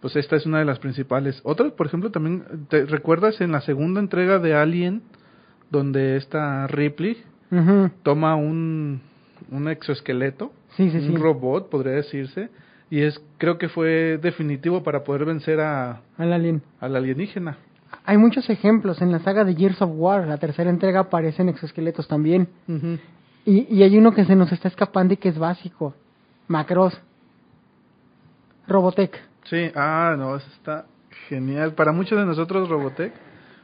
Pues 0.01 0.15
esta 0.17 0.35
es 0.35 0.45
una 0.45 0.59
de 0.59 0.65
las 0.65 0.77
principales. 0.77 1.41
Otra, 1.43 1.71
por 1.71 1.87
ejemplo, 1.87 2.11
también, 2.11 2.43
¿te 2.69 2.85
recuerdas 2.85 3.41
en 3.41 3.51
la 3.51 3.61
segunda 3.61 3.99
entrega 3.99 4.37
de 4.37 4.53
Alien, 4.53 5.01
donde 5.71 6.15
esta 6.17 6.67
Ripley 6.67 7.17
toma 8.03 8.35
un, 8.35 9.01
un 9.49 9.67
exoesqueleto, 9.67 10.51
Sí, 10.77 10.91
sí, 10.91 10.97
un 10.97 11.07
sí. 11.07 11.17
robot, 11.17 11.69
podría 11.71 11.93
decirse, 11.93 12.49
y 12.91 13.01
es 13.01 13.19
creo 13.39 13.57
que 13.57 13.67
fue 13.69 14.19
definitivo 14.21 14.83
para 14.83 15.03
poder 15.03 15.25
vencer 15.25 15.59
a, 15.59 16.01
Al 16.17 16.33
alien. 16.33 16.61
al 16.79 16.95
alienígena. 16.97 17.57
Hay 18.05 18.17
muchos 18.17 18.49
ejemplos. 18.49 19.01
En 19.01 19.11
la 19.11 19.19
saga 19.19 19.43
de 19.43 19.55
Gears 19.55 19.81
of 19.81 19.91
War, 19.93 20.27
la 20.27 20.37
tercera 20.37 20.69
entrega, 20.69 21.01
aparecen 21.01 21.49
exoesqueletos 21.49 22.07
también. 22.07 22.47
Y, 23.45 23.67
y 23.75 23.83
hay 23.83 23.97
uno 23.97 24.13
que 24.13 24.25
se 24.25 24.35
nos 24.35 24.51
está 24.51 24.67
escapando 24.67 25.13
y 25.13 25.17
que 25.17 25.29
es 25.29 25.37
básico. 25.37 25.93
Macros. 26.47 26.99
Robotech. 28.67 29.15
Sí, 29.45 29.71
ah, 29.75 30.15
no, 30.17 30.35
eso 30.35 30.47
está 30.53 30.85
genial. 31.29 31.73
Para 31.73 31.91
muchos 31.91 32.17
de 32.17 32.25
nosotros 32.25 32.67
Robotech 32.69 33.13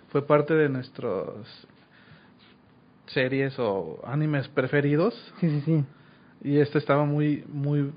fue 0.10 0.26
parte 0.26 0.54
de 0.54 0.70
nuestros 0.70 1.68
series 3.08 3.58
o 3.60 4.00
animes 4.06 4.48
preferidos 4.48 5.14
Sí, 5.42 5.50
sí, 5.50 5.62
sí. 5.66 5.84
y 6.44 6.60
este 6.60 6.78
estaba 6.78 7.04
muy 7.04 7.44
muy 7.52 7.92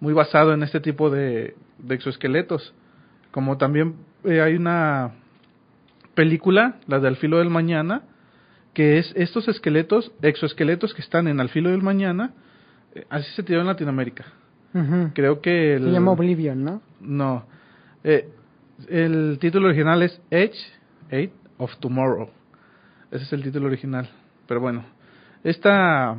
muy 0.00 0.12
basado 0.12 0.52
en 0.52 0.62
este 0.62 0.80
tipo 0.80 1.08
de, 1.10 1.56
de 1.78 1.94
exoesqueletos. 1.94 2.74
Como 3.30 3.56
también 3.58 3.94
eh, 4.24 4.40
hay 4.40 4.54
una 4.56 5.12
película, 6.18 6.80
la 6.88 6.98
de 6.98 7.06
Al 7.06 7.14
filo 7.14 7.38
del 7.38 7.48
mañana, 7.48 8.02
que 8.74 8.98
es 8.98 9.12
estos 9.14 9.46
esqueletos, 9.46 10.10
exoesqueletos 10.20 10.92
que 10.92 11.00
están 11.00 11.28
en 11.28 11.38
Al 11.38 11.48
filo 11.48 11.70
del 11.70 11.80
mañana, 11.80 12.32
eh, 12.92 13.06
así 13.08 13.30
se 13.36 13.44
tiró 13.44 13.60
en 13.60 13.68
Latinoamérica. 13.68 14.24
Creo 15.14 15.40
que 15.40 15.74
el, 15.74 15.84
Se 15.84 15.90
llama 15.92 16.10
Oblivion, 16.10 16.64
¿no? 16.64 16.82
no. 17.00 17.44
Eh, 18.02 18.28
el 18.88 19.38
título 19.40 19.68
original 19.68 20.02
es 20.02 20.20
Edge, 20.30 20.58
Eight 21.10 21.30
of 21.56 21.76
Tomorrow. 21.76 22.28
Ese 23.12 23.22
es 23.22 23.32
el 23.32 23.44
título 23.44 23.68
original. 23.68 24.10
Pero 24.48 24.60
bueno, 24.60 24.86
esta, 25.44 26.16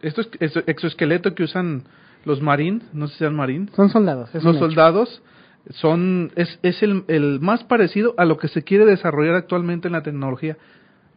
esto 0.00 0.22
es 0.22 0.30
es 0.40 0.56
exoesqueleto 0.66 1.34
que 1.34 1.42
usan 1.42 1.82
los 2.24 2.40
marines, 2.40 2.82
no 2.94 3.08
sé 3.08 3.12
si 3.12 3.18
sean 3.18 3.36
marines, 3.36 3.70
Son 3.76 3.90
soldados. 3.90 4.34
es 4.34 4.42
los 4.42 4.56
soldados, 4.56 5.22
son, 5.70 6.32
es, 6.36 6.58
es 6.62 6.82
el, 6.82 7.04
el 7.08 7.40
más 7.40 7.64
parecido 7.64 8.14
a 8.18 8.24
lo 8.24 8.36
que 8.36 8.48
se 8.48 8.62
quiere 8.62 8.84
desarrollar 8.84 9.34
actualmente 9.34 9.88
en 9.88 9.92
la 9.92 10.02
tecnología. 10.02 10.56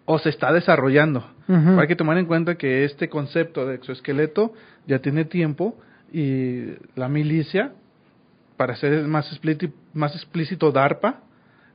o 0.10 0.20
se 0.20 0.30
está 0.30 0.54
desarrollando. 0.54 1.26
Hay 1.50 1.88
que 1.88 1.96
tomar 1.98 2.18
en 2.18 2.26
cuenta 2.28 2.56
que 2.56 2.86
este 2.86 3.10
concepto 3.10 3.66
de 3.66 3.76
exoesqueleto 3.76 4.54
ya 4.86 5.00
tiene 5.00 5.26
tiempo 5.26 5.78
y 6.14 6.76
la 6.96 7.10
milicia, 7.10 7.74
para 8.56 8.76
ser 8.78 9.04
más 9.08 9.28
explícito, 9.32 9.74
más 9.94 10.16
explícito 10.16 10.72
DARPA, 10.72 11.20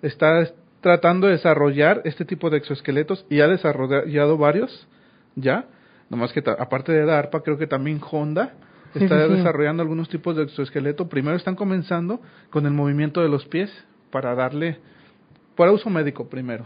está 0.01 0.49
tratando 0.81 1.27
de 1.27 1.35
desarrollar 1.35 2.01
este 2.05 2.25
tipo 2.25 2.49
de 2.49 2.57
exoesqueletos 2.57 3.27
y 3.29 3.41
ha 3.41 3.49
desarrollado 3.49 4.39
varios 4.39 4.89
ya. 5.37 5.67
Nomás 6.09 6.33
que 6.33 6.43
aparte 6.59 6.93
de 6.93 7.05
DARPA, 7.05 7.43
creo 7.43 7.59
que 7.59 7.67
también 7.67 8.01
Honda 8.11 8.55
Sí, 8.95 9.05
está 9.05 9.27
sí, 9.27 9.33
desarrollando 9.35 9.83
algunos 9.83 10.09
tipos 10.09 10.37
de 10.37 10.43
exoesqueleto. 10.45 11.09
Primero 11.09 11.37
están 11.37 11.55
comenzando 11.57 12.21
con 12.51 12.67
el 12.67 12.73
movimiento 12.73 13.23
de 13.23 13.29
los 13.29 13.45
pies 13.47 13.71
para 14.11 14.35
darle, 14.35 14.79
para 15.57 15.73
uso 15.73 15.89
médico 15.91 16.29
primero, 16.29 16.65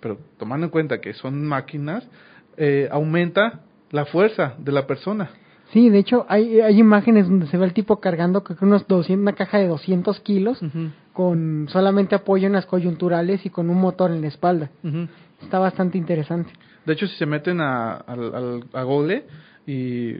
pero 0.00 0.18
tomando 0.38 0.66
en 0.66 0.70
cuenta 0.70 1.00
que 1.00 1.12
son 1.14 1.44
máquinas, 1.46 2.08
eh, 2.56 2.88
aumenta 2.90 3.60
la 3.90 4.04
fuerza 4.06 4.54
de 4.58 4.72
la 4.72 4.86
persona. 4.86 5.30
Sí, 5.72 5.90
de 5.90 5.98
hecho, 5.98 6.24
hay, 6.30 6.60
hay 6.60 6.78
imágenes 6.78 7.28
donde 7.28 7.46
se 7.46 7.58
ve 7.58 7.66
el 7.66 7.74
tipo 7.74 8.00
cargando 8.00 8.42
creo 8.42 8.56
que 8.58 8.64
unos 8.64 8.86
200, 8.88 9.20
una 9.22 9.34
caja 9.34 9.58
de 9.58 9.66
200 9.68 10.18
kilos 10.20 10.58
con 11.12 11.66
solamente 11.70 12.14
apoyo 12.14 12.46
en 12.46 12.54
las 12.54 12.64
coyunturales 12.64 13.44
y 13.44 13.50
con 13.50 13.68
un 13.68 13.78
motor 13.78 14.10
en 14.12 14.22
la 14.22 14.28
espalda. 14.28 14.70
ujú. 14.82 15.08
Está 15.42 15.58
bastante 15.58 15.98
interesante. 15.98 16.50
De 16.86 16.94
hecho, 16.94 17.06
si 17.06 17.16
se 17.16 17.26
meten 17.26 17.60
a, 17.60 17.92
al- 17.96 18.34
al- 18.34 18.64
a 18.72 18.82
Google 18.82 19.24
y 19.66 20.14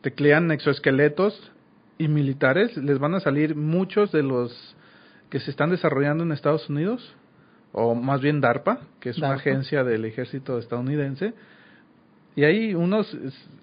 teclean 0.00 0.50
exoesqueletos 0.50 1.52
y 1.98 2.08
militares, 2.08 2.76
les 2.76 2.98
van 2.98 3.14
a 3.14 3.20
salir 3.20 3.56
muchos 3.56 4.12
de 4.12 4.22
los 4.22 4.76
que 5.30 5.40
se 5.40 5.50
están 5.50 5.70
desarrollando 5.70 6.24
en 6.24 6.32
Estados 6.32 6.68
Unidos, 6.68 7.14
o 7.72 7.94
más 7.94 8.20
bien 8.20 8.40
DARPA, 8.40 8.80
que 9.00 9.10
es 9.10 9.18
una 9.18 9.34
agencia 9.34 9.84
del 9.84 10.04
ejército 10.04 10.58
estadounidense. 10.58 11.34
Y 12.34 12.44
hay 12.44 12.74
unos, 12.74 13.14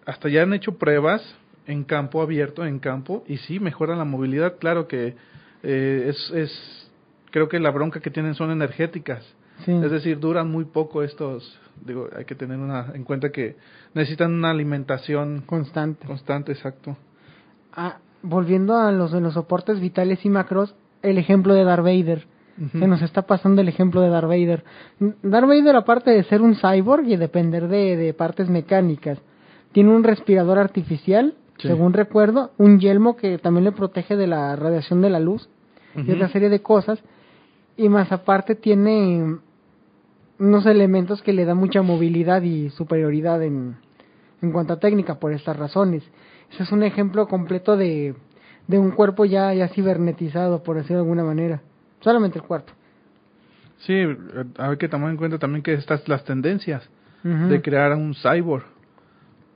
hasta 0.06 0.30
ya 0.30 0.44
han 0.44 0.54
hecho 0.54 0.78
pruebas 0.78 1.22
en 1.66 1.84
campo 1.84 2.22
abierto, 2.22 2.66
en 2.66 2.80
campo, 2.80 3.24
y 3.28 3.38
sí, 3.38 3.60
mejoran 3.60 3.98
la 3.98 4.06
movilidad. 4.06 4.58
Claro 4.60 4.88
que 4.88 5.16
eh, 5.64 6.06
es, 6.10 6.32
es, 6.32 6.92
creo 7.32 7.50
que 7.50 7.60
la 7.60 7.72
bronca 7.72 8.00
que 8.00 8.12
tienen 8.12 8.36
son 8.36 8.52
energéticas. 8.52 9.26
Sí. 9.66 9.72
Es 9.72 9.90
decir, 9.90 10.20
duran 10.20 10.52
muy 10.52 10.66
poco 10.66 11.02
estos, 11.02 11.60
digo, 11.84 12.08
hay 12.16 12.26
que 12.26 12.36
tener 12.36 12.58
una, 12.58 12.92
en 12.94 13.04
cuenta 13.04 13.32
que 13.32 13.56
necesitan 13.94 14.34
una 14.34 14.52
alimentación 14.52 15.42
Constante. 15.46 16.06
constante, 16.08 16.52
exacto. 16.52 16.98
Ah, 17.74 17.98
volviendo 18.22 18.76
a 18.78 18.92
los 18.92 19.12
de 19.12 19.22
los 19.22 19.34
soportes 19.34 19.80
vitales 19.80 20.26
y 20.26 20.30
macros, 20.30 20.76
el 21.02 21.18
ejemplo 21.18 21.54
de 21.54 21.64
Darth 21.64 21.84
Vader. 21.84 22.28
Se 22.72 22.88
nos 22.88 23.02
está 23.02 23.24
pasando 23.24 23.62
el 23.62 23.68
ejemplo 23.68 24.00
de 24.00 24.08
Darth 24.08 24.30
Vader. 24.30 24.64
Darth 25.22 25.46
Vader, 25.48 25.76
aparte 25.76 26.12
de 26.12 26.24
ser 26.24 26.42
un 26.42 26.56
cyborg 26.56 27.06
y 27.06 27.18
depender 27.18 27.68
de, 27.68 27.98
de 27.98 28.14
partes 28.14 28.50
mecánicas, 28.50 29.20
tiene 29.74 29.90
un 29.94 30.04
respirador 30.06 30.58
artificial, 30.58 31.36
Sí. 31.58 31.68
según 31.70 31.94
recuerdo, 31.94 32.52
un 32.58 32.80
yelmo 32.80 33.16
que 33.18 33.38
también 33.38 33.64
le 33.66 33.72
protege 33.74 34.16
de 34.18 34.28
la 34.28 34.56
radiación 34.58 35.02
de 35.02 35.10
la 35.10 35.20
luz 35.22 35.48
y 35.96 36.12
otra 36.12 36.28
serie 36.30 36.50
de 36.50 36.62
cosas. 36.62 37.00
Y 37.78 37.88
más 37.90 38.12
aparte 38.12 38.56
tiene 38.56 39.38
unos 40.40 40.66
elementos 40.66 41.22
que 41.22 41.34
le 41.34 41.46
dan 41.46 41.58
mucha 41.58 41.82
movilidad 41.82 42.42
y 42.42 42.70
superioridad 42.70 43.42
en, 43.44 43.78
en 44.42 44.52
cuanto 44.52 44.74
a 44.74 44.80
técnica 44.80 45.20
por 45.20 45.32
estas 45.32 45.58
razones. 45.58 46.04
Ese 46.52 46.64
es 46.64 46.72
un 46.72 46.84
ejemplo 46.84 47.28
completo 47.28 47.78
de, 47.78 48.16
de 48.68 48.80
un 48.80 48.92
cuerpo 48.92 49.26
ya, 49.26 49.54
ya 49.54 49.68
cibernetizado, 49.70 50.64
por 50.64 50.78
decirlo 50.78 50.98
de 50.98 51.04
alguna 51.04 51.24
manera. 51.24 51.62
Solamente 52.02 52.40
el 52.40 52.46
cuerpo. 52.46 52.74
Sí, 53.80 53.94
eh, 53.94 54.18
hay 54.58 54.78
que 54.78 54.88
tomar 54.88 55.12
en 55.12 55.18
cuenta 55.18 55.40
también 55.40 55.64
que 55.64 55.74
estas 55.74 56.08
las 56.08 56.24
tendencias 56.24 56.88
de 57.24 57.60
crear 57.60 57.92
un 57.96 58.14
cyborg. 58.14 58.66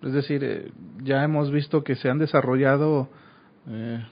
Es 0.02 0.12
decir, 0.12 0.44
eh, 0.44 0.72
ya 1.04 1.24
hemos 1.24 1.52
visto 1.52 1.84
que 1.84 1.96
se 1.96 2.10
han 2.10 2.18
desarrollado 2.18 3.10
eh, 3.70 4.04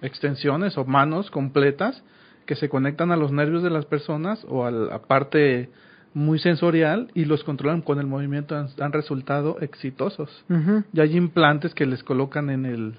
extensiones 0.00 0.78
o 0.78 0.86
manos 0.86 1.30
completas 1.30 2.02
que 2.50 2.56
se 2.56 2.68
conectan 2.68 3.12
a 3.12 3.16
los 3.16 3.30
nervios 3.30 3.62
de 3.62 3.70
las 3.70 3.86
personas 3.86 4.44
o 4.48 4.66
a 4.66 4.72
la 4.72 4.98
parte 5.02 5.68
muy 6.14 6.40
sensorial 6.40 7.08
y 7.14 7.24
los 7.26 7.44
controlan 7.44 7.80
con 7.80 8.00
el 8.00 8.08
movimiento. 8.08 8.56
Han, 8.56 8.66
han 8.80 8.92
resultado 8.92 9.58
exitosos. 9.60 10.44
Ya 10.92 11.04
hay 11.04 11.16
implantes 11.16 11.74
que 11.76 11.86
les 11.86 12.02
colocan 12.02 12.50
en 12.50 12.66
el 12.66 12.94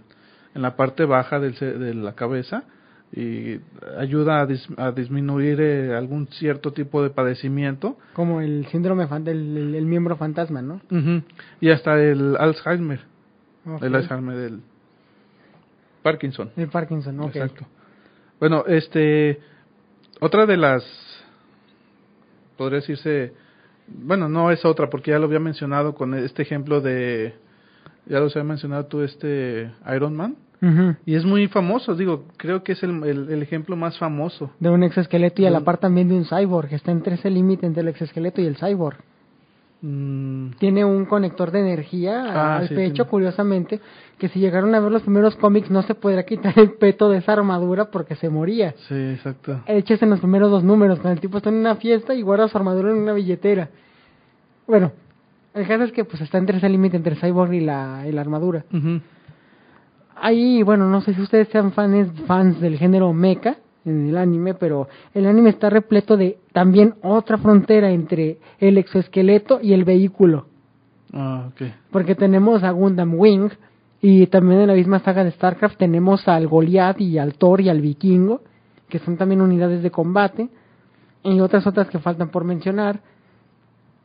en 0.56 0.62
la 0.62 0.78
parte 0.78 1.04
baja 1.04 1.42
del 1.42 1.54
de 1.60 1.94
la 1.94 2.14
cabeza 2.16 2.64
y 3.14 3.60
ayuda 4.00 4.40
a, 4.40 4.48
dis- 4.48 4.74
a 4.78 4.94
disminuir 4.94 5.60
eh, 5.60 5.98
algún 5.98 6.28
cierto 6.28 6.72
tipo 6.72 7.04
de 7.04 7.10
padecimiento 7.10 7.98
Como 8.14 8.40
el 8.40 8.66
síndrome 8.68 9.06
del 9.06 9.58
el, 9.58 9.76
el 9.76 9.86
miembro 9.86 10.16
fantasma, 10.16 10.62
¿no? 10.62 10.76
Ujú. 10.90 11.24
y 11.60 11.72
hasta 11.72 12.02
el 12.02 12.38
Alzheimer, 12.38 13.02
el 13.82 13.96
Alzheimer 13.96 14.38
del 14.38 14.62
Parkinson. 16.04 16.52
El 16.56 16.70
Parkinson, 16.70 17.20
ok. 17.20 17.36
Exacto. 17.36 17.66
Bueno, 18.42 18.64
este 18.66 19.40
otra 20.20 20.48
de 20.48 20.58
las 20.58 20.84
podría 22.58 22.80
decirse 22.80 23.34
bueno, 23.88 24.28
no 24.30 24.50
es 24.50 24.66
otra 24.66 24.90
porque 24.90 25.12
ya 25.12 25.20
lo 25.20 25.26
había 25.26 25.40
mencionado 25.40 25.94
con 25.94 26.16
este 26.16 26.42
ejemplo 26.42 26.82
de 26.82 27.36
ya 28.08 28.20
los 28.20 28.36
había 28.36 28.50
mencionado 28.50 28.88
tú 28.88 29.04
este 29.04 29.72
Iron 29.96 30.16
Man 30.16 30.38
y 31.06 31.16
es 31.16 31.26
muy 31.26 31.48
famoso, 31.48 31.96
digo, 31.96 32.26
creo 32.38 32.64
que 32.64 32.74
es 32.74 32.84
el, 32.84 33.04
el, 33.04 33.30
el 33.30 33.42
ejemplo 33.42 33.76
más 33.76 33.98
famoso. 33.98 34.52
De 34.60 34.70
un 34.70 34.84
exoesqueleto 34.84 35.42
y 35.42 35.48
a 35.48 35.50
la 35.50 35.62
par 35.62 35.80
también 35.80 36.08
de 36.08 36.16
un 36.16 36.26
cyborg, 36.26 36.70
que 36.70 36.76
está 36.76 36.92
entre 36.92 37.16
ese 37.16 37.32
límite 37.32 37.66
entre 37.66 37.82
el 37.82 37.88
exoesqueleto 37.88 38.42
y 38.42 38.46
el 38.46 38.58
cyborg. 38.58 38.98
Mm, 39.84 40.52
Tiene 40.60 40.86
un 40.86 41.06
conector 41.06 41.50
de 41.50 41.60
energía 41.60 42.24
Ah, 42.28 42.58
al 42.58 42.68
sí, 42.68 42.76
pecho, 42.76 43.08
curiosamente, 43.08 43.80
que 44.20 44.28
si 44.30 44.40
llegaron 44.40 44.76
a 44.76 44.80
ver 44.80 44.92
los 44.92 45.02
primeros 45.02 45.36
cómics 45.38 45.72
no 45.72 45.82
se 45.82 45.96
podrá 45.96 46.24
quitar 46.24 46.54
el 46.60 46.74
peto 46.74 47.10
de 47.10 47.18
esa 47.18 47.34
armadura 47.34 47.86
porque 47.90 48.16
se 48.16 48.30
moría. 48.30 48.76
sí, 48.88 48.94
exacto. 48.96 49.62
Hechas 49.66 50.02
en 50.04 50.12
los 50.12 50.20
primeros 50.20 50.52
dos 50.52 50.64
números, 50.64 51.00
cuando 51.00 51.14
el 51.16 51.20
tipo 51.20 51.38
está 51.38 51.50
en 51.50 51.56
una 51.56 51.76
fiesta 51.78 52.14
y 52.14 52.22
guarda 52.22 52.48
su 52.48 52.58
armadura 52.58 52.92
en 52.92 52.98
una 52.98 53.14
billetera. 53.14 53.70
Bueno, 54.68 54.92
el 55.56 55.68
caso 55.68 55.84
es 55.86 55.92
que 55.92 56.06
pues 56.06 56.22
está 56.22 56.38
entre 56.38 56.58
ese 56.58 56.70
límite 56.70 56.98
entre 56.98 57.14
el 57.16 57.20
cyborg 57.20 57.52
y 57.54 57.62
la, 57.62 58.04
y 58.08 58.12
la 58.12 58.22
armadura. 58.22 58.64
Ahí, 60.16 60.62
bueno, 60.62 60.88
no 60.88 61.02
sé 61.02 61.14
si 61.16 61.22
ustedes 61.22 61.48
sean 61.48 61.72
fans, 61.72 62.12
fans 62.28 62.62
del 62.62 62.78
género 62.78 63.12
mecha 63.14 63.56
en 63.86 64.10
el 64.10 64.18
anime, 64.18 64.54
pero 64.54 64.88
el 65.14 65.26
anime 65.26 65.50
está 65.50 65.70
repleto 65.70 66.18
de 66.18 66.38
también 66.54 66.96
otra 67.02 67.38
frontera 67.38 67.92
entre 67.92 68.38
el 68.60 68.78
exoesqueleto 68.78 69.60
y 69.62 69.74
el 69.74 69.84
vehículo. 69.84 70.46
Ah, 71.14 71.50
okay. 71.52 71.74
Porque 71.92 72.16
tenemos 72.16 72.64
a 72.64 72.72
Gundam 72.72 73.16
Wing 73.16 73.50
y 74.02 74.28
también 74.28 74.62
en 74.62 74.68
la 74.68 74.74
misma 74.74 75.00
saga 75.00 75.24
de 75.24 75.32
StarCraft 75.32 75.78
tenemos 75.78 76.28
al 76.28 76.48
Goliath 76.48 77.00
y 77.02 77.18
al 77.18 77.36
Thor 77.36 77.62
y 77.62 77.70
al 77.70 77.82
Vikingo, 77.82 78.42
que 78.90 79.00
son 79.00 79.18
también 79.18 79.42
unidades 79.42 79.84
de 79.84 79.92
combate, 79.92 80.50
y 81.24 81.40
otras 81.40 81.68
otras 81.68 81.88
que 81.90 82.00
faltan 82.00 82.30
por 82.30 82.44
mencionar. 82.44 83.00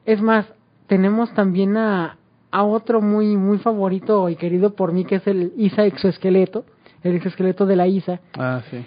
Es 0.04 0.20
más, 0.20 0.46
tenemos 0.86 1.32
también 1.34 1.76
a, 1.76 2.18
a 2.50 2.64
otro 2.64 3.00
muy 3.00 3.36
muy 3.36 3.58
favorito 3.58 4.28
y 4.28 4.36
querido 4.36 4.74
por 4.74 4.92
mí 4.92 5.04
que 5.04 5.16
es 5.16 5.26
el 5.26 5.52
ISA 5.56 5.84
exoesqueleto, 5.86 6.64
el 7.02 7.16
exoesqueleto 7.16 7.66
de 7.66 7.76
la 7.76 7.86
ISA, 7.86 8.20
Ah, 8.38 8.62
sí. 8.70 8.84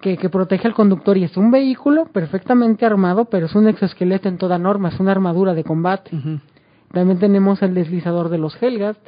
Que, 0.00 0.16
que 0.16 0.28
protege 0.28 0.68
al 0.68 0.74
conductor 0.74 1.16
y 1.16 1.24
es 1.24 1.36
un 1.36 1.50
vehículo 1.50 2.06
perfectamente 2.06 2.86
armado, 2.86 3.26
pero 3.26 3.46
es 3.46 3.54
un 3.54 3.68
exoesqueleto 3.68 4.28
en 4.28 4.38
toda 4.38 4.58
norma, 4.58 4.88
es 4.88 5.00
una 5.00 5.12
armadura 5.12 5.54
de 5.54 5.64
combate. 5.64 6.10
También 6.92 7.18
tenemos 7.18 7.62
el 7.62 7.74
deslizador 7.74 8.28
de 8.28 8.38
los 8.38 8.60
Helgast. 8.62 9.00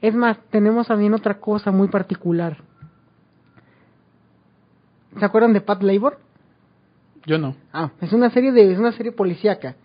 Es 0.00 0.14
más, 0.14 0.38
tenemos 0.50 0.88
también 0.88 1.14
otra 1.14 1.38
cosa 1.38 1.70
muy 1.70 1.88
particular. 1.88 2.58
¿Se 5.18 5.24
acuerdan 5.24 5.52
de 5.52 5.60
Pat 5.60 5.82
Labor? 5.82 6.18
Yo 7.26 7.38
no. 7.38 7.54
Ah, 7.72 7.90
es 8.00 8.12
una 8.12 8.30
serie 8.30 8.52
de 8.52 8.72
es 8.72 8.78
una 8.78 8.92
serie 8.92 9.12
policíaca. 9.12 9.76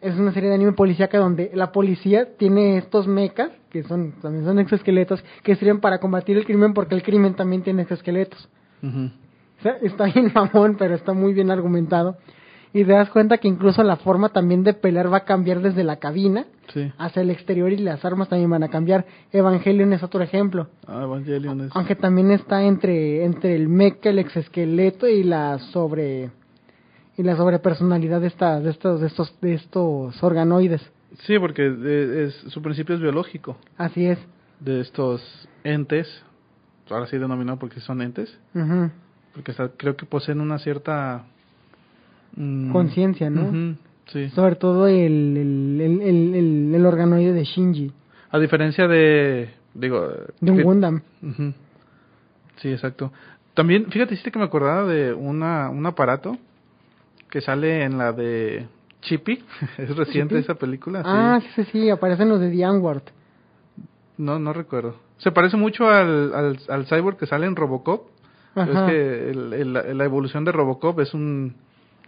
Es 0.00 0.14
una 0.16 0.32
serie 0.32 0.48
de 0.48 0.54
anime 0.54 0.72
policíaca 0.72 1.18
donde 1.18 1.50
la 1.54 1.72
policía 1.72 2.36
tiene 2.36 2.78
estos 2.78 3.08
mechas, 3.08 3.50
que 3.70 3.82
son 3.82 4.12
también 4.22 4.44
son 4.44 4.58
exoesqueletos, 4.60 5.24
que 5.42 5.56
sirven 5.56 5.80
para 5.80 5.98
combatir 5.98 6.36
el 6.36 6.44
crimen 6.44 6.72
porque 6.72 6.94
el 6.94 7.02
crimen 7.02 7.34
también 7.34 7.62
tiene 7.62 7.82
exoesqueletos. 7.82 8.48
O 8.82 9.62
sea, 9.62 9.76
está 9.82 10.04
bien 10.04 10.30
mamón, 10.34 10.76
pero 10.78 10.94
está 10.94 11.12
muy 11.12 11.32
bien 11.34 11.50
argumentado. 11.50 12.16
Y 12.74 12.84
te 12.84 12.92
das 12.92 13.08
cuenta 13.08 13.38
que 13.38 13.48
incluso 13.48 13.82
la 13.82 13.96
forma 13.96 14.28
también 14.28 14.62
de 14.62 14.74
pelear 14.74 15.10
va 15.10 15.18
a 15.18 15.24
cambiar 15.24 15.62
desde 15.62 15.84
la 15.84 15.96
cabina 15.96 16.44
Sí. 16.74 16.92
hacia 16.98 17.22
el 17.22 17.30
exterior 17.30 17.72
y 17.72 17.78
las 17.78 18.04
armas 18.04 18.28
también 18.28 18.50
van 18.50 18.62
a 18.62 18.68
cambiar. 18.68 19.06
Evangelion 19.32 19.90
es 19.94 20.02
otro 20.02 20.22
ejemplo. 20.22 20.68
Ah, 20.86 21.00
Evangelion 21.04 21.62
es... 21.62 21.70
Aunque 21.74 21.96
también 21.96 22.30
está 22.30 22.62
entre, 22.62 23.24
entre 23.24 23.56
el 23.56 23.68
mecha, 23.70 24.10
el 24.10 24.18
exoesqueleto 24.18 25.08
y 25.08 25.22
la 25.22 25.58
sobre 25.72 26.30
y 27.16 27.22
la 27.24 27.36
sobrepersonalidad 27.36 28.20
de 28.20 28.28
esta, 28.28 28.60
de 28.60 28.70
estos, 28.70 29.00
de 29.00 29.06
estos, 29.08 29.40
de 29.40 29.54
estos 29.54 30.22
organoides. 30.22 30.82
Sí, 31.26 31.36
porque 31.38 31.66
eh, 31.66 32.26
es, 32.28 32.52
su 32.52 32.60
principio 32.62 32.94
es 32.94 33.00
biológico. 33.00 33.56
Así 33.78 34.04
es. 34.06 34.18
De 34.60 34.80
estos 34.82 35.20
entes, 35.64 36.06
ahora 36.90 37.06
sí 37.06 37.18
denominado 37.18 37.58
porque 37.58 37.80
son 37.80 38.02
entes, 38.02 38.36
porque 39.34 39.52
creo 39.76 39.96
que 39.96 40.06
poseen 40.06 40.40
una 40.40 40.58
cierta... 40.58 41.24
mm, 42.36 42.70
Conciencia, 42.72 43.30
¿no? 43.30 43.76
Sí. 44.08 44.30
Sobre 44.30 44.56
todo 44.56 44.86
el, 44.88 45.36
el, 45.36 45.80
el, 45.80 46.02
el, 46.02 46.74
el- 46.74 46.86
organoide 46.86 47.32
de 47.32 47.44
Shinji, 47.44 47.92
A 48.30 48.38
diferencia 48.38 48.88
de, 48.88 49.50
digo, 49.74 50.08
de 50.40 50.50
un 50.52 50.62
Gundam. 50.62 51.02
Sí, 52.56 52.68
exacto. 52.72 53.12
También, 53.54 53.86
fíjate, 53.90 54.14
hiciste 54.14 54.30
que 54.30 54.38
me 54.38 54.44
acordaba 54.46 54.84
de 54.84 55.12
una, 55.12 55.68
un 55.70 55.84
aparato 55.86 56.38
que 57.30 57.40
sale 57.40 57.84
en 57.84 57.98
la 57.98 58.12
de 58.12 58.66
Chippy. 59.02 59.44
es 59.78 59.94
reciente 59.96 60.34
¿Chippy? 60.36 60.44
esa 60.44 60.54
película. 60.54 61.02
Ah, 61.04 61.40
sí, 61.42 61.48
sí, 61.64 61.70
sí, 61.72 61.90
aparecen 61.90 62.28
los 62.28 62.40
de 62.40 62.50
The 62.50 62.66
Onward. 62.66 63.02
No, 64.16 64.38
no 64.38 64.52
recuerdo. 64.52 64.96
Se 65.18 65.30
parece 65.32 65.56
mucho 65.56 65.88
al, 65.88 66.32
al, 66.34 66.58
al 66.68 66.86
cyborg 66.86 67.16
que 67.16 67.26
sale 67.26 67.46
en 67.46 67.56
Robocop. 67.56 68.08
Es 68.56 68.68
Ajá. 68.68 68.86
que 68.86 69.30
el- 69.30 69.52
el- 69.52 69.98
la 69.98 70.04
evolución 70.04 70.44
de 70.44 70.52
Robocop 70.52 70.98
es 71.00 71.14
un... 71.14 71.54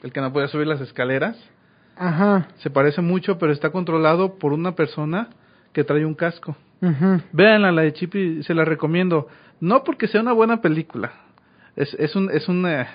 El 0.02 0.12
que 0.12 0.20
no 0.20 0.32
puede 0.32 0.48
subir 0.48 0.66
las 0.66 0.80
escaleras. 0.80 1.36
Ajá. 1.96 2.48
Se 2.58 2.70
parece 2.70 3.02
mucho, 3.02 3.38
pero 3.38 3.52
está 3.52 3.70
controlado 3.70 4.34
por 4.38 4.52
una 4.52 4.74
persona 4.74 5.28
que 5.72 5.84
trae 5.84 6.04
un 6.06 6.14
casco. 6.14 6.56
ujú. 6.80 7.20
Véanla, 7.32 7.70
la 7.72 7.82
de 7.82 7.92
Chippy, 7.92 8.42
se 8.42 8.54
la 8.54 8.64
recomiendo. 8.64 9.28
No 9.60 9.84
porque 9.84 10.08
sea 10.08 10.22
una 10.22 10.32
buena 10.32 10.60
película. 10.62 11.12
Es, 11.76 11.92
es 11.94 12.16
un... 12.16 12.30
Es 12.30 12.48
un 12.48 12.66
eh, 12.66 12.86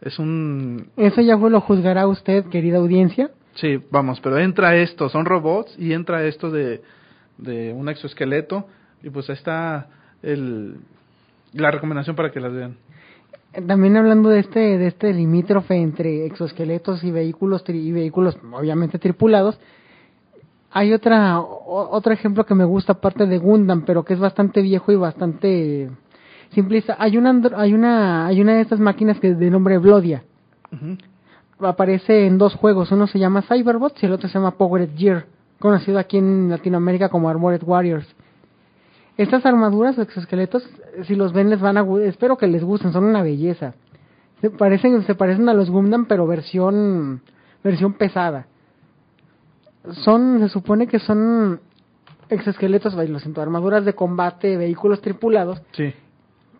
es 0.00 0.18
un... 0.18 0.88
Eso 0.96 1.20
ya 1.20 1.36
lo 1.36 1.60
juzgará 1.60 2.06
usted, 2.08 2.46
querida 2.46 2.78
audiencia. 2.78 3.30
Sí, 3.54 3.80
vamos, 3.90 4.20
pero 4.20 4.38
entra 4.38 4.74
esto, 4.76 5.08
son 5.10 5.26
robots 5.26 5.76
y 5.78 5.92
entra 5.92 6.24
esto 6.24 6.50
de, 6.50 6.82
de 7.38 7.72
un 7.72 7.88
exoesqueleto 7.88 8.66
y 9.02 9.10
pues 9.10 9.28
ahí 9.30 9.34
está 9.36 9.86
el, 10.22 10.76
la 11.52 11.70
recomendación 11.70 12.16
para 12.16 12.30
que 12.30 12.40
las 12.40 12.52
vean. 12.52 12.76
También 13.66 13.96
hablando 13.96 14.30
de 14.30 14.38
este, 14.40 14.78
de 14.78 14.86
este 14.86 15.12
limítrofe 15.12 15.74
entre 15.76 16.24
exoesqueletos 16.26 17.04
y 17.04 17.10
vehículos, 17.10 17.64
tri- 17.64 17.82
y 17.82 17.92
vehículos 17.92 18.38
obviamente 18.50 18.98
tripulados, 18.98 19.58
hay 20.70 20.94
otra, 20.94 21.38
o- 21.40 21.88
otro 21.94 22.12
ejemplo 22.14 22.46
que 22.46 22.54
me 22.54 22.64
gusta 22.64 22.92
aparte 22.94 23.26
de 23.26 23.36
Gundam, 23.38 23.82
pero 23.84 24.04
que 24.04 24.14
es 24.14 24.18
bastante 24.20 24.62
viejo 24.62 24.90
y 24.90 24.96
bastante 24.96 25.90
simplista. 26.54 26.96
Hay 26.98 27.18
una, 27.18 27.38
hay 27.56 27.74
una, 27.74 28.26
hay 28.26 28.40
una 28.40 28.54
de 28.54 28.62
estas 28.62 28.80
máquinas 28.80 29.20
que 29.20 29.28
es 29.32 29.38
de 29.38 29.50
nombre 29.50 29.76
Blodia. 29.76 30.22
Aparece 31.60 32.26
en 32.26 32.38
dos 32.38 32.54
juegos, 32.54 32.90
uno 32.90 33.06
se 33.06 33.18
llama 33.18 33.42
Cyberbots 33.42 34.02
y 34.02 34.06
el 34.06 34.12
otro 34.12 34.28
se 34.28 34.34
llama 34.38 34.52
Powered 34.52 34.96
Gear, 34.96 35.26
conocido 35.60 35.98
aquí 35.98 36.16
en 36.16 36.48
Latinoamérica 36.48 37.08
como 37.10 37.28
Armored 37.28 37.62
Warriors. 37.64 38.06
Estas 39.16 39.44
armaduras 39.44 39.98
o 39.98 40.02
exoesqueletos, 40.02 40.68
si 41.04 41.14
los 41.14 41.32
ven 41.32 41.50
les 41.50 41.60
van 41.60 41.76
a, 41.76 41.86
espero 42.04 42.36
que 42.36 42.46
les 42.46 42.64
gusten, 42.64 42.92
son 42.92 43.04
una 43.04 43.22
belleza. 43.22 43.74
Se 44.40 44.50
parecen, 44.50 45.02
se 45.02 45.14
parecen 45.14 45.48
a 45.48 45.54
los 45.54 45.70
Gundam, 45.70 46.06
pero 46.06 46.26
versión, 46.26 47.20
versión 47.62 47.94
pesada. 47.94 48.46
Son, 50.04 50.38
se 50.40 50.48
supone 50.48 50.86
que 50.86 50.98
son 50.98 51.60
exoesqueletos, 52.28 52.94
lo 52.94 53.18
siento, 53.18 53.42
armaduras 53.42 53.84
de 53.84 53.94
combate, 53.94 54.56
vehículos 54.56 55.00
tripulados, 55.00 55.60
Sí, 55.72 55.92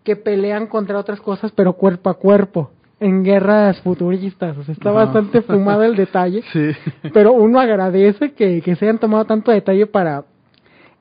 que 0.05 0.16
pelean 0.16 0.66
contra 0.66 0.98
otras 0.98 1.20
cosas, 1.20 1.53
pero 1.53 1.74
cuerpo 1.74 2.11
a 2.11 2.14
cuerpo, 2.14 2.70
en 3.00 3.24
guerras 3.24 3.80
futuristas. 3.80 4.57
O 4.59 4.64
sea, 4.64 4.72
está 4.74 4.90
bastante 4.90 5.42
fumado 5.42 5.84
el 5.84 5.96
detalle, 5.96 6.42
sí. 6.53 6.72
pero 7.12 7.32
uno 7.32 7.61
agradece 7.61 8.32
que, 8.32 8.61
que 8.61 8.76
se 8.76 8.84
hayan 8.84 8.98
tomado 8.98 9.24
tanto 9.24 9.50
detalle 9.50 9.86
para 9.86 10.24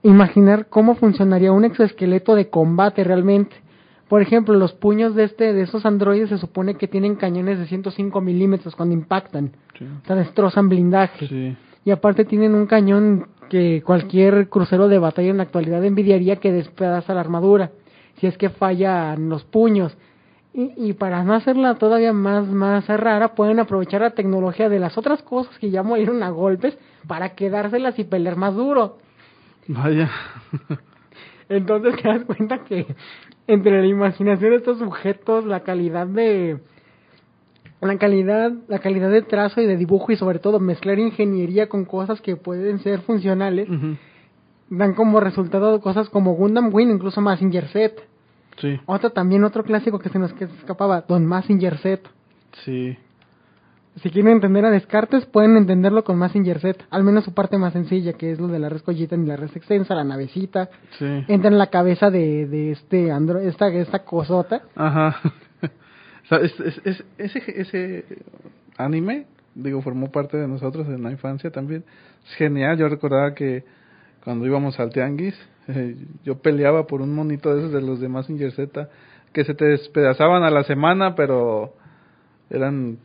imaginar 0.04 0.68
cómo 0.68 0.96
funcionaría 0.96 1.52
un 1.52 1.66
exoesqueleto 1.66 2.36
de 2.36 2.50
combate 2.50 3.04
realmente. 3.04 3.56
Por 4.08 4.22
ejemplo, 4.22 4.56
los 4.56 4.74
puños 4.74 5.16
de 5.16 5.24
este 5.24 5.54
de 5.54 5.62
esos 5.62 5.86
androides 5.86 6.30
se 6.30 6.38
supone 6.38 6.76
que 6.76 6.88
tienen 6.88 7.16
cañones 7.16 7.60
de 7.60 7.68
105 7.68 8.20
milímetros 8.20 8.76
cuando 8.76 8.94
impactan, 8.94 9.52
sí. 9.78 9.86
o 9.86 10.06
sea, 10.06 10.16
destrozan 10.16 10.68
blindaje. 10.68 11.28
Sí. 11.28 11.58
Y 11.86 11.92
aparte 11.92 12.26
tienen 12.26 12.54
un 12.54 12.68
cañón 12.68 13.28
que 13.50 13.82
cualquier 13.86 14.50
crucero 14.50 14.88
de 14.88 15.00
batalla 15.00 15.30
en 15.30 15.38
la 15.38 15.44
actualidad 15.44 15.84
envidiaría 15.84 16.38
que 16.38 16.52
despedaza 16.52 17.14
la 17.14 17.22
armadura, 17.22 17.72
si 18.20 18.28
es 18.28 18.38
que 18.38 18.50
fallan 18.50 19.30
los 19.30 19.44
puños. 19.46 19.98
Y, 20.54 20.90
y 20.90 20.94
para 20.94 21.24
no 21.24 21.34
hacerla 21.34 21.76
todavía 21.76 22.12
más, 22.12 22.48
más 22.48 22.88
rara, 22.88 23.34
pueden 23.36 23.60
aprovechar 23.60 24.02
la 24.02 24.12
tecnología 24.12 24.68
de 24.68 24.80
las 24.80 24.98
otras 24.98 25.22
cosas 25.22 25.58
que 25.60 25.70
ya 25.70 25.84
murieron 25.84 26.22
a 26.24 26.30
golpes 26.30 26.78
para 27.08 27.30
quedárselas 27.30 27.98
y 27.98 28.04
pelear 28.04 28.36
más 28.36 28.56
duro. 28.56 28.98
Vaya. 29.74 30.10
Entonces 31.50 31.96
te 32.02 32.08
das 32.08 32.24
cuenta 32.26 32.64
que 32.64 32.86
entre 33.48 33.82
la 33.82 33.88
imaginación 33.88 34.52
de 34.52 34.58
estos 34.58 34.80
sujetos, 34.80 35.46
la 35.46 35.62
calidad 35.62 36.08
de 36.08 36.60
la 37.82 37.98
calidad, 37.98 38.52
la 38.68 38.80
calidad 38.80 39.10
de 39.10 39.22
trazo 39.24 39.60
y 39.60 39.66
de 39.66 39.76
dibujo 39.76 40.12
y 40.12 40.16
sobre 40.16 40.40
todo 40.40 40.60
mezclar 40.60 41.00
ingeniería 41.00 41.68
con 41.68 41.86
cosas 41.86 42.22
que 42.22 42.36
pueden 42.36 42.80
ser 42.80 43.02
funcionales, 43.02 43.68
dan 44.70 44.94
como 44.94 45.20
resultado 45.20 45.82
cosas 45.82 46.10
como 46.10 46.34
Gundam 46.36 46.74
Wing, 46.74 46.90
incluso 46.90 47.22
Massinger 47.22 47.68
Z. 47.70 48.04
Sí, 48.58 48.80
Otro 48.86 49.10
también, 49.12 49.44
otro 49.44 49.64
clásico 49.64 49.98
que 50.00 50.10
se 50.10 50.20
nos 50.20 50.32
escapaba, 50.34 51.02
Don 51.08 51.26
Massinger 51.26 51.78
Z. 51.78 52.10
sí. 52.66 52.98
Si 53.98 54.10
quieren 54.10 54.32
entender 54.32 54.64
a 54.66 54.72
Descartes, 54.72 55.26
pueden 55.26 55.58
entenderlo 55.58 56.04
con 56.06 56.18
Massinger 56.18 56.60
Z, 56.60 56.86
al 56.90 57.04
menos 57.04 57.26
su 57.26 57.34
parte 57.34 57.58
más 57.58 57.74
sencilla, 57.74 58.14
que 58.14 58.32
es 58.32 58.40
lo 58.40 58.48
de 58.48 58.58
la 58.58 58.70
res 58.70 58.82
collita 58.84 59.16
y 59.16 59.26
la 59.26 59.36
res 59.36 59.54
extensa, 59.56 59.94
la 59.96 60.06
navecita, 60.06 60.70
Sí. 60.98 61.06
entra 61.28 61.50
en 61.52 61.58
la 61.58 61.68
cabeza 61.68 62.10
de, 62.10 62.48
de 62.48 62.72
este 62.72 63.12
andro, 63.12 63.40
esta, 63.40 63.68
esta 63.68 64.00
cosota. 64.06 64.64
Ajá. 64.76 65.18
O 66.24 66.28
sea, 66.34 66.38
es- 66.46 66.60
es- 66.62 66.82
es- 66.86 67.04
ese, 67.18 67.62
ese 67.62 68.06
anime, 68.78 69.26
digo, 69.54 69.82
formó 69.82 70.10
parte 70.12 70.38
de 70.38 70.48
nosotros 70.48 70.88
en 70.88 71.04
la 71.04 71.12
infancia 71.12 71.52
también. 71.52 71.84
Es 72.26 72.36
genial. 72.36 72.78
Yo 72.78 72.88
recordaba 72.88 73.34
que 73.34 73.66
cuando 74.24 74.46
íbamos 74.46 74.80
al 74.80 74.92
tianguis, 74.92 75.36
eh, 75.68 75.98
yo 76.24 76.38
peleaba 76.38 76.88
por 76.88 77.02
un 77.02 77.14
monito 77.14 77.54
de 77.54 77.60
esos 77.62 77.74
de 77.74 77.82
los 77.82 78.00
de 78.00 78.08
Mazinger 78.08 78.54
Z, 78.54 78.88
que 79.34 79.44
se 79.44 79.54
te 79.54 79.66
despedazaban 79.66 80.44
a 80.44 80.52
la 80.52 80.64
semana, 80.64 81.16
pero 81.16 81.74
eran 82.50 82.98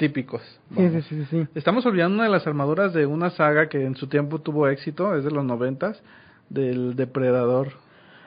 típicos. 0.00 0.40
Sí, 0.40 0.76
sí, 0.76 0.82
vamos. 0.86 1.04
sí, 1.04 1.16
sí, 1.16 1.24
sí. 1.30 1.48
Estamos 1.54 1.84
olvidando 1.84 2.14
una 2.14 2.24
de 2.24 2.30
las 2.30 2.46
armaduras 2.46 2.94
de 2.94 3.04
una 3.04 3.28
saga 3.30 3.68
que 3.68 3.84
en 3.84 3.94
su 3.94 4.06
tiempo 4.08 4.38
tuvo 4.40 4.66
éxito, 4.66 5.14
es 5.14 5.24
de 5.24 5.30
los 5.30 5.44
noventas, 5.44 6.02
del 6.48 6.96
depredador. 6.96 7.68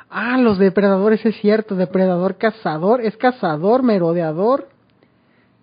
Ah, 0.10 0.38
los 0.38 0.60
depredadores, 0.60 1.26
es 1.26 1.36
cierto, 1.42 1.76
depredador 1.76 2.38
cazador, 2.38 3.02
es 3.02 3.18
cazador, 3.18 3.82
merodeador, 3.82 4.70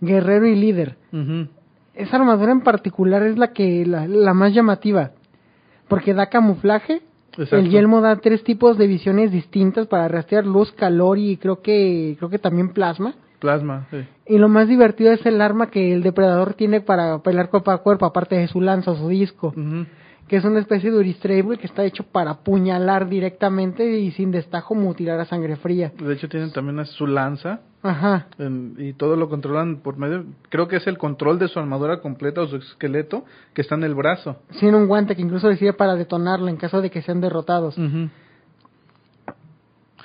guerrero 0.01 0.47
y 0.47 0.57
líder. 0.57 0.97
Ujú. 1.13 1.47
Esa 1.95 2.17
armadura 2.17 2.51
en 2.51 2.63
particular 2.63 3.23
es 3.23 3.39
la 3.39 3.53
que 3.53 3.87
la, 3.87 4.09
la 4.09 4.35
más 4.35 4.53
llamativa, 4.53 5.13
porque 5.87 6.13
da 6.13 6.27
camuflaje. 6.27 7.03
Exacto. 7.33 7.57
El 7.57 7.71
yelmo 7.71 8.01
da 8.01 8.17
tres 8.17 8.43
tipos 8.43 8.77
de 8.77 8.89
visiones 8.89 9.31
distintas 9.31 9.87
para 9.87 10.09
rastrear 10.09 10.45
luz, 10.45 10.73
calor 10.73 11.19
y 11.19 11.37
creo 11.37 11.63
que 11.63 12.17
creo 12.19 12.29
que 12.29 12.41
también 12.41 12.71
plasma. 12.73 13.15
Plasma, 13.41 13.87
sí. 13.91 14.05
Y 14.27 14.39
lo 14.39 14.49
más 14.49 14.69
divertido 14.69 15.13
es 15.13 15.25
el 15.27 15.41
arma 15.41 15.71
que 15.71 15.93
el 15.93 16.03
depredador 16.03 16.55
tiene 16.55 16.81
para 16.81 17.19
pelear 17.23 17.49
cuerpo 17.51 17.71
a 17.71 17.79
cuerpo, 17.79 18.05
aparte 18.07 18.37
de 18.37 18.47
su 18.49 18.61
lanza 18.61 18.91
o 18.93 18.97
su 18.97 19.09
disco, 19.09 19.53
que 20.29 20.37
es 20.37 20.45
una 20.45 20.61
especie 20.61 20.91
de 20.93 20.99
Uristrable 20.99 21.59
que 21.59 21.67
está 21.67 21.85
hecho 21.85 22.05
para 22.05 22.31
apuñalar 22.33 23.09
directamente 23.09 23.99
y 23.99 24.13
sin 24.13 24.31
destajo 24.31 24.75
mutilar 24.77 25.19
a 25.19 25.25
sangre 25.25 25.57
fría. 25.57 25.91
De 25.99 26.13
hecho, 26.15 26.29
tienen 26.29 26.53
también 26.53 26.85
su 26.87 27.07
lanza 27.09 27.61
Ajá. 27.83 28.29
en- 28.39 28.77
y 28.79 28.93
todo 28.93 29.17
lo 29.17 29.29
controlan 29.29 29.79
por 29.79 29.97
medio. 29.97 30.27
Creo 30.51 30.69
que 30.69 30.77
es 30.77 30.87
el 30.87 30.99
control 30.99 31.39
de 31.41 31.49
su 31.49 31.59
armadura 31.59 32.01
completa 32.01 32.43
o 32.43 32.47
su 32.47 32.57
esqueleto 32.57 33.25
que 33.55 33.63
está 33.63 33.75
en 33.75 33.83
el 33.85 33.95
brazo. 33.97 34.37
Tiene 34.61 34.77
un 34.77 34.87
guante 34.87 35.17
que 35.17 35.23
incluso 35.23 35.51
sirve 35.55 35.73
para 35.73 35.97
detonarla 35.97 36.51
en 36.51 36.59
caso 36.59 36.81
de 36.81 36.91
que 36.91 37.03
sean 37.03 37.21
derrotados. 37.21 37.77
Ujú. 37.77 38.09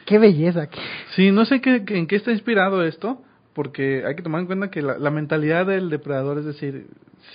Qué 0.05 0.19
belleza. 0.19 0.67
qué- 0.67 0.79
Sí, 1.15 1.31
no 1.31 1.45
sé 1.45 1.61
qué, 1.61 1.83
qué- 1.85 1.97
en 1.97 2.07
qué 2.07 2.15
está 2.17 2.31
inspirado 2.31 2.83
esto, 2.83 3.21
porque 3.55 4.03
hay 4.05 4.15
que 4.15 4.21
tomar 4.21 4.41
en 4.41 4.47
cuenta 4.47 4.69
que 4.69 4.81
la, 4.81 4.99
la 4.99 5.09
mentalidad 5.09 5.65
del 5.65 5.89
depredador, 5.89 6.37
es 6.37 6.45
decir, 6.45 6.87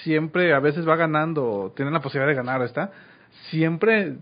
siempre 0.05 0.53
a 0.53 0.61
veces 0.61 0.87
va 0.87 0.95
ganando, 0.95 1.45
o 1.45 1.71
tiene 1.71 1.91
la 1.91 2.01
posibilidad 2.01 2.29
de 2.29 2.37
ganar, 2.37 2.63
¿está? 2.63 2.93
Siempre 3.49 4.19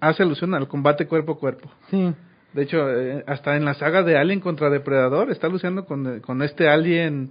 hace 0.00 0.22
alusión 0.22 0.54
al 0.54 0.66
combate 0.66 1.06
cuerpo 1.06 1.32
a 1.32 1.38
cuerpo. 1.38 1.70
Sí. 1.90 2.14
De 2.54 2.62
hecho, 2.62 2.90
eh, 2.90 3.22
hasta 3.26 3.54
en 3.56 3.66
la 3.66 3.74
saga 3.74 4.02
de 4.02 4.16
Alien 4.16 4.40
contra 4.40 4.70
Depredador 4.70 5.30
está 5.30 5.46
luciendo 5.48 5.84
con, 5.84 6.16
eh, 6.16 6.20
con 6.22 6.42
este 6.42 6.68
alien, 6.68 7.30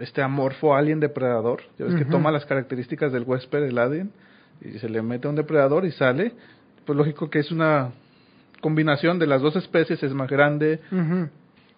este 0.00 0.22
amorfo 0.22 0.74
alien 0.74 0.98
depredador. 0.98 1.62
Ya 1.78 1.84
ves 1.84 1.94
que 1.94 2.04
toma 2.06 2.32
las 2.32 2.46
características 2.46 3.12
del 3.12 3.24
huésped, 3.24 3.62
el 3.64 3.78
alien, 3.78 4.12
y 4.62 4.78
se 4.78 4.88
le 4.88 5.02
mete 5.02 5.28
a 5.28 5.30
un 5.30 5.36
depredador 5.36 5.84
y 5.84 5.92
sale. 5.92 6.32
Pues 6.86 6.96
lógico 6.96 7.28
que 7.28 7.40
es 7.40 7.52
una 7.52 7.90
combinación 8.60 9.18
de 9.18 9.26
las 9.26 9.42
dos 9.42 9.54
especies, 9.56 10.02
es 10.02 10.14
más 10.14 10.28
grande, 10.30 10.80
Ujú. 10.90 11.28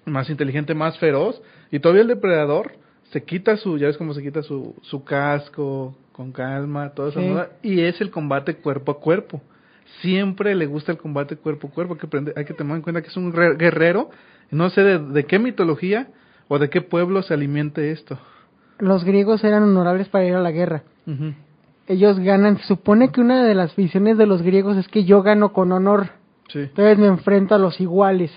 Más 0.07 0.28
inteligente, 0.30 0.74
más 0.74 0.98
feroz. 0.98 1.40
Y 1.70 1.78
todavía 1.80 2.03
el 2.03 2.09
depredador 2.09 2.72
se 3.12 3.22
quita 3.24 3.57
su, 3.57 3.76
ya 3.78 3.86
ves 3.88 3.96
cómo 3.98 4.14
se 4.14 4.22
quita 4.22 4.42
su, 4.42 4.74
su 4.82 5.05
casco, 5.05 5.96
con 6.12 6.32
calma, 6.32 6.90
toda 6.90 7.09
esa 7.11 7.20
Sí. 7.20 7.26
moda, 7.28 7.51
y 7.62 7.80
es 7.80 8.01
el 8.01 8.11
combate 8.11 8.57
cuerpo 8.57 8.92
a 8.92 9.01
cuerpo. 9.01 9.40
Siempre 10.01 10.55
le 10.55 10.66
gusta 10.66 10.92
el 10.92 10.98
combate 10.98 11.36
cuerpo 11.36 11.68
a 11.68 11.70
cuerpo, 11.70 11.94
hay 11.94 12.01
que, 12.01 12.07
aprender- 12.07 12.34
hay 12.36 12.44
que 12.44 12.55
tomar 12.55 12.76
en 12.76 12.82
cuenta 12.82 13.03
que 13.03 13.09
es 13.09 13.16
un 13.16 13.32
re- 13.32 13.57
guerrero, 13.57 14.11
no 14.51 14.70
sé 14.70 14.82
de, 14.82 14.98
de 14.98 15.24
qué 15.24 15.38
mitología 15.38 16.09
o 16.48 16.59
de 16.59 16.68
qué 16.70 16.80
pueblo 16.82 17.22
se 17.22 17.34
alimente 17.34 17.90
esto. 17.90 18.18
los 18.78 19.05
griegos 19.05 19.44
eran 19.44 19.62
honorables 19.64 20.09
para 20.09 20.24
ir 20.24 20.34
a 20.34 20.40
la 20.40 20.51
guerra. 20.53 20.82
Ellos 21.86 22.18
ganan, 22.20 22.57
se 22.59 22.64
supone 22.64 23.11
que 23.11 23.20
una 23.20 23.44
de 23.44 23.55
las 23.55 23.74
visiones 23.74 24.16
de 24.16 24.26
los 24.26 24.42
griegos 24.42 24.76
es 24.76 24.86
que 24.88 25.05
yo 25.05 25.22
gano 25.22 25.53
con 25.53 25.72
honor, 25.72 26.11
Sí. 26.48 26.61
entonces 26.61 26.98
me 26.98 27.07
enfrento 27.09 27.55
a 27.55 27.59
los 27.59 27.80
iguales. 27.80 28.30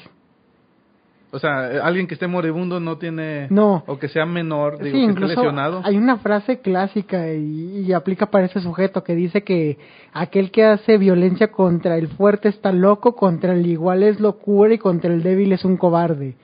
O 1.33 1.39
sea, 1.39 1.65
alguien 1.83 2.05
que 2.05 2.13
esté 2.13 2.27
moribundo 2.27 2.79
no 2.79 2.97
tiene... 2.99 3.47
No. 3.49 3.83
O 3.87 3.97
que 3.97 4.07
sea 4.07 4.25
menor, 4.25 4.77
digo, 4.77 4.85
Sí, 4.85 4.91
que 4.91 4.99
esté 4.99 5.11
incluso 5.11 5.35
lesionado. 5.35 5.81
hay 5.83 5.97
una 5.97 6.17
frase 6.17 6.59
clásica 6.59 7.33
y, 7.33 7.85
y 7.87 7.91
aplica 7.91 8.27
para 8.27 8.45
ese 8.45 8.61
sujeto 8.61 9.03
que 9.03 9.15
dice 9.15 9.43
que 9.43 9.79
aquel 10.13 10.51
que 10.51 10.63
hace 10.63 10.99
violencia 10.99 11.51
contra 11.51 11.97
el 11.97 12.07
fuerte 12.09 12.49
está 12.49 12.71
loco, 12.71 13.15
contra 13.15 13.53
el 13.53 13.65
igual 13.65 14.03
es 14.03 14.19
locura 14.19 14.75
y 14.75 14.77
contra 14.77 15.11
el 15.11 15.23
débil 15.23 15.51
es 15.53 15.65
un 15.65 15.75
cobarde. 15.75 16.35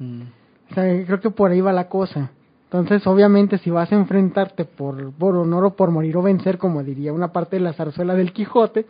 Mm. 0.00 0.22
O 0.70 0.74
sea, 0.74 1.06
creo 1.06 1.20
que 1.20 1.30
por 1.30 1.52
ahí 1.52 1.60
va 1.60 1.72
la 1.72 1.88
cosa. 1.88 2.32
Entonces, 2.64 3.06
obviamente, 3.06 3.58
si 3.58 3.70
vas 3.70 3.92
a 3.92 3.94
enfrentarte 3.94 4.64
por, 4.64 5.12
por 5.12 5.36
honor 5.36 5.64
o 5.66 5.76
por 5.76 5.92
morir 5.92 6.16
o 6.16 6.22
vencer, 6.22 6.58
como 6.58 6.82
diría 6.82 7.12
una 7.12 7.28
parte 7.28 7.54
de 7.54 7.62
la 7.62 7.72
zarzuela 7.72 8.16
del 8.16 8.32
Quijote, 8.32 8.84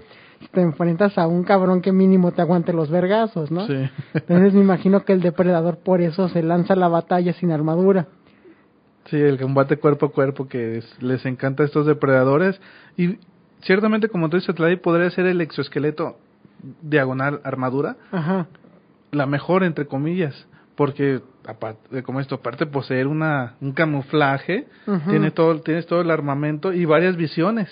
te 0.52 0.60
enfrentas 0.60 1.16
a 1.18 1.26
un 1.26 1.44
cabrón 1.44 1.80
que 1.80 1.92
mínimo 1.92 2.32
te 2.32 2.42
aguante 2.42 2.72
los 2.72 2.90
vergazos, 2.90 3.50
¿no? 3.50 3.66
Sí. 3.66 3.88
Entonces 4.14 4.54
me 4.54 4.60
imagino 4.60 5.04
que 5.04 5.12
el 5.12 5.20
depredador 5.20 5.78
por 5.78 6.00
eso 6.00 6.28
se 6.28 6.42
lanza 6.42 6.74
a 6.74 6.76
la 6.76 6.88
batalla 6.88 7.32
sin 7.34 7.50
armadura. 7.52 8.06
Sí, 9.06 9.16
el 9.16 9.38
combate 9.38 9.76
cuerpo 9.76 10.06
a 10.06 10.12
cuerpo 10.12 10.48
que 10.48 10.78
es- 10.78 11.02
les 11.02 11.24
encanta 11.26 11.62
a 11.62 11.66
estos 11.66 11.86
depredadores. 11.86 12.60
Y 12.96 13.18
ciertamente, 13.62 14.08
como 14.08 14.30
tú 14.30 14.36
dices, 14.38 14.54
Tladi, 14.54 14.76
podría 14.76 15.10
ser 15.10 15.26
el 15.26 15.40
exoesqueleto 15.40 16.16
diagonal 16.82 17.40
armadura, 17.44 17.96
Ajá. 18.12 18.46
la 19.12 19.26
mejor, 19.26 19.62
entre 19.64 19.86
comillas. 19.86 20.46
Porque, 20.74 21.20
aparte, 21.46 22.02
como 22.02 22.18
esto, 22.18 22.34
aparte 22.36 22.64
de 22.64 22.70
poseer 22.70 23.06
una, 23.06 23.54
un 23.60 23.72
camuflaje, 23.72 24.66
tiene 25.08 25.30
todo, 25.30 25.60
tienes 25.60 25.86
todo 25.86 26.00
el 26.00 26.10
armamento 26.10 26.72
y 26.72 26.84
varias 26.84 27.14
visiones. 27.16 27.68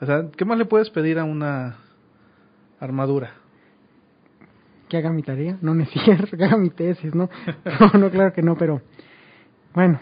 O 0.00 0.06
sea, 0.06 0.26
¿qué 0.36 0.44
más 0.44 0.56
le 0.58 0.64
puedes 0.64 0.88
pedir 0.90 1.18
a 1.18 1.24
una 1.24 1.76
armadura? 2.80 3.32
que 4.88 4.96
haga 4.96 5.10
mi 5.10 5.22
tarea, 5.22 5.58
no, 5.60 5.74
cierto, 5.84 6.36
que 6.36 6.44
haga 6.44 6.56
mi 6.56 6.70
tesis, 6.70 7.14
¿no? 7.14 7.28
No, 7.80 7.98
no, 7.98 8.10
claro 8.10 8.32
que 8.32 8.42
no, 8.42 8.56
pero 8.56 8.80
bueno, 9.74 10.00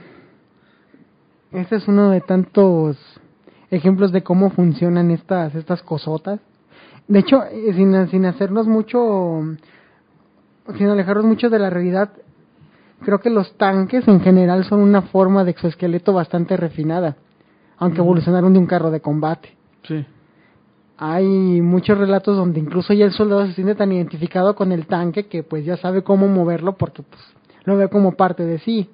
este 1.52 1.76
es 1.76 1.88
uno 1.88 2.10
de 2.10 2.20
tantos 2.20 2.96
ejemplos 3.70 4.12
de 4.12 4.22
cómo 4.22 4.50
funcionan 4.50 5.10
estas 5.10 5.54
estas 5.54 5.82
cosotas. 5.82 6.40
De 7.08 7.18
hecho, 7.20 7.42
eh, 7.44 7.72
sin, 7.74 8.08
sin 8.08 8.26
hacernos 8.26 8.66
mucho, 8.66 9.42
sin 10.76 10.88
alejarnos 10.88 11.24
mucho 11.24 11.50
de 11.50 11.58
la 11.58 11.70
realidad, 11.70 12.10
creo 13.02 13.20
que 13.20 13.30
los 13.30 13.56
tanques 13.56 14.06
en 14.08 14.20
general 14.20 14.64
son 14.64 14.80
una 14.80 15.02
forma 15.02 15.44
de 15.44 15.50
exoesqueleto 15.50 16.12
bastante 16.12 16.56
refinada, 16.56 17.16
aunque 17.76 17.98
evolucionaron 17.98 18.52
de 18.52 18.58
un 18.58 18.66
carro 18.66 18.90
de 18.90 19.00
combate. 19.00 19.56
Sí. 19.82 20.04
Hay 20.98 21.60
muchos 21.60 21.98
relatos 21.98 22.36
donde 22.36 22.58
incluso 22.58 22.94
ya 22.94 23.04
el 23.04 23.12
soldado 23.12 23.46
se 23.46 23.52
siente 23.52 23.74
tan 23.74 23.92
identificado 23.92 24.54
con 24.54 24.72
el 24.72 24.86
tanque 24.86 25.26
que 25.26 25.42
pues 25.42 25.64
ya 25.64 25.76
sabe 25.76 26.02
cómo 26.02 26.26
moverlo 26.26 26.76
porque 26.76 27.02
pues 27.02 27.20
lo 27.64 27.76
ve 27.76 27.88
como 27.88 28.12
parte 28.12 28.46
de 28.46 28.58
sí. 28.60 28.88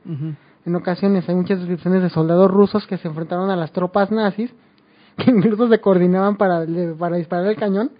En 0.64 0.74
ocasiones 0.74 1.28
hay 1.28 1.34
muchas 1.34 1.58
descripciones 1.58 2.02
de 2.02 2.10
soldados 2.10 2.50
rusos 2.50 2.86
que 2.86 2.96
se 2.96 3.08
enfrentaron 3.08 3.50
a 3.50 3.56
las 3.56 3.72
tropas 3.72 4.10
nazis 4.10 4.52
que 5.16 5.30
incluso 5.30 5.68
se 5.68 5.80
coordinaban 5.80 6.36
para, 6.36 6.66
para 6.98 7.16
disparar 7.16 7.46
el 7.46 7.56
cañón 7.56 7.90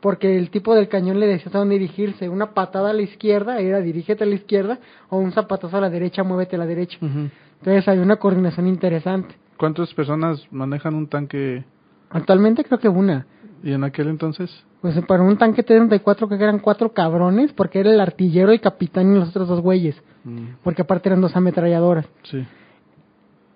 porque 0.00 0.36
el 0.36 0.50
tipo 0.50 0.74
del 0.74 0.88
cañón 0.88 1.18
le 1.18 1.26
decía 1.26 1.50
a 1.54 1.58
dónde 1.58 1.78
dirigirse. 1.78 2.28
Una 2.28 2.52
patada 2.52 2.90
a 2.90 2.92
la 2.92 3.02
izquierda 3.02 3.58
era 3.58 3.80
dirígete 3.80 4.24
a 4.24 4.26
la 4.26 4.34
izquierda 4.34 4.78
o 5.08 5.16
un 5.16 5.32
zapatazo 5.32 5.78
a 5.78 5.80
la 5.80 5.90
derecha, 5.90 6.22
muévete 6.22 6.56
a 6.56 6.58
la 6.58 6.66
derecha. 6.66 6.98
Entonces 7.00 7.88
hay 7.88 7.98
una 7.98 8.16
coordinación 8.16 8.66
interesante. 8.66 9.34
¿Cuántas 9.56 9.94
personas 9.94 10.46
manejan 10.50 10.94
un 10.94 11.06
tanque 11.06 11.64
Actualmente 12.10 12.64
creo 12.64 12.78
que 12.78 12.88
una. 12.88 13.26
Y 13.62 13.72
en 13.72 13.84
aquel 13.84 14.08
entonces? 14.08 14.50
Pues 14.80 14.94
para 15.06 15.22
un 15.22 15.36
tanque 15.36 15.62
T-34 15.62 16.28
que 16.28 16.34
eran 16.42 16.58
cuatro 16.60 16.92
cabrones, 16.92 17.52
porque 17.52 17.80
era 17.80 17.90
el 17.90 18.00
artillero, 18.00 18.52
el 18.52 18.60
capitán 18.60 19.12
y 19.12 19.18
los 19.18 19.28
otros 19.30 19.48
dos 19.48 19.60
güeyes, 19.60 19.96
Mm, 20.24 20.56
porque 20.64 20.82
aparte 20.82 21.08
eran 21.08 21.20
dos 21.20 21.36
ametralladoras. 21.36 22.06
sí. 22.24 22.44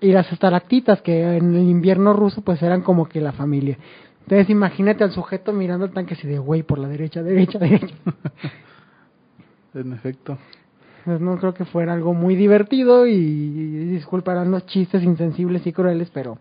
Y 0.02 0.12
las 0.12 0.32
estalactitas, 0.32 1.02
que 1.02 1.36
en 1.36 1.54
el 1.54 1.68
invierno 1.68 2.14
ruso 2.14 2.40
pues 2.42 2.62
eran 2.62 2.80
como 2.82 3.06
que 3.08 3.20
la 3.20 3.32
familia. 3.32 3.76
Entonces 4.22 4.48
imagínate 4.48 5.04
al 5.04 5.10
sujeto 5.12 5.52
mirando 5.52 5.84
el 5.84 5.92
tanque 5.92 6.14
así 6.14 6.26
de 6.26 6.38
güey 6.38 6.62
por 6.62 6.78
la 6.78 6.88
derecha, 6.88 7.22
derecha, 7.22 7.58
derecha. 7.58 7.94
En 9.74 9.92
efecto. 9.92 10.38
Pues 11.04 11.20
no 11.20 11.36
creo 11.38 11.54
que 11.54 11.64
fuera 11.64 11.92
algo 11.92 12.12
muy 12.14 12.34
divertido 12.36 13.06
y, 13.06 13.12
y 13.12 13.84
disculparán 13.86 14.50
los 14.50 14.66
chistes 14.66 15.02
insensibles 15.02 15.66
y 15.66 15.72
crueles, 15.72 16.10
pero 16.12 16.38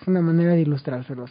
es 0.00 0.06
una 0.08 0.20
manera 0.20 0.52
de 0.52 0.60
ilustrárselos. 0.60 1.30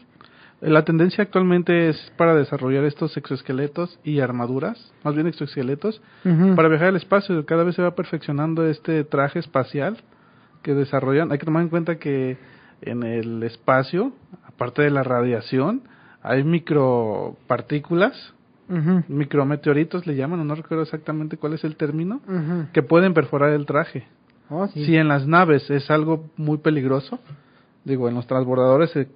La 0.61 0.85
tendencia 0.85 1.23
actualmente 1.23 1.89
es 1.89 1.97
para 2.17 2.35
desarrollar 2.35 2.83
estos 2.83 3.17
exoesqueletos 3.17 3.99
y 4.03 4.19
armaduras, 4.19 4.93
más 5.03 5.15
bien 5.15 5.25
exoesqueletos, 5.25 6.01
para 6.55 6.69
viajar 6.69 6.89
al 6.89 6.97
espacio. 6.97 7.43
Cada 7.47 7.63
vez 7.63 7.75
se 7.75 7.81
va 7.81 7.95
perfeccionando 7.95 8.67
este 8.67 9.03
traje 9.03 9.39
espacial 9.39 9.97
que 10.61 10.75
desarrollan. 10.75 11.31
Hay 11.31 11.39
que 11.39 11.45
tomar 11.45 11.63
en 11.63 11.69
cuenta 11.69 11.97
que 11.97 12.37
en 12.81 13.01
el 13.01 13.41
espacio, 13.41 14.13
aparte 14.45 14.83
de 14.83 14.91
la 14.91 15.01
radiación, 15.01 15.81
hay 16.21 16.43
micropartículas, 16.43 18.33
micrometeoritos 19.07 20.05
le 20.05 20.15
llaman, 20.15 20.47
no 20.47 20.55
recuerdo 20.55 20.83
exactamente 20.83 21.37
cuál 21.37 21.53
es 21.53 21.63
el 21.63 21.75
término, 21.75 22.21
que 22.71 22.83
pueden 22.83 23.15
perforar 23.15 23.49
el 23.49 23.65
traje. 23.65 24.05
Oh, 24.47 24.67
sí. 24.67 24.85
Si 24.85 24.95
en 24.95 25.07
las 25.07 25.25
naves 25.25 25.69
es 25.71 25.89
algo 25.89 26.29
muy 26.37 26.59
peligroso, 26.59 27.19
digo, 27.83 28.09
en 28.09 28.15
los 28.15 28.27
transbordadores 28.27 28.95
eh, 28.95 29.07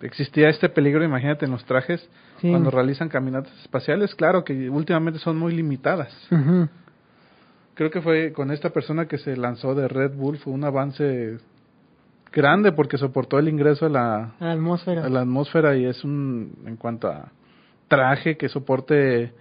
existía 0.00 0.48
este 0.48 0.68
peligro, 0.68 1.04
imagínate 1.04 1.44
en 1.46 1.50
los 1.52 1.64
trajes, 1.64 2.08
Sí. 2.40 2.50
cuando 2.50 2.70
realizan 2.70 3.08
caminatas 3.08 3.52
espaciales, 3.62 4.14
claro 4.14 4.44
que 4.44 4.70
últimamente 4.70 5.18
son 5.18 5.36
muy 5.38 5.52
limitadas. 5.54 6.12
Creo 7.74 7.90
que 7.90 8.00
fue 8.00 8.32
con 8.32 8.50
esta 8.50 8.70
persona 8.70 9.06
que 9.06 9.18
se 9.18 9.36
lanzó 9.36 9.74
de 9.74 9.86
Red 9.88 10.12
Bull, 10.14 10.38
fue 10.38 10.52
un 10.52 10.64
avance 10.64 11.38
grande 12.32 12.72
porque 12.72 12.98
soportó 12.98 13.38
el 13.38 13.48
ingreso 13.48 13.86
a 13.86 13.88
la, 13.88 14.14
A 14.40 14.44
la 14.44 14.52
atmósfera. 14.52 15.04
a 15.04 15.08
la 15.08 15.20
atmósfera 15.20 15.76
y 15.76 15.84
es 15.86 16.02
un, 16.04 16.52
en 16.66 16.76
cuanto 16.76 17.08
a 17.08 17.30
traje 17.88 18.36
que 18.36 18.48
soporte 18.48 19.32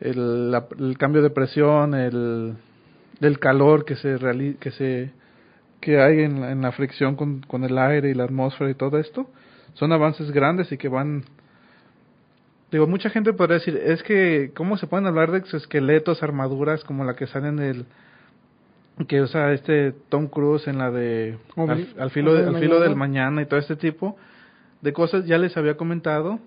el, 0.00 0.50
la- 0.50 0.66
el 0.78 0.98
cambio 0.98 1.22
de 1.22 1.30
presión, 1.30 1.94
el, 1.94 2.54
el 3.20 3.38
calor 3.38 3.84
que 3.84 3.96
se 3.96 4.16
que 4.60 4.70
se 4.72 5.12
que 5.80 6.00
hay 6.00 6.20
en, 6.22 6.40
la- 6.40 6.50
en 6.52 6.62
la 6.62 6.72
fricción 6.72 7.14
con, 7.16 7.40
con 7.42 7.62
el 7.64 7.76
aire 7.78 8.10
y 8.10 8.14
la 8.14 8.24
atmósfera 8.24 8.70
y 8.70 8.74
todo 8.74 8.98
esto, 8.98 9.28
son 9.74 9.92
avances 9.92 10.30
grandes 10.30 10.70
y 10.72 10.76
que 10.78 10.88
van 10.88 11.24
digo 12.72 12.86
mucha 12.86 13.10
gente 13.10 13.32
podría 13.32 13.58
decir 13.58 13.76
es 13.76 14.02
que 14.02 14.50
cómo 14.54 14.76
se 14.76 14.86
pueden 14.86 15.06
hablar 15.06 15.30
de 15.30 15.38
exoesqueletos 15.38 16.22
armaduras 16.22 16.82
como 16.84 17.04
la 17.04 17.14
que 17.14 17.26
sale 17.26 17.48
en 17.48 17.58
el 17.60 17.86
que 19.08 19.20
usa 19.20 19.52
este 19.52 19.92
Tom 20.08 20.28
Cruise 20.28 20.66
en 20.68 20.78
la 20.78 20.90
de 20.90 21.36
al, 21.98 22.10
filo 22.10 22.34
de- 22.34 22.42
al 22.48 22.54
al 22.56 22.60
filo 22.60 22.80
del 22.80 22.96
mañana. 22.96 23.42
y 23.42 23.46
todo 23.46 23.58
este 23.60 23.76
tipo 23.76 24.16
de 24.82 24.92
cosas 24.92 25.26
ya 25.26 25.38
les 25.38 25.56
había 25.56 25.76
comentado 25.76 26.38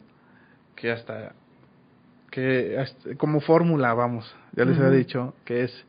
que 0.76 0.92
hasta 0.92 1.34
que 2.32 2.78
hasta- 2.78 3.16
como 3.16 3.40
fórmula 3.42 3.94
vamos 3.94 4.34
ya 4.54 4.64
les 4.66 4.78
había 4.78 4.92
dicho 4.98 5.34
que 5.46 5.64
es 5.64 5.86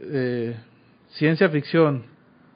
eh, 0.00 0.56
ciencia 1.10 1.48
ficción 1.48 2.04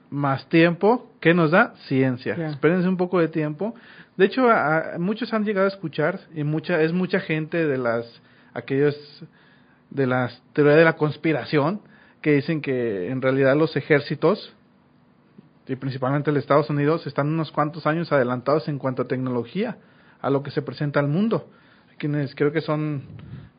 más 0.09 0.47
tiempo. 0.49 1.11
¿qué 1.19 1.33
nos 1.33 1.51
da 1.51 1.73
ciencia. 1.87 2.35
Ya. 2.37 2.47
espérense 2.49 2.87
un 2.87 2.97
poco 2.97 3.19
de 3.19 3.27
tiempo. 3.27 3.75
De 4.17 4.25
hecho 4.25 4.49
a- 4.49 4.95
a- 4.95 4.99
muchos 4.99 5.33
han 5.33 5.43
llegado 5.45 5.65
a 5.65 5.69
escuchar 5.69 6.19
y 6.35 6.43
mucha 6.43 6.81
es 6.81 6.93
mucha 6.93 7.19
gente 7.19 7.65
de 7.67 7.77
las 7.77 8.05
aquellos 8.53 8.95
de 9.89 10.07
las 10.07 10.41
teorías 10.53 10.77
de 10.77 10.83
la 10.85 10.93
conspiración 10.97 11.81
que 12.21 12.33
dicen 12.33 12.61
que 12.61 13.09
en 13.09 13.21
realidad 13.21 13.55
los 13.55 13.75
ejércitos 13.75 14.53
y 15.67 15.75
principalmente 15.75 16.31
el 16.31 16.37
Estados 16.37 16.69
Unidos 16.69 17.05
están 17.07 17.27
unos 17.27 17.51
cuantos 17.51 17.85
años 17.85 18.11
adelantados 18.11 18.67
en 18.67 18.77
cuanto 18.79 19.03
a 19.03 19.07
tecnología 19.07 19.77
a 20.21 20.29
lo 20.29 20.41
que 20.43 20.51
se 20.51 20.61
presenta 20.61 20.99
al 20.99 21.07
mundo. 21.07 21.49
Quienes 21.97 22.33
creo 22.35 22.51
que 22.51 22.61
son 22.61 23.03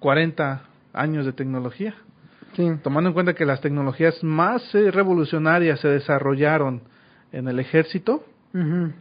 40 0.00 0.62
años 0.92 1.24
de 1.26 1.32
tecnología 1.32 1.94
Sí. 2.54 2.68
tomando 2.82 3.10
en 3.10 3.14
cuenta 3.14 3.34
que 3.34 3.46
las 3.46 3.60
tecnologías 3.60 4.22
más 4.24 4.74
eh, 4.74 4.90
revolucionarias 4.90 5.80
se 5.80 5.88
desarrollaron 5.88 6.82
en 7.32 7.48
el 7.48 7.60
ejército 7.60 8.24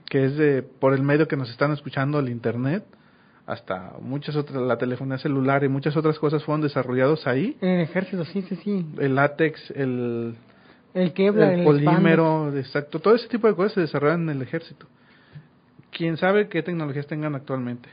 que 0.10 0.26
es 0.26 0.38
de 0.38 0.62
por 0.62 0.94
el 0.94 1.02
medio 1.02 1.28
que 1.28 1.36
nos 1.36 1.50
están 1.50 1.72
escuchando 1.72 2.20
el 2.20 2.30
internet 2.30 2.84
hasta 3.48 3.94
muchas 4.00 4.36
otras 4.36 4.62
la 4.62 4.78
telefonía 4.78 5.18
celular 5.18 5.64
y 5.64 5.70
muchas 5.70 5.98
otras 5.98 6.20
cosas 6.20 6.44
fueron 6.44 6.62
desarrollados 6.62 7.26
ahí. 7.26 7.58
En 7.62 7.70
el 7.70 7.82
ejército, 7.82 8.24
sí, 8.26 8.44
sí, 8.44 8.56
sí. 8.58 8.86
el 9.00 9.16
látex 9.16 9.72
el, 9.72 10.36
El 10.94 11.14
Kevlar, 11.14 11.54
el 11.54 11.60
el, 11.62 11.66
polímero 11.66 12.56
exacto. 12.56 13.00
Todo 13.00 13.16
ese 13.16 13.28
tipo 13.28 13.48
de 13.48 13.56
cosas 13.56 13.74
se 13.74 13.82
desarrollan 13.82 14.22
en 14.24 14.30
el 14.30 14.42
ejército. 14.44 14.86
Quién 15.90 16.18
sabe 16.18 16.48
qué 16.48 16.62
tecnologías 16.62 17.08
tengan 17.08 17.34
actualmente 17.34 17.90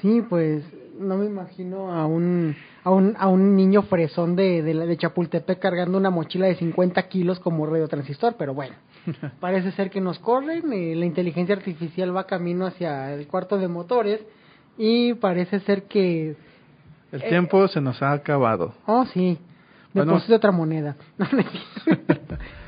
Sí, 0.00 0.22
pues 0.28 0.64
no 0.98 1.16
me 1.16 1.26
imagino 1.26 1.92
a 1.92 2.06
un 2.06 2.54
a 2.84 2.90
un, 2.90 3.14
a 3.18 3.28
un 3.28 3.56
niño 3.56 3.82
fresón 3.82 4.36
de, 4.36 4.62
de, 4.62 4.74
de 4.74 4.96
Chapultepec 4.96 5.58
cargando 5.58 5.96
una 5.96 6.10
mochila 6.10 6.46
de 6.46 6.56
50 6.56 7.02
kilos 7.08 7.40
como 7.40 7.66
radiotransistor, 7.66 8.34
pero 8.38 8.52
bueno. 8.54 8.74
Parece 9.40 9.72
ser 9.72 9.90
que 9.90 10.00
nos 10.00 10.18
corren, 10.18 10.72
eh, 10.72 10.94
la 10.94 11.06
inteligencia 11.06 11.54
artificial 11.54 12.14
va 12.14 12.26
camino 12.26 12.66
hacia 12.66 13.12
el 13.14 13.26
cuarto 13.26 13.56
de 13.58 13.68
motores 13.68 14.20
y 14.76 15.14
parece 15.14 15.60
ser 15.60 15.84
que... 15.84 16.36
El 17.12 17.22
Eh, 17.22 17.28
tiempo 17.28 17.68
se 17.68 17.80
nos 17.80 18.02
ha 18.02 18.12
acabado. 18.12 18.74
Oh, 18.86 19.06
sí. 19.06 19.38
Bueno. 19.94 20.12
Deposite 20.12 20.34
otra 20.34 20.50
moneda. 20.52 20.96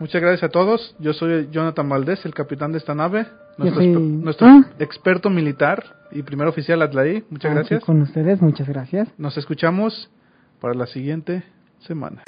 Muchas 0.00 0.20
gracias 0.20 0.42
a 0.44 0.48
todos. 0.48 0.94
Yo 0.98 1.12
soy 1.12 1.48
Jonathan 1.50 1.88
Valdés, 1.88 2.24
el 2.26 2.34
capitán 2.34 2.72
de 2.72 2.78
esta 2.78 2.94
nave, 2.94 3.26
nuestro, 3.58 3.80
soy- 3.82 3.88
nuestro 3.92 4.46
Ah. 4.46 4.64
experto 4.78 5.30
militar 5.30 5.84
y 6.10 6.22
primer 6.22 6.48
oficial 6.48 6.82
Atlaí. 6.82 7.24
Muchas 7.30 7.54
gracias. 7.54 7.84
Con 7.84 8.02
ustedes, 8.02 8.42
muchas 8.42 8.68
gracias. 8.68 9.08
Nos 9.18 9.36
escuchamos 9.38 10.10
para 10.60 10.74
la 10.74 10.86
siguiente 10.86 11.44
semana. 11.80 12.22